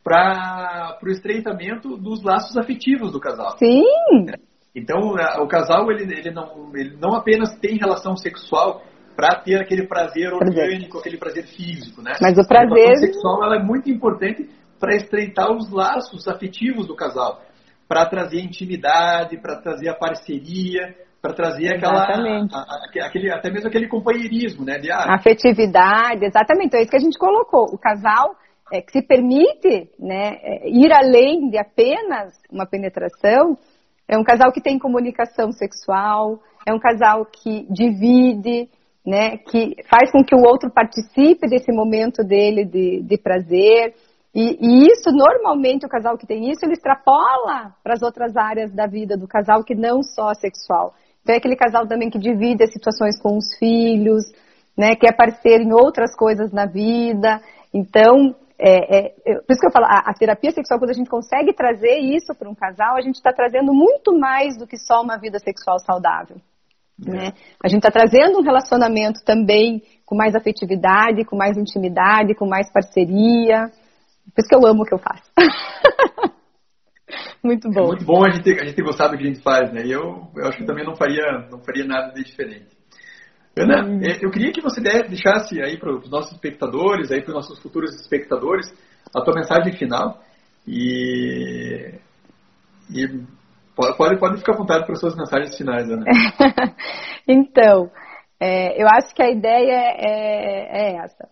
para 0.03 0.99
o 1.03 1.11
estreitamento 1.11 1.97
dos 1.97 2.23
laços 2.23 2.57
afetivos 2.57 3.13
do 3.13 3.21
casal. 3.21 3.57
Sim. 3.59 3.85
Então 4.75 5.15
o 5.39 5.47
casal 5.47 5.91
ele, 5.91 6.05
ele, 6.13 6.31
não, 6.31 6.73
ele 6.75 6.97
não 6.97 7.15
apenas 7.15 7.55
tem 7.59 7.77
relação 7.77 8.17
sexual 8.17 8.83
para 9.15 9.41
ter 9.41 9.61
aquele 9.61 9.87
prazer 9.87 10.33
orgânico, 10.33 10.99
aquele 10.99 11.19
prazer 11.19 11.45
físico, 11.47 12.03
né? 12.03 12.13
Mas 12.21 12.37
o 12.39 12.47
prazer 12.47 12.93
a 12.93 12.97
sexual 12.97 13.45
ela 13.45 13.57
é 13.57 13.63
muito 13.63 13.91
importante 13.91 14.49
para 14.79 14.97
estreitar 14.97 15.51
os 15.53 15.71
laços 15.71 16.27
afetivos 16.27 16.87
do 16.87 16.97
casal, 16.97 17.41
para 17.89 18.07
trazer 18.07 18.41
intimidade, 18.41 19.39
para 19.41 19.61
trazer 19.61 19.89
a 19.89 19.95
parceria, 19.95 20.95
para 21.21 21.33
trazer 21.35 21.77
aquela, 21.77 22.03
a, 22.03 22.59
a, 22.59 23.07
aquele, 23.07 23.31
até 23.31 23.51
mesmo 23.51 23.69
aquele 23.69 23.87
companheirismo, 23.87 24.65
né? 24.65 24.79
De, 24.79 24.91
ah, 24.91 25.15
Afetividade, 25.15 26.25
exatamente. 26.25 26.67
Então, 26.67 26.81
é 26.81 26.83
isso 26.83 26.91
que 26.91 26.97
a 26.97 27.01
gente 27.01 27.19
colocou. 27.19 27.67
O 27.73 27.79
casal 27.79 28.35
é, 28.73 28.81
que 28.81 28.91
se 28.91 29.07
permite 29.07 29.91
né, 30.01 30.39
é, 30.43 30.69
ir 30.69 30.93
além 30.93 31.49
de 31.49 31.59
apenas 31.59 32.33
uma 32.51 32.67
penetração 32.67 33.57
é 34.09 34.19
um 34.19 34.25
casal 34.25 34.53
que 34.53 34.61
tem 34.61 34.79
comunicação 34.79 35.53
sexual, 35.53 36.43
é 36.67 36.75
um 36.75 36.79
casal 36.79 37.25
que 37.25 37.67
divide, 37.71 38.69
né, 39.05 39.37
que 39.39 39.77
faz 39.91 40.11
com 40.13 40.25
que 40.25 40.35
o 40.35 40.43
outro 40.43 40.71
participe 40.71 41.49
desse 41.49 41.73
momento 41.73 42.23
dele 42.23 42.65
de, 42.65 43.03
de 43.03 43.19
prazer. 43.19 43.95
E, 44.35 44.57
e, 44.61 44.87
isso, 44.87 45.11
normalmente, 45.11 45.85
o 45.85 45.89
casal 45.89 46.17
que 46.17 46.27
tem 46.27 46.51
isso, 46.51 46.65
ele 46.65 46.73
extrapola 46.73 47.75
para 47.83 47.95
as 47.95 48.03
outras 48.03 48.37
áreas 48.37 48.73
da 48.73 48.87
vida 48.87 49.17
do 49.17 49.27
casal 49.27 49.65
que 49.65 49.75
não 49.75 50.03
só 50.03 50.33
sexual. 50.35 50.95
Então, 51.23 51.35
é 51.35 51.39
aquele 51.39 51.57
casal 51.57 51.87
também 51.87 52.09
que 52.09 52.19
divide 52.19 52.65
as 52.65 52.73
situações 52.73 53.21
com 53.21 53.37
os 53.37 53.57
filhos, 53.59 54.25
né, 54.77 54.95
que 54.97 55.07
é 55.07 55.13
parceiro 55.13 55.63
em 55.63 55.73
outras 55.73 56.17
coisas 56.17 56.53
na 56.53 56.65
vida. 56.65 57.41
Então, 57.75 58.35
é, 58.59 58.99
é, 58.99 59.35
por 59.41 59.51
isso 59.51 59.61
que 59.61 59.67
eu 59.67 59.73
falo, 59.73 59.87
a, 59.87 60.11
a, 60.11 60.15
terapia 60.15 60.53
sexual, 60.53 60.79
quando 60.79 60.91
a 60.91 60.95
gente 60.95 61.11
consegue 61.11 61.53
trazer 61.53 61.99
isso 61.99 62.33
para 62.35 62.49
um 62.49 62.55
casal, 62.55 62.97
a 62.97 63.01
gente 63.01 63.17
está 63.17 63.33
trazendo 63.33 63.73
muito 63.75 64.17
mais 64.17 64.57
do 64.57 64.67
que 64.67 64.79
só 64.79 65.03
uma 65.03 65.19
vida 65.19 65.39
sexual 65.41 65.81
saudável. 65.81 66.37
É. 67.07 67.11
Né? 67.11 67.33
A 67.63 67.69
gente 67.69 67.87
está 67.87 67.91
trazendo 67.91 68.39
um 68.39 68.43
relacionamento 68.43 69.25
também 69.25 69.83
com 70.05 70.17
mais 70.17 70.35
afetividade, 70.35 71.25
com 71.25 71.37
mais 71.37 71.57
intimidade, 71.57 72.35
com 72.35 72.47
mais 72.47 72.71
parceria. 72.73 73.71
Por 74.35 74.41
isso 74.41 74.49
que 74.49 74.57
eu 74.57 74.67
amo 74.67 74.83
o 74.83 74.87
que 74.87 74.95
eu 74.95 74.99
faço. 74.99 75.31
muito 77.43 77.69
bom. 77.71 77.85
É 77.85 77.87
muito 77.87 78.05
bom 78.05 78.25
a 78.25 78.31
gente, 78.31 78.51
a 78.61 78.65
gente 78.65 78.83
gostar 78.83 79.09
do 79.09 79.17
que 79.17 79.25
a 79.25 79.27
gente 79.27 79.43
faz, 79.43 79.73
né? 79.73 79.83
E 79.85 79.93
eu, 79.93 80.29
eu 80.37 80.47
acho 80.47 80.59
que 80.59 80.67
também 80.67 80.85
não 80.85 80.95
faria, 80.95 81.49
não 81.51 81.63
faria 81.65 81.85
nada 81.85 82.13
de 82.13 82.23
diferente. 82.23 82.69
Ana, 83.57 83.85
hum. 83.85 84.01
eu 84.03 84.31
queria 84.31 84.51
que 84.51 84.63
você 84.63 84.81
deixasse 84.81 85.61
aí 85.61 85.79
para 85.79 85.95
os 85.95 86.09
nossos 86.11 86.33
espectadores, 86.33 87.11
aí 87.11 87.21
para 87.21 87.31
os 87.31 87.35
nossos 87.35 87.59
futuros 87.61 87.95
espectadores, 88.01 88.67
a 89.15 89.21
tua 89.21 89.35
mensagem 89.35 89.77
final 89.77 90.23
e, 90.67 91.95
e 92.91 93.07
pode, 93.75 94.19
pode 94.19 94.39
ficar 94.39 94.55
à 94.55 94.57
vontade 94.57 94.85
para 94.85 94.93
as 94.93 95.01
suas 95.01 95.17
mensagens 95.17 95.57
finais, 95.57 95.89
Ana. 95.91 96.05
então, 97.27 97.91
é, 98.41 98.81
eu 98.83 98.87
acho 98.89 99.15
que 99.15 99.23
a 99.23 99.31
ideia 99.31 99.95
é, 99.99 100.97
é 100.97 100.97
essa 101.05 101.29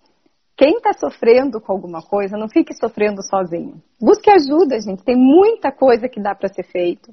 quem 0.60 0.76
está 0.76 0.92
sofrendo 0.92 1.58
com 1.58 1.72
alguma 1.72 2.02
coisa, 2.02 2.36
não 2.36 2.46
fique 2.46 2.74
sofrendo 2.74 3.22
sozinho. 3.22 3.80
Busque 3.98 4.30
ajuda, 4.30 4.78
gente. 4.78 5.02
Tem 5.02 5.16
muita 5.16 5.72
coisa 5.72 6.06
que 6.06 6.20
dá 6.20 6.34
para 6.34 6.52
ser 6.52 6.64
feito. 6.64 7.10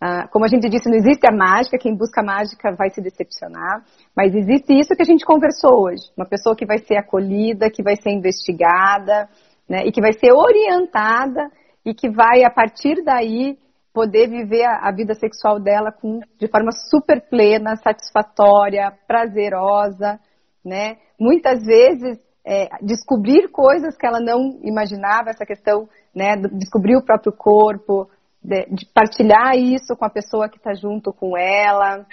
Ah, 0.00 0.26
como 0.28 0.46
a 0.46 0.48
gente 0.48 0.70
disse, 0.70 0.88
não 0.88 0.96
existe 0.96 1.28
a 1.30 1.36
mágica. 1.36 1.76
Quem 1.76 1.94
busca 1.94 2.22
a 2.22 2.24
mágica 2.24 2.74
vai 2.74 2.88
se 2.88 3.02
decepcionar. 3.02 3.84
Mas 4.16 4.34
existe 4.34 4.72
isso 4.72 4.94
que 4.96 5.02
a 5.02 5.04
gente 5.04 5.22
conversou 5.22 5.82
hoje. 5.82 6.00
Uma 6.16 6.24
pessoa 6.24 6.56
que 6.56 6.64
vai 6.64 6.78
ser 6.78 6.96
acolhida, 6.96 7.68
que 7.68 7.82
vai 7.82 7.94
ser 7.94 8.10
investigada, 8.10 9.28
né, 9.68 9.84
e 9.84 9.92
que 9.92 10.00
vai 10.00 10.14
ser 10.14 10.32
orientada 10.32 11.50
e 11.84 11.92
que 11.92 12.08
vai, 12.08 12.42
a 12.42 12.48
partir 12.50 13.04
daí, 13.04 13.58
poder 13.98 14.28
viver 14.28 14.64
a, 14.64 14.88
a, 14.88 14.92
vida 14.92 15.12
sexual 15.14 15.58
dela 15.58 15.90
com, 15.90 16.20
de 16.38 16.46
forma 16.46 16.70
super 16.88 17.20
plena, 17.28 17.74
satisfatória, 17.74 18.96
prazerosa, 19.08 20.20
né? 20.64 20.98
Muitas 21.18 21.66
vezes 21.66 22.16
é, 22.46 22.68
descobrir 22.80 23.48
coisas 23.48 23.96
que 23.96 24.06
ela 24.06 24.20
não 24.20 24.60
imaginava, 24.62 25.30
essa 25.30 25.44
questão, 25.44 25.88
né? 26.14 26.36
Descobrir 26.52 26.96
o 26.96 27.04
próprio 27.04 27.32
corpo, 27.32 28.08
de, 28.40 28.66
de 28.66 28.86
partilhar 28.94 29.56
isso 29.56 29.96
com 29.96 30.04
a 30.04 30.10
pessoa 30.10 30.48
que 30.48 30.58
está 30.58 30.74
junto 30.74 31.12
com 31.12 31.36
ela, 31.36 32.06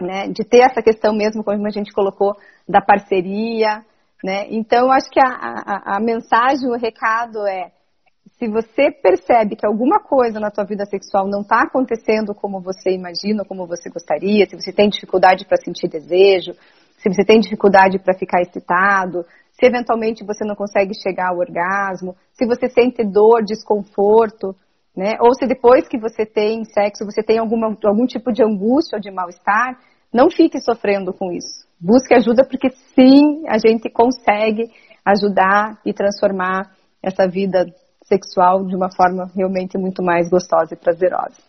né? 0.00 0.28
De 0.28 0.44
ter 0.44 0.60
essa 0.60 0.80
questão 0.80 1.12
mesmo, 1.12 1.42
como 1.42 1.66
a 1.66 1.70
gente 1.70 1.92
colocou, 1.92 2.36
da 2.68 2.80
parceria, 2.80 3.84
né? 4.22 4.46
Então, 4.50 4.92
acho 4.92 5.10
que 5.10 5.18
a, 5.18 5.26
a, 5.26 5.96
a 5.96 6.00
mensagem, 6.00 6.68
o 6.68 6.78
recado 6.78 7.44
é 7.44 7.72
se 8.38 8.48
você 8.48 8.90
percebe 8.90 9.56
que 9.56 9.66
alguma 9.66 10.00
coisa 10.00 10.40
na 10.40 10.50
tua 10.50 10.64
vida 10.64 10.84
sexual 10.84 11.28
não 11.28 11.42
está 11.42 11.62
acontecendo 11.62 12.34
como 12.34 12.60
você 12.60 12.90
imagina, 12.90 13.44
como 13.44 13.66
você 13.66 13.88
gostaria, 13.88 14.44
se 14.46 14.56
você 14.56 14.72
tem 14.72 14.88
dificuldade 14.88 15.46
para 15.46 15.56
sentir 15.56 15.88
desejo, 15.88 16.52
se 16.98 17.08
você 17.08 17.24
tem 17.24 17.38
dificuldade 17.38 17.98
para 17.98 18.14
ficar 18.14 18.40
excitado, 18.40 19.24
se 19.52 19.66
eventualmente 19.66 20.24
você 20.24 20.44
não 20.44 20.56
consegue 20.56 20.94
chegar 20.94 21.30
ao 21.30 21.38
orgasmo, 21.38 22.16
se 22.32 22.44
você 22.44 22.68
sente 22.68 23.04
dor, 23.04 23.44
desconforto, 23.44 24.54
né? 24.96 25.16
Ou 25.20 25.32
se 25.34 25.46
depois 25.46 25.86
que 25.86 25.98
você 25.98 26.26
tem 26.26 26.64
sexo, 26.64 27.04
você 27.04 27.22
tem 27.22 27.38
alguma, 27.38 27.76
algum 27.84 28.06
tipo 28.06 28.32
de 28.32 28.42
angústia 28.42 28.96
ou 28.96 29.00
de 29.00 29.10
mal-estar, 29.12 29.78
não 30.12 30.28
fique 30.28 30.60
sofrendo 30.60 31.12
com 31.12 31.32
isso. 31.32 31.66
Busque 31.80 32.14
ajuda 32.14 32.44
porque 32.44 32.70
sim, 32.94 33.44
a 33.48 33.58
gente 33.58 33.88
consegue 33.90 34.70
ajudar 35.04 35.78
e 35.84 35.92
transformar 35.92 36.72
essa 37.02 37.28
vida 37.28 37.66
sexual 38.04 38.64
de 38.64 38.76
uma 38.76 38.90
forma 38.90 39.30
realmente 39.34 39.76
muito 39.78 40.02
mais 40.02 40.28
gostosa 40.28 40.74
e 40.74 40.76
prazerosa. 40.76 41.42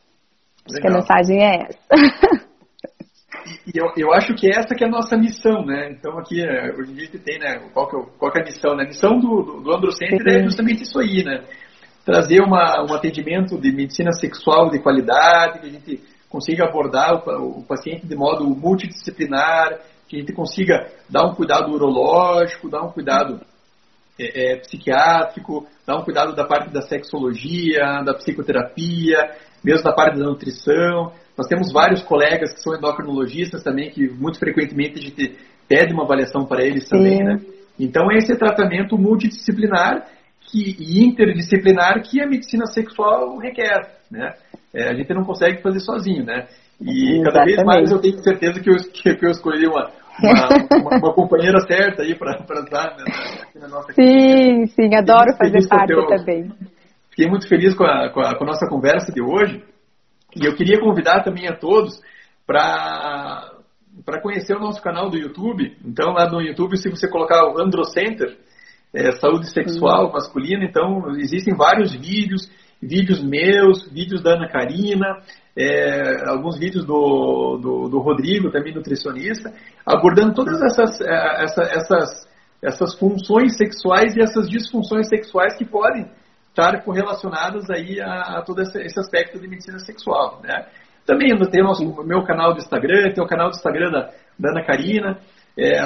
Acho 0.67 0.81
que 0.81 0.87
a 0.87 0.91
mensagem 0.91 1.43
é 1.43 1.67
essa. 1.67 2.45
E 3.67 3.77
eu, 3.77 3.91
eu 3.95 4.13
acho 4.13 4.33
que 4.33 4.49
essa 4.49 4.73
que 4.75 4.83
é 4.83 4.87
a 4.87 4.89
nossa 4.89 5.15
missão, 5.15 5.63
né? 5.63 5.91
Então 5.91 6.17
aqui, 6.17 6.41
é, 6.41 6.73
hoje 6.73 6.91
em 6.91 6.95
dia 6.95 7.07
que 7.07 7.19
tem, 7.19 7.37
né? 7.37 7.59
Qual 7.73 7.87
que, 7.87 7.95
é, 7.95 7.99
qual 8.17 8.31
que 8.31 8.39
é 8.39 8.41
a 8.41 8.45
missão, 8.45 8.75
né? 8.75 8.83
A 8.83 8.87
missão 8.87 9.19
do, 9.19 9.43
do, 9.43 9.61
do 9.61 9.75
Androcenter 9.75 10.39
é 10.39 10.43
justamente 10.43 10.83
isso 10.83 10.99
aí, 10.99 11.23
né? 11.23 11.43
Trazer 12.03 12.41
uma, 12.41 12.83
um 12.83 12.93
atendimento 12.93 13.59
de 13.59 13.71
medicina 13.71 14.11
sexual 14.13 14.69
de 14.69 14.79
qualidade, 14.79 15.59
que 15.59 15.67
a 15.67 15.71
gente 15.71 16.03
consiga 16.29 16.65
abordar 16.65 17.13
o, 17.27 17.59
o 17.59 17.63
paciente 17.63 18.07
de 18.07 18.15
modo 18.15 18.45
multidisciplinar, 18.45 19.79
que 20.07 20.17
a 20.17 20.19
gente 20.19 20.33
consiga 20.33 20.87
dar 21.09 21.25
um 21.27 21.35
cuidado 21.35 21.71
urológico, 21.71 22.69
dar 22.69 22.83
um 22.83 22.91
cuidado 22.91 23.41
é, 24.19 24.53
é, 24.53 24.55
psiquiátrico, 24.57 25.67
dar 25.85 25.97
um 25.97 26.03
cuidado 26.03 26.35
da 26.35 26.45
parte 26.45 26.71
da 26.71 26.81
sexologia, 26.81 28.01
da 28.03 28.13
psicoterapia, 28.13 29.31
mesmo 29.63 29.83
da 29.83 29.93
parte 29.93 30.17
da 30.17 30.25
nutrição. 30.25 31.11
Nós 31.37 31.47
temos 31.47 31.71
vários 31.71 32.01
colegas 32.01 32.53
que 32.53 32.61
são 32.61 32.75
endocrinologistas 32.75 33.61
também, 33.61 33.89
que 33.89 34.09
muito 34.09 34.39
frequentemente 34.39 34.99
a 34.99 35.01
gente 35.01 35.37
pede 35.67 35.93
uma 35.93 36.03
avaliação 36.03 36.45
para 36.45 36.63
eles 36.63 36.87
também, 36.87 37.17
Sim. 37.17 37.23
né? 37.23 37.41
Então, 37.77 38.09
esse 38.11 38.31
é 38.31 38.35
tratamento 38.37 38.97
multidisciplinar 38.97 40.07
que, 40.39 40.77
e 40.79 41.03
interdisciplinar 41.03 42.01
que 42.03 42.21
a 42.21 42.27
medicina 42.27 42.65
sexual 42.67 43.37
requer, 43.37 43.99
né? 44.09 44.33
É, 44.73 44.89
a 44.89 44.93
gente 44.93 45.13
não 45.13 45.23
consegue 45.23 45.61
fazer 45.61 45.79
sozinho, 45.81 46.23
né? 46.23 46.47
E 46.79 47.19
Exatamente. 47.19 47.23
cada 47.23 47.45
vez 47.45 47.63
mais 47.63 47.91
eu 47.91 47.99
tenho 47.99 48.17
certeza 48.19 48.59
que 48.59 48.69
eu, 48.69 48.75
que 49.15 49.25
eu 49.25 49.31
escolhi 49.31 49.67
uma, 49.67 49.91
uma, 50.21 50.47
uma, 50.81 50.97
uma, 50.97 51.13
companheira 51.13 51.59
certa 51.67 52.03
aí 52.03 52.15
para 52.15 52.39
estar 52.39 52.95
né, 52.97 53.03
na 53.55 53.67
nossa 53.67 53.93
Sim, 53.93 54.65
sim, 54.67 54.95
adoro 54.95 55.35
fazer 55.37 55.67
parte 55.67 55.93
eu, 55.93 56.07
também. 56.07 56.51
Fiquei 57.09 57.29
muito 57.29 57.47
feliz 57.47 57.75
com 57.75 57.83
a, 57.83 58.09
com, 58.09 58.21
a, 58.21 58.35
com 58.35 58.43
a 58.43 58.47
nossa 58.47 58.67
conversa 58.67 59.11
de 59.11 59.21
hoje 59.21 59.63
e 60.35 60.45
eu 60.45 60.55
queria 60.55 60.79
convidar 60.79 61.23
também 61.23 61.47
a 61.47 61.55
todos 61.55 61.99
para 62.45 63.51
para 64.03 64.21
conhecer 64.21 64.55
o 64.55 64.59
nosso 64.59 64.81
canal 64.81 65.09
do 65.09 65.17
YouTube. 65.17 65.77
Então, 65.85 66.11
lá 66.11 66.29
no 66.29 66.41
YouTube, 66.41 66.77
se 66.77 66.89
você 66.89 67.07
colocar 67.07 67.47
o 67.47 67.61
Androcenter, 67.61 68.37
é, 68.93 69.11
saúde 69.13 69.49
sexual 69.51 70.11
masculina, 70.11 70.65
então 70.65 71.15
existem 71.17 71.55
vários 71.55 71.93
vídeos, 71.93 72.49
vídeos 72.81 73.23
meus, 73.23 73.89
vídeos 73.89 74.21
da 74.21 74.33
Ana 74.33 74.49
Karina, 74.49 75.21
é, 75.57 76.27
alguns 76.27 76.57
vídeos 76.59 76.85
do, 76.85 77.57
do, 77.57 77.89
do, 77.89 77.99
Rodrigo, 77.99 78.51
também 78.51 78.73
nutricionista, 78.73 79.53
abordando 79.85 80.33
todas 80.33 80.61
essas, 80.61 80.99
é, 81.01 81.43
essa, 81.43 81.61
essas, 81.63 82.29
essas 82.61 82.99
funções 82.99 83.55
sexuais 83.55 84.15
e 84.15 84.21
essas 84.21 84.49
disfunções 84.49 85.07
sexuais 85.07 85.55
que 85.57 85.63
podem 85.63 86.09
estar 86.49 86.83
correlacionadas 86.83 87.69
aí 87.69 88.01
a, 88.01 88.37
a 88.37 88.41
todo 88.41 88.61
esse, 88.61 88.99
aspecto 88.99 89.39
de 89.39 89.47
medicina 89.47 89.79
sexual. 89.79 90.41
Né? 90.43 90.65
Também 91.05 91.29
tem 91.51 91.63
o 91.63 92.03
meu 92.03 92.23
canal 92.23 92.53
do 92.53 92.59
Instagram, 92.59 93.13
tem 93.13 93.23
o 93.23 93.27
canal 93.27 93.49
do 93.49 93.55
Instagram 93.55 93.91
da, 93.91 94.11
da 94.39 94.49
Ana 94.49 94.65
Karina, 94.65 95.19
é, 95.57 95.79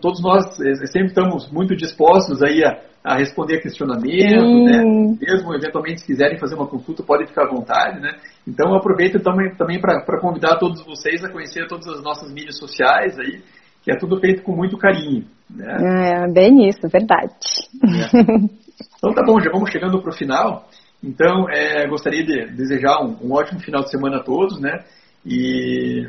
todos 0.00 0.22
nós 0.22 0.44
é, 0.60 0.86
sempre 0.86 1.08
estamos 1.08 1.50
muito 1.50 1.74
dispostos 1.74 2.42
aí 2.42 2.64
a, 2.64 2.80
a 3.04 3.16
responder 3.16 3.56
a 3.56 3.60
questionamento, 3.60 4.64
né? 4.64 4.82
mesmo 5.20 5.54
eventualmente 5.54 6.00
se 6.00 6.06
quiserem 6.06 6.38
fazer 6.38 6.54
uma 6.54 6.66
consulta, 6.66 7.02
podem 7.02 7.26
ficar 7.26 7.44
à 7.44 7.50
vontade, 7.50 8.00
né? 8.00 8.16
Então 8.46 8.74
aproveito 8.74 9.20
também, 9.20 9.54
também 9.56 9.80
para 9.80 10.20
convidar 10.20 10.58
todos 10.58 10.84
vocês 10.84 11.24
a 11.24 11.30
conhecer 11.30 11.66
todas 11.66 11.88
as 11.88 12.02
nossas 12.02 12.32
mídias 12.32 12.58
sociais 12.58 13.18
aí, 13.18 13.42
que 13.82 13.92
é 13.92 13.96
tudo 13.96 14.20
feito 14.20 14.42
com 14.42 14.54
muito 14.54 14.78
carinho. 14.78 15.24
Né? 15.50 16.24
É, 16.24 16.32
bem 16.32 16.68
isso, 16.68 16.88
verdade. 16.88 17.34
É. 17.84 18.66
Então 18.98 19.14
tá 19.14 19.22
bom, 19.24 19.40
já 19.40 19.50
vamos 19.50 19.70
chegando 19.70 20.00
para 20.00 20.10
o 20.10 20.16
final. 20.16 20.68
Então, 21.02 21.48
é, 21.50 21.86
gostaria 21.86 22.24
de 22.24 22.46
desejar 22.54 23.02
um, 23.02 23.16
um 23.22 23.32
ótimo 23.32 23.60
final 23.60 23.82
de 23.82 23.90
semana 23.90 24.18
a 24.18 24.22
todos, 24.22 24.60
né? 24.60 24.80
E 25.24 26.08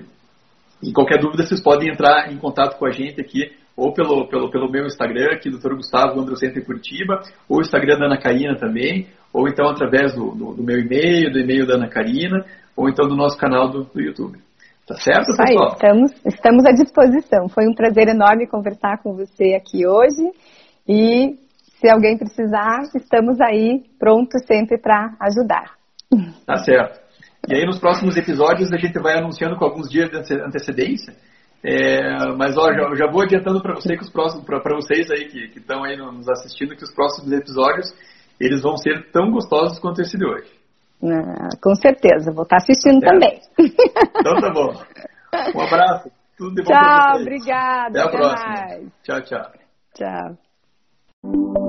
e 0.81 0.91
qualquer 0.93 1.19
dúvida, 1.19 1.43
vocês 1.43 1.61
podem 1.61 1.89
entrar 1.89 2.31
em 2.31 2.37
contato 2.37 2.77
com 2.77 2.85
a 2.85 2.91
gente 2.91 3.19
aqui, 3.19 3.51
ou 3.75 3.93
pelo, 3.93 4.27
pelo, 4.27 4.49
pelo 4.49 4.71
meu 4.71 4.85
Instagram, 4.85 5.33
aqui, 5.33 5.49
Dr. 5.49 5.75
Gustavo 5.75 6.19
Androcentro 6.19 6.59
em 6.59 6.63
Curitiba, 6.63 7.21
ou 7.47 7.57
o 7.57 7.61
Instagram 7.61 7.99
da 7.99 8.05
Ana 8.05 8.19
Karina 8.19 8.55
também, 8.55 9.07
ou 9.31 9.47
então 9.47 9.67
através 9.67 10.15
do, 10.15 10.31
do, 10.31 10.53
do 10.55 10.63
meu 10.63 10.79
e-mail, 10.79 11.31
do 11.31 11.39
e-mail 11.39 11.67
da 11.67 11.75
Ana 11.75 11.87
Karina, 11.87 12.45
ou 12.75 12.89
então 12.89 13.07
do 13.07 13.15
nosso 13.15 13.37
canal 13.37 13.69
do, 13.69 13.83
do 13.83 14.01
YouTube. 14.01 14.39
Tá 14.87 14.95
certo, 14.95 15.29
Isso 15.29 15.37
pessoal? 15.37 15.67
Aí, 15.67 15.73
estamos, 15.73 16.11
estamos 16.25 16.65
à 16.65 16.71
disposição. 16.71 17.49
Foi 17.49 17.67
um 17.67 17.73
prazer 17.73 18.07
enorme 18.07 18.47
conversar 18.47 18.99
com 19.03 19.13
você 19.13 19.53
aqui 19.53 19.85
hoje. 19.85 20.31
E 20.87 21.35
se 21.79 21.89
alguém 21.89 22.17
precisar, 22.17 22.83
estamos 22.95 23.39
aí 23.41 23.83
prontos 23.99 24.43
sempre 24.45 24.77
para 24.77 25.13
ajudar. 25.19 25.75
Tá 26.45 26.57
certo. 26.57 27.06
E 27.47 27.55
aí 27.55 27.65
nos 27.65 27.79
próximos 27.79 28.15
episódios 28.17 28.71
a 28.71 28.77
gente 28.77 28.99
vai 28.99 29.17
anunciando 29.17 29.55
com 29.57 29.65
alguns 29.65 29.89
dias 29.89 30.09
de 30.09 30.17
antecedência. 30.41 31.13
É, 31.63 32.33
mas 32.37 32.55
ó, 32.57 32.71
já, 32.71 32.95
já, 32.95 33.11
vou 33.11 33.23
adiantando 33.23 33.61
para 33.61 33.73
você 33.73 33.97
que 33.97 34.03
os 34.03 34.09
próximos, 34.09 34.45
para 34.45 34.75
vocês 34.75 35.09
aí 35.09 35.25
que 35.25 35.59
estão 35.59 35.83
aí 35.83 35.97
nos 35.97 36.29
assistindo, 36.29 36.75
que 36.75 36.83
os 36.83 36.93
próximos 36.93 37.31
episódios 37.31 37.93
eles 38.39 38.61
vão 38.61 38.77
ser 38.77 39.11
tão 39.11 39.31
gostosos 39.31 39.79
quanto 39.79 40.01
esse 40.01 40.17
de 40.17 40.25
hoje. 40.25 40.51
Ah, 41.03 41.49
com 41.61 41.75
certeza, 41.75 42.31
vou 42.31 42.43
estar 42.43 42.57
assistindo 42.57 43.03
é. 43.03 43.09
também. 43.09 43.41
Então 43.59 44.39
tá 44.39 44.49
bom. 44.51 44.73
Um 45.55 45.61
abraço. 45.61 46.11
Tudo 46.37 46.55
de 46.55 46.63
bom 46.63 46.71
Tchau, 46.71 47.21
obrigada. 47.21 47.89
Até 47.89 47.99
a 47.99 48.05
até 48.05 48.17
próxima. 48.17 48.49
Mais. 48.49 48.91
Tchau, 49.03 49.21
tchau. 49.21 49.51
Tchau. 49.95 51.66